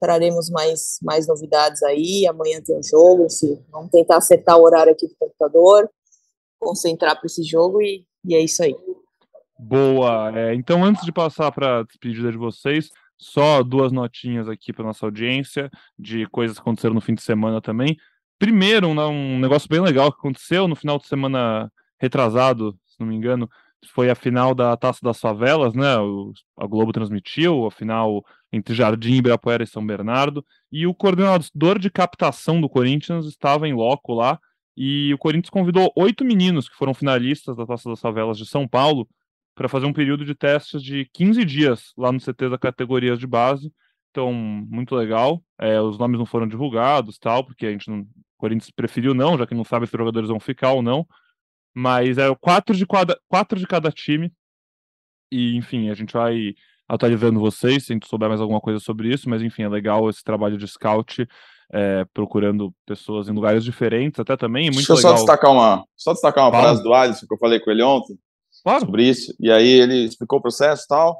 traremos 0.00 0.48
mais, 0.48 0.98
mais 1.02 1.26
novidades 1.26 1.82
aí. 1.82 2.26
Amanhã 2.26 2.62
tem 2.64 2.78
um 2.78 2.82
jogo, 2.82 3.26
enfim, 3.26 3.62
vamos 3.70 3.90
tentar 3.90 4.18
acertar 4.18 4.58
o 4.58 4.62
horário 4.62 4.92
aqui 4.92 5.06
do 5.06 5.16
computador, 5.18 5.90
concentrar 6.58 7.16
para 7.18 7.26
esse 7.26 7.42
jogo 7.42 7.82
e, 7.82 8.06
e 8.24 8.34
é 8.34 8.40
isso 8.40 8.62
aí. 8.62 8.74
Boa. 9.58 10.32
É, 10.38 10.54
então, 10.54 10.84
antes 10.84 11.04
de 11.04 11.10
passar 11.10 11.50
para 11.50 11.80
a 11.80 11.82
despedida 11.82 12.30
de 12.30 12.38
vocês, 12.38 12.90
só 13.16 13.62
duas 13.62 13.90
notinhas 13.90 14.48
aqui 14.48 14.72
para 14.72 14.84
nossa 14.84 15.04
audiência 15.04 15.68
de 15.98 16.26
coisas 16.26 16.56
que 16.56 16.62
aconteceram 16.62 16.94
no 16.94 17.00
fim 17.00 17.14
de 17.14 17.22
semana 17.22 17.60
também. 17.60 17.96
Primeiro, 18.38 18.88
um, 18.88 19.38
negócio 19.40 19.68
bem 19.68 19.80
legal 19.80 20.12
que 20.12 20.18
aconteceu 20.18 20.68
no 20.68 20.76
final 20.76 20.98
de 20.98 21.08
semana 21.08 21.72
retrasado, 21.98 22.78
se 22.86 23.00
não 23.00 23.08
me 23.08 23.16
engano, 23.16 23.50
foi 23.92 24.10
a 24.10 24.14
final 24.14 24.54
da 24.54 24.76
Taça 24.76 25.00
das 25.02 25.20
Favelas, 25.20 25.74
né? 25.74 25.96
O, 25.98 26.32
a 26.56 26.66
Globo 26.66 26.92
transmitiu, 26.92 27.66
a 27.66 27.70
final 27.70 28.24
entre 28.52 28.74
Jardim, 28.74 29.14
Ibirapuera 29.14 29.64
e 29.64 29.66
São 29.66 29.84
Bernardo, 29.84 30.44
e 30.70 30.86
o 30.86 30.94
coordenador 30.94 31.78
de 31.80 31.90
captação 31.90 32.60
do 32.60 32.68
Corinthians 32.68 33.26
estava 33.26 33.66
em 33.66 33.74
loco 33.74 34.14
lá, 34.14 34.38
e 34.76 35.12
o 35.12 35.18
Corinthians 35.18 35.50
convidou 35.50 35.92
oito 35.96 36.24
meninos 36.24 36.68
que 36.68 36.76
foram 36.76 36.94
finalistas 36.94 37.56
da 37.56 37.66
Taça 37.66 37.88
das 37.90 38.00
Favelas 38.00 38.38
de 38.38 38.46
São 38.46 38.68
Paulo 38.68 39.08
para 39.58 39.68
fazer 39.68 39.86
um 39.86 39.92
período 39.92 40.24
de 40.24 40.36
testes 40.36 40.80
de 40.80 41.10
15 41.12 41.44
dias 41.44 41.92
lá 41.96 42.12
no 42.12 42.20
CT 42.20 42.48
da 42.48 42.56
categorias 42.56 43.18
de 43.18 43.26
base. 43.26 43.72
Então, 44.12 44.32
muito 44.32 44.94
legal. 44.94 45.42
É, 45.60 45.80
os 45.80 45.98
nomes 45.98 46.16
não 46.16 46.24
foram 46.24 46.46
divulgados, 46.46 47.18
tal, 47.18 47.44
porque 47.44 47.66
a 47.66 47.72
gente 47.72 47.90
não, 47.90 48.02
o 48.02 48.06
Corinthians 48.38 48.70
preferiu 48.70 49.14
não, 49.14 49.36
já 49.36 49.48
que 49.48 49.56
não 49.56 49.64
sabe 49.64 49.88
se 49.88 49.92
os 49.92 49.98
jogadores 49.98 50.28
vão 50.28 50.38
ficar 50.38 50.70
ou 50.74 50.80
não. 50.80 51.04
Mas 51.74 52.18
é 52.18 52.32
quatro 52.36 52.74
de 52.76 52.86
cada, 52.86 53.18
quatro 53.26 53.58
de 53.58 53.66
cada 53.66 53.90
time. 53.90 54.32
E, 55.30 55.56
enfim, 55.56 55.90
a 55.90 55.94
gente 55.94 56.12
vai 56.12 56.54
atualizando 56.88 57.40
vocês, 57.40 57.84
se 57.84 57.92
a 57.92 57.94
gente 57.94 58.06
souber 58.06 58.28
mais 58.28 58.40
alguma 58.40 58.60
coisa 58.60 58.78
sobre 58.78 59.12
isso, 59.12 59.28
mas 59.28 59.42
enfim, 59.42 59.62
é 59.62 59.68
legal 59.68 60.08
esse 60.08 60.22
trabalho 60.22 60.56
de 60.56 60.68
scout, 60.68 61.26
é, 61.72 62.06
procurando 62.14 62.72
pessoas 62.86 63.28
em 63.28 63.32
lugares 63.32 63.64
diferentes, 63.64 64.20
até 64.20 64.36
também. 64.36 64.68
É 64.68 64.70
muito 64.70 64.86
Deixa 64.86 64.92
eu 64.92 64.96
legal. 64.96 65.10
só 65.10 65.16
destacar 65.16 65.50
uma, 65.50 65.84
só 65.96 66.12
destacar 66.12 66.44
uma 66.44 66.52
Fala. 66.52 66.62
frase 66.62 66.82
do 66.84 66.94
Alisson 66.94 67.26
que 67.26 67.34
eu 67.34 67.38
falei 67.38 67.58
com 67.58 67.72
ele 67.72 67.82
ontem 67.82 68.16
Claro. 68.62 68.80
sobre 68.80 69.04
isso. 69.04 69.34
E 69.40 69.50
aí 69.50 69.68
ele 69.68 70.04
explicou 70.04 70.38
o 70.38 70.42
processo 70.42 70.84
e 70.84 70.88
tal. 70.88 71.18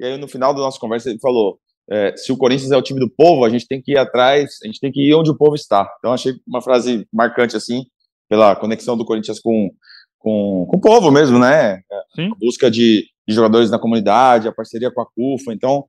E 0.00 0.04
aí 0.04 0.16
no 0.16 0.28
final 0.28 0.52
da 0.54 0.60
nossa 0.60 0.78
conversa 0.78 1.10
ele 1.10 1.18
falou: 1.20 1.58
é, 1.90 2.16
se 2.16 2.32
o 2.32 2.36
Corinthians 2.36 2.70
é 2.70 2.76
o 2.76 2.82
time 2.82 3.00
do 3.00 3.10
povo, 3.10 3.44
a 3.44 3.50
gente 3.50 3.66
tem 3.66 3.80
que 3.80 3.92
ir 3.92 3.98
atrás, 3.98 4.58
a 4.62 4.66
gente 4.66 4.80
tem 4.80 4.90
que 4.90 5.00
ir 5.00 5.14
onde 5.14 5.30
o 5.30 5.36
povo 5.36 5.54
está. 5.54 5.88
Então 5.98 6.12
achei 6.12 6.34
uma 6.46 6.62
frase 6.62 7.06
marcante 7.12 7.56
assim, 7.56 7.84
pela 8.28 8.56
conexão 8.56 8.96
do 8.96 9.04
Corinthians 9.04 9.40
com, 9.40 9.70
com, 10.18 10.66
com 10.68 10.76
o 10.76 10.80
povo 10.80 11.10
mesmo, 11.10 11.38
né? 11.38 11.82
Sim. 12.14 12.30
A 12.32 12.34
busca 12.38 12.70
de, 12.70 13.06
de 13.28 13.34
jogadores 13.34 13.70
na 13.70 13.78
comunidade, 13.78 14.48
a 14.48 14.52
parceria 14.52 14.90
com 14.90 15.00
a 15.00 15.06
CUFA. 15.06 15.52
Então, 15.52 15.84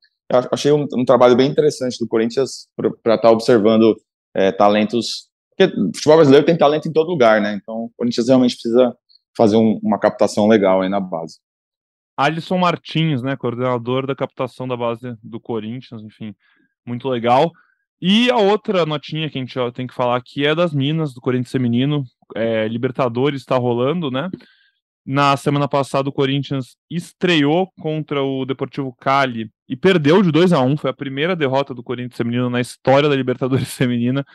achei 0.51 0.71
um, 0.71 0.85
um 0.93 1.05
trabalho 1.05 1.35
bem 1.35 1.49
interessante 1.49 1.97
do 1.99 2.07
Corinthians 2.07 2.67
para 3.03 3.15
estar 3.15 3.31
observando 3.31 3.95
é, 4.35 4.51
talentos. 4.51 5.29
Porque 5.55 5.73
o 5.73 5.91
futebol 5.95 6.17
brasileiro 6.17 6.45
tem 6.45 6.57
talento 6.57 6.89
em 6.89 6.91
todo 6.91 7.09
lugar, 7.09 7.39
né? 7.41 7.57
Então, 7.61 7.85
o 7.85 7.91
Corinthians 7.95 8.27
realmente 8.27 8.55
precisa 8.55 8.93
fazer 9.35 9.57
um- 9.57 9.79
uma 9.83 9.99
captação 9.99 10.47
legal 10.47 10.81
aí 10.81 10.89
na 10.89 10.99
base. 10.99 11.39
Alisson 12.17 12.57
Martins, 12.57 13.21
né, 13.21 13.35
coordenador 13.35 14.07
da 14.07 14.15
captação 14.15 14.67
da 14.67 14.77
base 14.77 15.15
do 15.21 15.39
Corinthians, 15.39 16.01
enfim, 16.01 16.33
muito 16.85 17.09
legal. 17.09 17.51
E 18.01 18.29
a 18.29 18.37
outra 18.37 18.85
notinha 18.85 19.29
que 19.29 19.37
a 19.37 19.41
gente 19.41 19.57
tem 19.73 19.87
que 19.87 19.93
falar 19.93 20.15
aqui 20.15 20.45
é 20.45 20.53
das 20.53 20.73
Minas, 20.73 21.13
do 21.13 21.21
Corinthians 21.21 21.51
Feminino. 21.51 22.03
É, 22.35 22.67
Libertadores 22.67 23.41
está 23.41 23.57
rolando, 23.57 24.09
né? 24.11 24.29
Na 25.05 25.37
semana 25.37 25.67
passada, 25.67 26.09
o 26.09 26.13
Corinthians 26.13 26.77
estreou 26.89 27.69
contra 27.79 28.23
o 28.23 28.43
Deportivo 28.45 28.95
Cali 28.99 29.51
e 29.69 29.75
perdeu 29.75 30.23
de 30.23 30.31
2 30.31 30.51
a 30.51 30.61
1 30.61 30.77
Foi 30.77 30.89
a 30.89 30.93
primeira 30.93 31.35
derrota 31.35 31.73
do 31.73 31.83
Corinthians 31.83 32.17
Feminino 32.17 32.49
na 32.49 32.59
história 32.59 33.07
da 33.07 33.15
Libertadores 33.15 33.71
Feminina. 33.75 34.25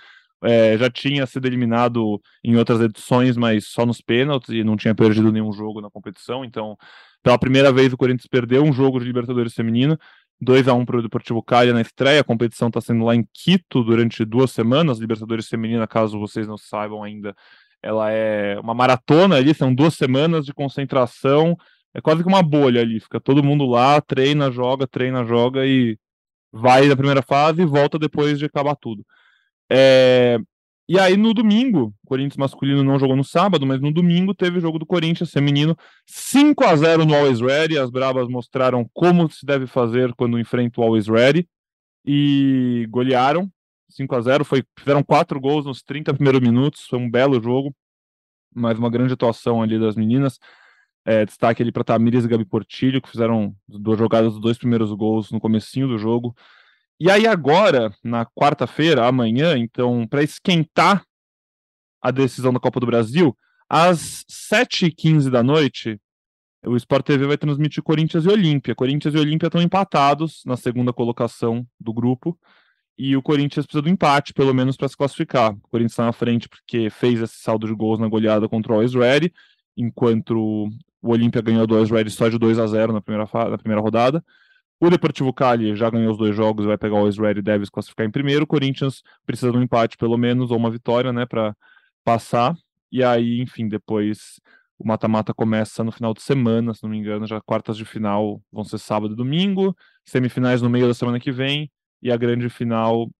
É, 0.43 0.78
já 0.78 0.91
tinha 0.91 1.26
sido 1.26 1.47
eliminado 1.47 2.20
em 2.43 2.57
outras 2.57 2.80
edições, 2.80 3.36
mas 3.36 3.66
só 3.66 3.84
nos 3.84 4.01
pênaltis 4.01 4.55
e 4.55 4.64
não 4.64 4.76
tinha 4.76 4.95
perdido 4.95 5.30
nenhum 5.30 5.53
jogo 5.53 5.80
na 5.80 5.91
competição. 5.91 6.45
Então, 6.45 6.76
pela 7.22 7.38
primeira 7.38 7.70
vez, 7.70 7.93
o 7.93 7.97
Corinthians 7.97 8.26
perdeu 8.26 8.62
um 8.64 8.72
jogo 8.72 8.99
de 8.99 9.05
Libertadores 9.05 9.55
Feminino. 9.55 9.99
2 10.41 10.68
a 10.68 10.74
1 10.74 10.86
para 10.86 10.97
o 10.97 11.03
Deportivo 11.03 11.43
Cali 11.43 11.72
na 11.72 11.82
estreia. 11.82 12.20
A 12.20 12.24
competição 12.24 12.68
está 12.68 12.80
sendo 12.80 13.05
lá 13.05 13.14
em 13.14 13.26
Quito 13.32 13.84
durante 13.84 14.24
duas 14.24 14.51
semanas. 14.51 14.99
Libertadores 14.99 15.49
Feminina, 15.49 15.86
caso 15.86 16.18
vocês 16.18 16.49
não 16.49 16.57
saibam 16.57 17.03
ainda, 17.03 17.34
ela 17.82 18.11
é 18.11 18.59
uma 18.59 18.74
maratona 18.74 19.36
ali, 19.36 19.55
são 19.55 19.74
duas 19.74 19.95
semanas 19.95 20.47
de 20.47 20.55
concentração. 20.55 21.57
É 21.93 22.01
quase 22.01 22.22
que 22.22 22.28
uma 22.28 22.43
bolha 22.43 22.80
ali. 22.80 23.01
Fica 23.01 23.20
todo 23.20 23.43
mundo 23.43 23.66
lá, 23.66 24.01
treina, 24.01 24.51
joga, 24.51 24.86
treina, 24.86 25.24
joga 25.24 25.66
e 25.66 25.99
vai 26.53 26.88
da 26.88 26.97
primeira 26.97 27.22
fase 27.22 27.62
e 27.62 27.66
volta 27.66 27.99
depois 27.99 28.38
de 28.38 28.45
acabar 28.47 28.76
tudo. 28.76 29.05
É, 29.70 30.38
E 30.88 30.98
aí, 30.98 31.16
no 31.16 31.32
domingo, 31.32 31.94
o 32.04 32.08
Corinthians 32.08 32.36
masculino 32.36 32.82
não 32.82 32.98
jogou 32.98 33.16
no 33.16 33.22
sábado, 33.24 33.64
mas 33.66 33.80
no 33.80 33.92
domingo 33.92 34.34
teve 34.34 34.58
o 34.58 34.60
jogo 34.60 34.78
do 34.78 34.86
Corinthians 34.86 35.30
feminino 35.30 35.76
5 36.06 36.64
a 36.64 36.74
0 36.76 37.04
no 37.06 37.14
Always 37.14 37.40
Ready. 37.40 37.78
As 37.78 37.90
Brabas 37.90 38.28
mostraram 38.28 38.88
como 38.92 39.30
se 39.30 39.46
deve 39.46 39.66
fazer 39.68 40.12
quando 40.14 40.38
enfrenta 40.38 40.80
o 40.80 40.84
Always 40.84 41.06
Ready 41.06 41.48
e 42.04 42.86
golearam 42.90 43.48
5 43.88 44.14
a 44.16 44.20
0 44.20 44.44
Foi, 44.44 44.64
fizeram 44.78 45.02
quatro 45.02 45.40
gols 45.40 45.64
nos 45.66 45.82
30 45.82 46.14
primeiros 46.14 46.40
minutos. 46.40 46.86
Foi 46.86 46.98
um 46.98 47.10
belo 47.10 47.40
jogo, 47.40 47.74
mas 48.54 48.78
uma 48.78 48.90
grande 48.90 49.12
atuação 49.14 49.62
ali 49.62 49.78
das 49.78 49.94
meninas. 49.96 50.38
É, 51.04 51.24
destaque 51.24 51.62
ali 51.62 51.72
para 51.72 51.84
Tamires 51.84 52.24
e 52.24 52.28
Gabi 52.28 52.44
Portilho, 52.44 53.00
que 53.00 53.10
fizeram 53.10 53.54
duas 53.68 53.98
jogadas 53.98 54.32
dos 54.32 54.40
dois 54.40 54.58
primeiros 54.58 54.92
gols 54.92 55.30
no 55.30 55.40
comecinho 55.40 55.88
do 55.88 55.98
jogo. 55.98 56.34
E 57.03 57.11
aí 57.11 57.26
agora, 57.26 57.90
na 58.05 58.26
quarta-feira, 58.26 59.07
amanhã, 59.07 59.57
então, 59.57 60.07
para 60.07 60.22
esquentar 60.22 61.03
a 62.03 62.11
decisão 62.11 62.53
da 62.53 62.61
Copa 62.61 62.78
do 62.78 62.84
Brasil, 62.84 63.34
às 63.66 64.22
7h15 64.28 65.30
da 65.30 65.42
noite, 65.42 65.98
o 66.62 66.76
Sport 66.76 67.07
TV 67.07 67.26
vai 67.26 67.38
transmitir 67.38 67.82
Corinthians 67.82 68.26
e 68.26 68.28
Olímpia. 68.28 68.74
Corinthians 68.74 69.14
e 69.14 69.18
Olímpia 69.18 69.46
estão 69.46 69.62
empatados 69.62 70.42
na 70.44 70.59
segunda 70.59 70.92
colocação 70.92 71.66
do 71.80 71.90
grupo. 71.90 72.38
E 72.98 73.16
o 73.16 73.22
Corinthians 73.22 73.64
precisa 73.64 73.80
do 73.80 73.88
empate, 73.88 74.34
pelo 74.34 74.53
menos, 74.53 74.76
para 74.76 74.86
se 74.86 74.94
classificar. 74.94 75.55
O 75.55 75.68
Corinthians 75.70 75.92
está 75.92 76.05
na 76.05 76.12
frente 76.12 76.51
porque 76.51 76.90
fez 76.90 77.18
esse 77.22 77.36
saldo 77.36 77.66
de 77.66 77.74
gols 77.74 77.98
na 77.98 78.09
goleada 78.09 78.46
contra 78.46 78.72
o 78.72 78.74
Always 78.74 78.92
Ready, 78.92 79.32
enquanto 79.74 80.36
o 81.01 81.11
Olímpia 81.11 81.40
ganhou 81.40 81.66
do 81.66 81.72
Always 81.72 81.90
Ready 81.90 82.11
só 82.11 82.28
de 82.28 82.38
2 82.38 82.59
a 82.59 82.66
0 82.66 82.92
na 82.92 83.01
primeira, 83.01 83.26
na 83.48 83.57
primeira 83.57 83.80
rodada. 83.80 84.22
O 84.80 84.88
Deportivo 84.88 85.30
Cali 85.32 85.76
já 85.76 85.90
ganhou 85.90 86.10
os 86.10 86.16
dois 86.16 86.34
jogos, 86.34 86.64
vai 86.64 86.78
pegar 86.78 86.96
o 86.96 87.08
Ready 87.08 87.40
e 87.40 87.42
deve 87.42 87.66
se 87.66 87.70
classificar 87.70 88.06
em 88.06 88.10
primeiro. 88.10 88.44
O 88.44 88.46
Corinthians 88.46 89.02
precisa 89.26 89.52
de 89.52 89.58
um 89.58 89.62
empate, 89.62 89.98
pelo 89.98 90.16
menos, 90.16 90.50
ou 90.50 90.56
uma 90.56 90.70
vitória, 90.70 91.12
né, 91.12 91.26
para 91.26 91.54
passar. 92.02 92.56
E 92.90 93.04
aí, 93.04 93.40
enfim, 93.42 93.68
depois 93.68 94.40
o 94.78 94.88
mata-mata 94.88 95.34
começa 95.34 95.84
no 95.84 95.92
final 95.92 96.14
de 96.14 96.22
semana, 96.22 96.72
se 96.72 96.82
não 96.82 96.88
me 96.88 96.96
engano, 96.96 97.26
já 97.26 97.38
quartas 97.42 97.76
de 97.76 97.84
final 97.84 98.40
vão 98.50 98.64
ser 98.64 98.78
sábado 98.78 99.12
e 99.12 99.16
domingo, 99.16 99.76
semifinais 100.02 100.62
no 100.62 100.70
meio 100.70 100.88
da 100.88 100.94
semana 100.94 101.20
que 101.20 101.30
vem 101.30 101.70
e 102.02 102.10
a 102.10 102.16
grande 102.16 102.48
final 102.48 103.10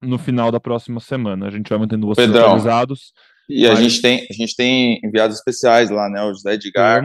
no 0.00 0.18
final 0.18 0.52
da 0.52 0.60
próxima 0.60 1.00
semana. 1.00 1.48
A 1.48 1.50
gente 1.50 1.68
vai 1.68 1.78
mantendo 1.78 2.06
vocês 2.06 2.28
Pedrão. 2.28 2.44
atualizados. 2.44 3.12
E 3.48 3.66
a 3.66 3.70
Mas- 3.70 3.78
gente 3.80 4.02
tem, 4.02 4.26
a 4.30 4.32
gente 4.32 4.56
tem 4.56 5.00
enviados 5.04 5.36
especiais 5.36 5.90
lá, 5.90 6.08
né? 6.08 6.22
O 6.22 6.32
José 6.32 6.54
Edgar 6.54 7.02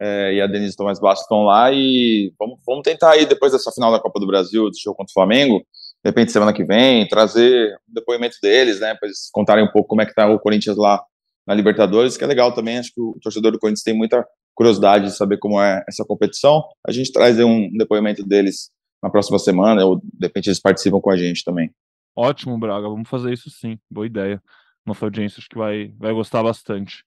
é, 0.00 0.34
e 0.34 0.40
a 0.40 0.46
Denise 0.46 0.76
Tomás 0.76 1.00
Bastos 1.00 1.24
estão 1.24 1.44
lá 1.44 1.72
e 1.72 2.32
vamos, 2.38 2.58
vamos 2.66 2.82
tentar 2.82 3.12
aí, 3.12 3.26
depois 3.26 3.52
dessa 3.52 3.72
final 3.72 3.90
da 3.90 3.98
Copa 4.00 4.20
do 4.20 4.26
Brasil, 4.26 4.68
do 4.70 4.78
show 4.78 4.94
contra 4.94 5.10
o 5.10 5.14
Flamengo, 5.14 5.58
de 5.58 6.10
repente 6.10 6.30
semana 6.30 6.52
que 6.52 6.64
vem, 6.64 7.06
trazer 7.08 7.74
o 7.88 7.94
depoimento 7.94 8.36
deles, 8.42 8.80
né? 8.80 8.94
Para 8.94 9.08
eles 9.08 9.28
contarem 9.32 9.64
um 9.64 9.70
pouco 9.72 9.88
como 9.88 10.02
é 10.02 10.06
que 10.06 10.14
tá 10.14 10.30
o 10.30 10.38
Corinthians 10.38 10.76
lá 10.76 11.02
na 11.46 11.54
Libertadores, 11.54 12.16
que 12.16 12.24
é 12.24 12.26
legal 12.26 12.52
também. 12.52 12.78
Acho 12.78 12.92
que 12.94 13.00
o 13.00 13.18
torcedor 13.22 13.50
do 13.52 13.58
Corinthians 13.58 13.82
tem 13.82 13.94
muita 13.94 14.24
curiosidade 14.54 15.06
de 15.06 15.16
saber 15.16 15.38
como 15.38 15.60
é 15.60 15.82
essa 15.88 16.04
competição. 16.04 16.62
A 16.86 16.92
gente 16.92 17.10
traz 17.12 17.38
um 17.40 17.70
depoimento 17.72 18.22
deles 18.24 18.70
na 19.02 19.08
próxima 19.08 19.38
semana, 19.38 19.84
ou 19.86 19.96
de 19.96 20.26
repente 20.26 20.48
eles 20.48 20.60
participam 20.60 21.00
com 21.00 21.10
a 21.10 21.16
gente 21.16 21.42
também. 21.44 21.70
Ótimo, 22.14 22.58
Braga. 22.58 22.88
Vamos 22.88 23.08
fazer 23.08 23.32
isso 23.32 23.48
sim. 23.48 23.78
Boa 23.90 24.06
ideia. 24.06 24.42
Nossa 24.88 25.06
audiência 25.06 25.38
acho 25.38 25.48
que 25.48 25.56
vai, 25.56 25.92
vai 25.98 26.12
gostar 26.12 26.42
bastante. 26.42 27.04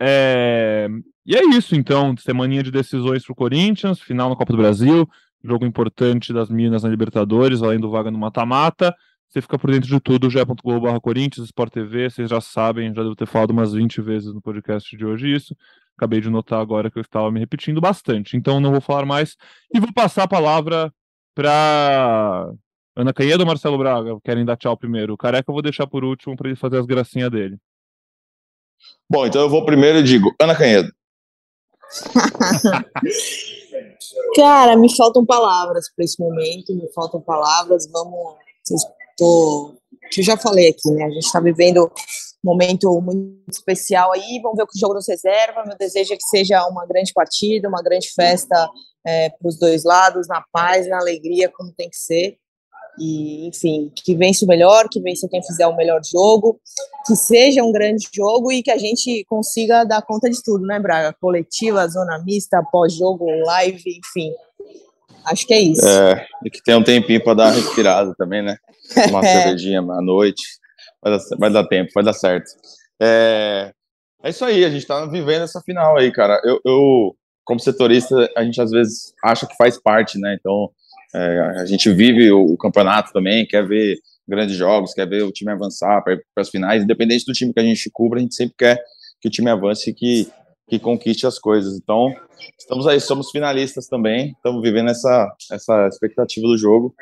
É, 0.00 0.88
E 1.26 1.36
é 1.36 1.44
isso, 1.56 1.76
então. 1.76 2.16
Semaninha 2.16 2.62
de 2.62 2.70
decisões 2.70 3.24
pro 3.24 3.34
Corinthians, 3.34 4.00
final 4.00 4.30
na 4.30 4.36
Copa 4.36 4.52
do 4.52 4.58
Brasil, 4.58 5.08
jogo 5.44 5.64
importante 5.64 6.32
das 6.32 6.50
Minas 6.50 6.82
na 6.82 6.88
Libertadores, 6.88 7.62
além 7.62 7.78
do 7.78 7.90
vaga 7.90 8.10
no 8.10 8.18
mata-mata. 8.18 8.94
Você 9.28 9.40
fica 9.40 9.56
por 9.58 9.70
dentro 9.70 9.88
de 9.88 10.00
tudo, 10.00 10.28
ge.globo.br 10.28 10.98
Corinthians, 11.00 11.46
Sport 11.46 11.72
TV, 11.72 12.10
vocês 12.10 12.28
já 12.28 12.40
sabem, 12.40 12.92
já 12.92 13.02
devo 13.02 13.14
ter 13.14 13.26
falado 13.26 13.52
umas 13.52 13.72
20 13.72 14.00
vezes 14.00 14.34
no 14.34 14.42
podcast 14.42 14.96
de 14.96 15.06
hoje 15.06 15.32
isso. 15.32 15.54
Acabei 15.96 16.20
de 16.20 16.28
notar 16.28 16.60
agora 16.60 16.90
que 16.90 16.98
eu 16.98 17.02
estava 17.02 17.30
me 17.30 17.38
repetindo 17.38 17.80
bastante, 17.80 18.36
então 18.36 18.58
não 18.58 18.72
vou 18.72 18.80
falar 18.80 19.06
mais. 19.06 19.36
E 19.72 19.78
vou 19.78 19.92
passar 19.92 20.24
a 20.24 20.28
palavra 20.28 20.92
para 21.34 22.50
Ana 23.00 23.12
Canhedo 23.12 23.42
ou 23.42 23.46
Marcelo 23.46 23.78
Braga? 23.78 24.18
Querem 24.22 24.44
dar 24.44 24.56
tchau 24.56 24.76
primeiro? 24.76 25.14
O 25.14 25.16
Careca 25.16 25.50
eu 25.50 25.54
vou 25.54 25.62
deixar 25.62 25.86
por 25.86 26.04
último 26.04 26.36
para 26.36 26.48
ele 26.48 26.56
fazer 26.56 26.78
as 26.78 26.86
gracinhas 26.86 27.30
dele. 27.30 27.56
Bom, 29.08 29.26
então 29.26 29.40
eu 29.40 29.48
vou 29.48 29.64
primeiro 29.64 29.98
e 29.98 30.02
digo, 30.02 30.34
Ana 30.40 30.54
Canhedo. 30.54 30.92
Cara, 34.36 34.76
me 34.76 34.94
faltam 34.94 35.24
palavras 35.26 35.90
para 35.94 36.04
esse 36.04 36.20
momento, 36.20 36.74
me 36.74 36.90
faltam 36.92 37.20
palavras. 37.20 37.88
Vamos. 37.90 38.36
Vocês, 38.62 38.82
tô, 39.16 39.74
eu 40.16 40.22
já 40.22 40.36
falei 40.36 40.68
aqui, 40.68 40.90
né? 40.90 41.04
A 41.04 41.10
gente 41.10 41.24
está 41.24 41.40
vivendo 41.40 41.84
um 42.44 42.50
momento 42.50 43.00
muito 43.00 43.50
especial 43.50 44.12
aí. 44.12 44.40
Vamos 44.42 44.56
ver 44.56 44.62
o 44.64 44.66
que 44.66 44.76
o 44.76 44.80
jogo 44.80 44.94
nos 44.94 45.08
reserva. 45.08 45.64
Meu 45.66 45.76
desejo 45.76 46.12
é 46.12 46.16
que 46.16 46.28
seja 46.28 46.66
uma 46.68 46.86
grande 46.86 47.12
partida, 47.12 47.68
uma 47.68 47.82
grande 47.82 48.10
festa 48.12 48.68
para 49.02 49.48
os 49.48 49.58
dois 49.58 49.84
lados, 49.84 50.28
na 50.28 50.44
paz, 50.52 50.86
na 50.88 50.98
alegria, 50.98 51.50
como 51.50 51.72
tem 51.72 51.88
que 51.88 51.96
ser. 51.96 52.38
E, 52.98 53.46
enfim, 53.46 53.90
que 53.94 54.14
vença 54.14 54.44
o 54.44 54.48
melhor, 54.48 54.88
que 54.90 55.00
vença 55.00 55.28
quem 55.28 55.42
fizer 55.42 55.66
o 55.66 55.76
melhor 55.76 56.00
jogo, 56.04 56.60
que 57.06 57.16
seja 57.16 57.62
um 57.62 57.72
grande 57.72 58.08
jogo 58.14 58.52
e 58.52 58.62
que 58.62 58.70
a 58.70 58.76
gente 58.76 59.24
consiga 59.28 59.84
dar 59.84 60.02
conta 60.02 60.28
de 60.28 60.42
tudo, 60.42 60.66
né, 60.66 60.78
Braga? 60.78 61.14
Coletiva, 61.20 61.86
zona 61.88 62.18
mista, 62.24 62.62
pós-jogo, 62.70 63.26
live, 63.46 63.82
enfim. 63.86 64.32
Acho 65.24 65.46
que 65.46 65.54
é 65.54 65.60
isso. 65.60 65.86
É, 65.86 66.26
e 66.44 66.50
que 66.50 66.62
tem 66.62 66.74
um 66.74 66.82
tempinho 66.82 67.22
para 67.22 67.34
dar 67.34 67.44
uma 67.44 67.52
respirada 67.52 68.14
também, 68.16 68.42
né? 68.42 68.56
Uma 69.08 69.20
é. 69.20 69.42
cervejinha 69.42 69.78
à 69.80 70.02
noite. 70.02 70.42
Vai 71.00 71.12
dar, 71.12 71.24
vai 71.38 71.50
dar, 71.50 71.64
tempo, 71.66 71.90
vai 71.94 72.04
dar 72.04 72.12
certo. 72.12 72.50
É, 73.00 73.72
é 74.22 74.30
isso 74.30 74.44
aí, 74.44 74.64
a 74.64 74.70
gente 74.70 74.86
tá 74.86 75.06
vivendo 75.06 75.42
essa 75.42 75.60
final 75.60 75.96
aí, 75.96 76.12
cara. 76.12 76.40
Eu, 76.44 76.60
eu, 76.64 77.16
como 77.44 77.60
setorista, 77.60 78.28
a 78.36 78.44
gente 78.44 78.60
às 78.60 78.70
vezes 78.70 79.14
acha 79.24 79.46
que 79.46 79.56
faz 79.56 79.80
parte, 79.80 80.18
né? 80.18 80.36
Então, 80.38 80.70
é, 81.14 81.40
a 81.60 81.66
gente 81.66 81.90
vive 81.92 82.30
o, 82.30 82.52
o, 82.52 82.56
campeonato 82.56 83.12
também, 83.12 83.46
quer 83.46 83.66
ver 83.66 83.98
grandes 84.26 84.56
jogos, 84.56 84.94
quer 84.94 85.08
ver 85.08 85.22
o 85.22 85.32
time 85.32 85.50
avançar 85.50 86.02
para 86.02 86.18
as 86.36 86.48
finais, 86.48 86.82
independente 86.82 87.24
do 87.24 87.32
time 87.32 87.52
que 87.52 87.60
a 87.60 87.64
gente 87.64 87.90
cubra, 87.92 88.18
a 88.18 88.22
gente 88.22 88.34
sempre 88.34 88.54
quer 88.56 88.82
que 89.20 89.28
o 89.28 89.30
time 89.30 89.50
avance 89.50 89.90
e 89.90 89.94
que, 89.94 90.28
que 90.68 90.78
conquiste 90.78 91.26
as 91.26 91.38
coisas. 91.38 91.76
Então, 91.76 92.14
estamos 92.58 92.86
aí, 92.86 93.00
somos 93.00 93.30
finalistas 93.30 93.86
também, 93.86 94.32
estamos 94.32 94.62
vivendo 94.62 94.90
essa, 94.90 95.30
essa 95.50 95.88
expectativa 95.88 96.46
do 96.46 96.56
jogo 96.56 96.94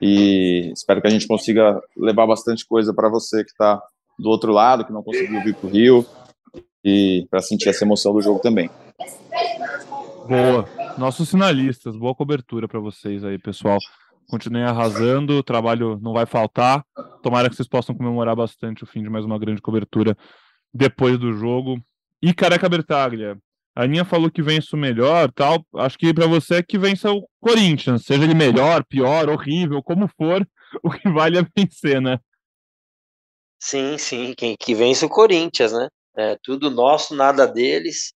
e 0.00 0.70
espero 0.72 1.00
que 1.00 1.08
a 1.08 1.10
gente 1.10 1.26
consiga 1.26 1.80
levar 1.96 2.26
bastante 2.26 2.64
coisa 2.66 2.94
para 2.94 3.08
você 3.08 3.42
que 3.42 3.50
está 3.50 3.82
do 4.18 4.28
outro 4.28 4.52
lado, 4.52 4.84
que 4.84 4.92
não 4.92 5.02
conseguiu 5.02 5.42
vir 5.42 5.54
para 5.54 5.66
o 5.66 5.70
Rio, 5.70 6.06
e 6.86 7.26
para 7.28 7.42
sentir 7.42 7.68
essa 7.68 7.84
emoção 7.84 8.12
do 8.12 8.22
jogo 8.22 8.38
também. 8.38 8.70
Boa. 10.28 10.85
Nossos 10.98 11.30
finalistas, 11.30 11.94
boa 11.94 12.14
cobertura 12.14 12.66
para 12.66 12.80
vocês 12.80 13.22
aí, 13.22 13.38
pessoal. 13.38 13.76
Continuem 14.30 14.64
arrasando, 14.64 15.34
o 15.34 15.42
trabalho 15.42 15.98
não 16.00 16.14
vai 16.14 16.24
faltar. 16.24 16.82
Tomara 17.22 17.50
que 17.50 17.54
vocês 17.54 17.68
possam 17.68 17.94
comemorar 17.94 18.34
bastante 18.34 18.82
o 18.82 18.86
fim 18.86 19.02
de 19.02 19.10
mais 19.10 19.24
uma 19.24 19.38
grande 19.38 19.60
cobertura 19.60 20.16
depois 20.72 21.18
do 21.18 21.34
jogo. 21.34 21.78
E 22.22 22.32
Careca 22.32 22.66
Bertaglia, 22.66 23.36
a 23.74 23.84
Aninha 23.84 24.06
falou 24.06 24.30
que 24.30 24.40
vence 24.40 24.74
o 24.74 24.78
melhor, 24.78 25.30
tal. 25.32 25.62
Acho 25.74 25.98
que 25.98 26.14
para 26.14 26.26
você 26.26 26.56
é 26.56 26.62
que 26.62 26.78
vença 26.78 27.12
o 27.12 27.28
Corinthians, 27.40 28.06
seja 28.06 28.24
ele 28.24 28.34
melhor, 28.34 28.82
pior, 28.82 29.28
horrível, 29.28 29.82
como 29.82 30.08
for, 30.16 30.48
o 30.82 30.90
que 30.90 31.10
vale 31.10 31.38
é 31.38 31.46
vencer, 31.54 32.00
né? 32.00 32.18
Sim, 33.60 33.98
sim, 33.98 34.32
quem 34.34 34.56
que 34.58 34.74
vence 34.74 35.04
o 35.04 35.10
Corinthians, 35.10 35.72
né? 35.72 35.88
É 36.16 36.38
tudo 36.42 36.70
nosso, 36.70 37.14
nada 37.14 37.46
deles. 37.46 38.15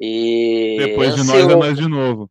E 0.00 0.76
Depois 0.78 1.14
de 1.14 1.24
nós 1.24 1.48
é 1.48 1.56
nós 1.56 1.76
de 1.76 1.88
novo. 1.88 2.30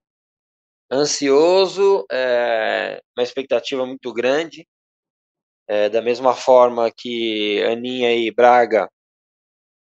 Ansioso, 0.91 2.05
é, 2.11 3.01
uma 3.18 3.24
expectativa 3.24 3.86
muito 3.86 4.13
grande. 4.13 4.65
É, 5.70 5.89
da 5.89 6.01
mesma 6.01 6.34
forma 6.34 6.89
que 6.95 7.61
Aninha 7.63 8.15
e 8.15 8.32
Braga 8.32 8.88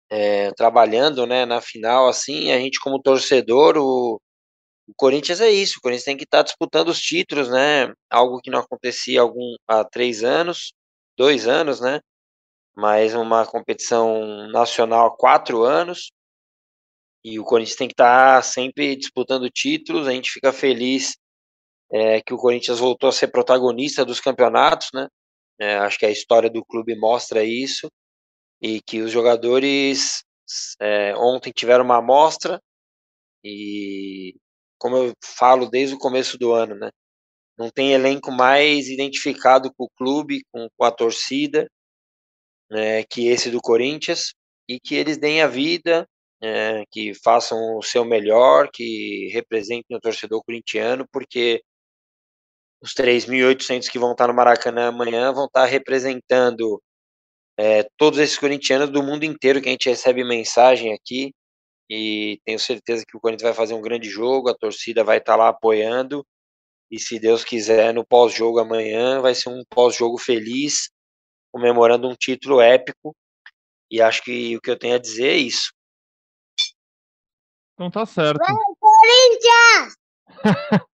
é, 0.09 0.51
trabalhando 0.53 1.25
né, 1.27 1.45
na 1.45 1.61
final, 1.61 2.07
assim, 2.07 2.51
a 2.51 2.59
gente 2.59 2.79
como 2.79 3.01
torcedor, 3.01 3.77
o, 3.77 4.19
o 4.87 4.93
Corinthians 4.95 5.41
é 5.41 5.49
isso, 5.49 5.75
o 5.77 5.81
Corinthians 5.81 6.05
tem 6.05 6.17
que 6.17 6.23
estar 6.23 6.39
tá 6.39 6.43
disputando 6.43 6.89
os 6.89 6.99
títulos, 6.99 7.49
né? 7.49 7.93
Algo 8.09 8.39
que 8.41 8.49
não 8.49 8.59
acontecia 8.59 9.21
algum, 9.21 9.55
há 9.67 9.83
três 9.83 10.23
anos, 10.23 10.73
dois 11.17 11.47
anos, 11.47 11.81
né? 11.81 11.99
Mas 12.75 13.13
uma 13.13 13.45
competição 13.45 14.47
nacional 14.49 15.07
há 15.07 15.17
quatro 15.17 15.63
anos. 15.63 16.11
E 17.23 17.39
o 17.39 17.43
Corinthians 17.43 17.75
tem 17.75 17.87
que 17.87 17.93
estar 17.93 18.37
tá 18.37 18.41
sempre 18.41 18.95
disputando 18.95 19.49
títulos. 19.49 20.07
A 20.07 20.11
gente 20.11 20.31
fica 20.31 20.53
feliz 20.53 21.17
é, 21.91 22.21
que 22.21 22.33
o 22.33 22.37
Corinthians 22.37 22.79
voltou 22.79 23.09
a 23.09 23.13
ser 23.13 23.29
protagonista 23.29 24.05
dos 24.05 24.19
campeonatos, 24.19 24.89
né? 24.93 25.07
É, 25.59 25.77
acho 25.77 25.97
que 25.97 26.05
a 26.05 26.11
história 26.11 26.49
do 26.49 26.63
clube 26.63 26.95
mostra 26.95 27.43
isso 27.43 27.89
e 28.61 28.81
que 28.81 29.01
os 29.01 29.11
jogadores 29.11 30.23
é, 30.79 31.15
ontem 31.17 31.51
tiveram 31.51 31.83
uma 31.83 31.97
amostra 31.97 32.61
e 33.43 34.35
como 34.79 34.97
eu 34.97 35.13
falo 35.23 35.69
desde 35.69 35.95
o 35.95 35.99
começo 35.99 36.37
do 36.37 36.53
ano, 36.53 36.75
né? 36.75 36.89
Não 37.57 37.71
tem 37.71 37.93
elenco 37.93 38.31
mais 38.31 38.87
identificado 38.87 39.73
com 39.75 39.85
o 39.85 39.89
clube, 39.97 40.43
com, 40.51 40.67
com 40.77 40.85
a 40.85 40.91
torcida, 40.91 41.67
né, 42.69 43.03
que 43.03 43.27
esse 43.27 43.49
do 43.49 43.61
Corinthians 43.61 44.33
e 44.69 44.79
que 44.79 44.95
eles 44.95 45.17
deem 45.17 45.41
a 45.41 45.47
vida 45.47 46.07
é, 46.41 46.83
que 46.91 47.13
façam 47.23 47.77
o 47.77 47.81
seu 47.81 48.05
melhor, 48.05 48.69
que 48.71 49.29
representem 49.33 49.97
o 49.97 49.99
torcedor 49.99 50.43
corintiano, 50.43 51.07
porque 51.11 51.61
os 52.81 52.93
3.800 52.93 53.89
que 53.89 53.99
vão 53.99 54.11
estar 54.11 54.27
no 54.27 54.33
Maracanã 54.33 54.89
amanhã 54.89 55.31
vão 55.31 55.45
estar 55.45 55.65
representando 55.65 56.81
é, 57.57 57.83
todos 57.97 58.19
esses 58.19 58.37
corintianos 58.37 58.89
do 58.91 59.01
mundo 59.01 59.23
inteiro 59.23 59.61
que 59.61 59.67
a 59.69 59.71
gente 59.71 59.89
recebe 59.89 60.23
mensagem 60.23 60.93
aqui. 60.93 61.33
E 61.89 62.39
tenho 62.45 62.59
certeza 62.59 63.03
que 63.07 63.17
o 63.17 63.19
Corinthians 63.19 63.49
vai 63.49 63.53
fazer 63.53 63.73
um 63.73 63.81
grande 63.81 64.09
jogo, 64.09 64.49
a 64.49 64.55
torcida 64.55 65.03
vai 65.03 65.17
estar 65.17 65.35
lá 65.35 65.49
apoiando. 65.49 66.25
E 66.91 66.99
se 66.99 67.19
Deus 67.19 67.43
quiser 67.43 67.93
no 67.93 68.05
pós-jogo 68.05 68.59
amanhã 68.59 69.21
vai 69.21 69.33
ser 69.35 69.49
um 69.49 69.63
pós-jogo 69.69 70.17
feliz, 70.17 70.89
comemorando 71.51 72.07
um 72.07 72.15
título 72.15 72.61
épico. 72.61 73.15
E 73.91 74.01
acho 74.01 74.23
que 74.23 74.55
o 74.57 74.61
que 74.61 74.69
eu 74.69 74.77
tenho 74.77 74.95
a 74.95 74.99
dizer 74.99 75.29
é 75.29 75.37
isso. 75.37 75.71
Então 77.77 77.91
tá 77.91 78.07
certo. 78.07 78.39
Corinthians! 78.79 79.95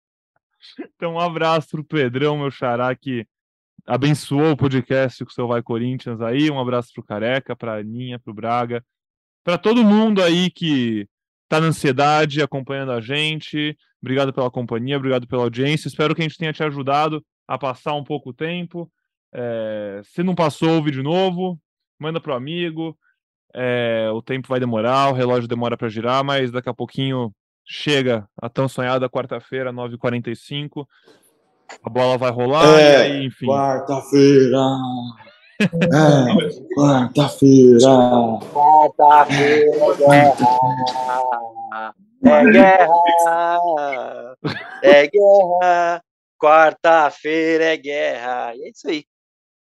então 0.97 1.13
um 1.13 1.19
abraço 1.19 1.69
pro 1.69 1.85
Pedrão, 1.85 2.37
meu 2.37 2.51
xará, 2.51 2.93
que 2.93 3.25
abençoou 3.87 4.51
o 4.51 4.57
podcast 4.57 5.23
com 5.23 5.31
o 5.31 5.33
seu 5.33 5.47
Vai 5.47 5.63
Corinthians 5.63 6.19
aí. 6.19 6.51
Um 6.51 6.59
abraço 6.59 6.91
pro 6.93 7.01
Careca, 7.01 7.55
pra 7.55 7.77
Aninha, 7.77 8.19
pro 8.19 8.33
Braga, 8.33 8.83
para 9.45 9.57
todo 9.57 9.81
mundo 9.81 10.21
aí 10.21 10.51
que 10.51 11.07
tá 11.47 11.61
na 11.61 11.67
ansiedade 11.67 12.41
acompanhando 12.41 12.91
a 12.91 12.99
gente. 12.99 13.77
Obrigado 14.01 14.33
pela 14.33 14.51
companhia, 14.51 14.97
obrigado 14.97 15.25
pela 15.25 15.43
audiência. 15.43 15.87
Espero 15.87 16.13
que 16.13 16.19
a 16.21 16.27
gente 16.27 16.37
tenha 16.37 16.51
te 16.51 16.63
ajudado 16.65 17.25
a 17.47 17.57
passar 17.57 17.93
um 17.93 18.03
pouco 18.03 18.31
o 18.31 18.33
tempo. 18.33 18.91
É, 19.33 20.01
se 20.03 20.21
não 20.21 20.35
passou, 20.35 20.75
ouve 20.75 20.91
de 20.91 21.01
novo, 21.01 21.57
manda 21.97 22.19
pro 22.19 22.33
amigo. 22.33 22.99
É, 23.55 24.09
o 24.11 24.21
tempo 24.21 24.47
vai 24.47 24.59
demorar, 24.59 25.09
o 25.09 25.13
relógio 25.13 25.47
demora 25.47 25.77
para 25.77 25.89
girar, 25.89 26.23
mas 26.23 26.51
daqui 26.51 26.69
a 26.69 26.73
pouquinho 26.73 27.31
chega 27.65 28.27
a 28.41 28.49
tão 28.49 28.67
sonhada 28.67 29.09
quarta-feira, 29.09 29.71
9h45. 29.71 30.85
A 31.83 31.89
bola 31.89 32.17
vai 32.17 32.31
rolar 32.31 32.79
é, 32.79 32.81
e 32.81 32.95
aí, 32.95 33.25
enfim. 33.25 33.47
Quarta-feira! 33.47 34.59
É, 35.63 36.75
quarta-feira! 36.75 37.87
Quarta-feira! 38.51 39.69
É 42.25 42.43
guerra! 42.51 44.35
É 44.81 45.07
guerra! 45.07 46.03
Quarta-feira 46.41 47.65
é 47.65 47.77
guerra! 47.77 48.55
E 48.55 48.63
é 48.63 48.69
isso 48.71 48.89
aí. 48.89 49.05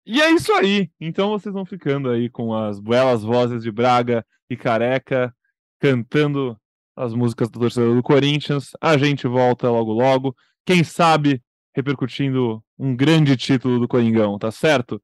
E 0.05 0.21
é 0.21 0.31
isso 0.31 0.51
aí. 0.53 0.89
Então 0.99 1.29
vocês 1.29 1.53
vão 1.53 1.65
ficando 1.65 2.09
aí 2.09 2.29
com 2.29 2.53
as 2.53 2.79
belas 2.79 3.23
vozes 3.23 3.63
de 3.63 3.71
Braga 3.71 4.25
e 4.49 4.57
Careca 4.57 5.33
cantando 5.79 6.57
as 6.95 7.13
músicas 7.13 7.49
do 7.49 7.59
torcedor 7.59 7.95
do 7.95 8.03
Corinthians. 8.03 8.71
A 8.81 8.97
gente 8.97 9.27
volta 9.27 9.69
logo 9.69 9.91
logo. 9.91 10.35
Quem 10.65 10.83
sabe 10.83 11.41
repercutindo 11.75 12.63
um 12.77 12.95
grande 12.95 13.35
título 13.35 13.79
do 13.79 13.87
Coringão, 13.87 14.37
tá 14.37 14.51
certo? 14.51 15.01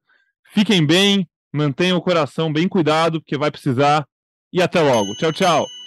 Fiquem 0.52 0.84
bem, 0.84 1.28
mantenham 1.52 1.98
o 1.98 2.02
coração 2.02 2.52
bem 2.52 2.68
cuidado, 2.68 3.20
porque 3.20 3.38
vai 3.38 3.50
precisar. 3.50 4.06
E 4.52 4.60
até 4.60 4.80
logo. 4.80 5.14
Tchau, 5.16 5.32
tchau. 5.32 5.79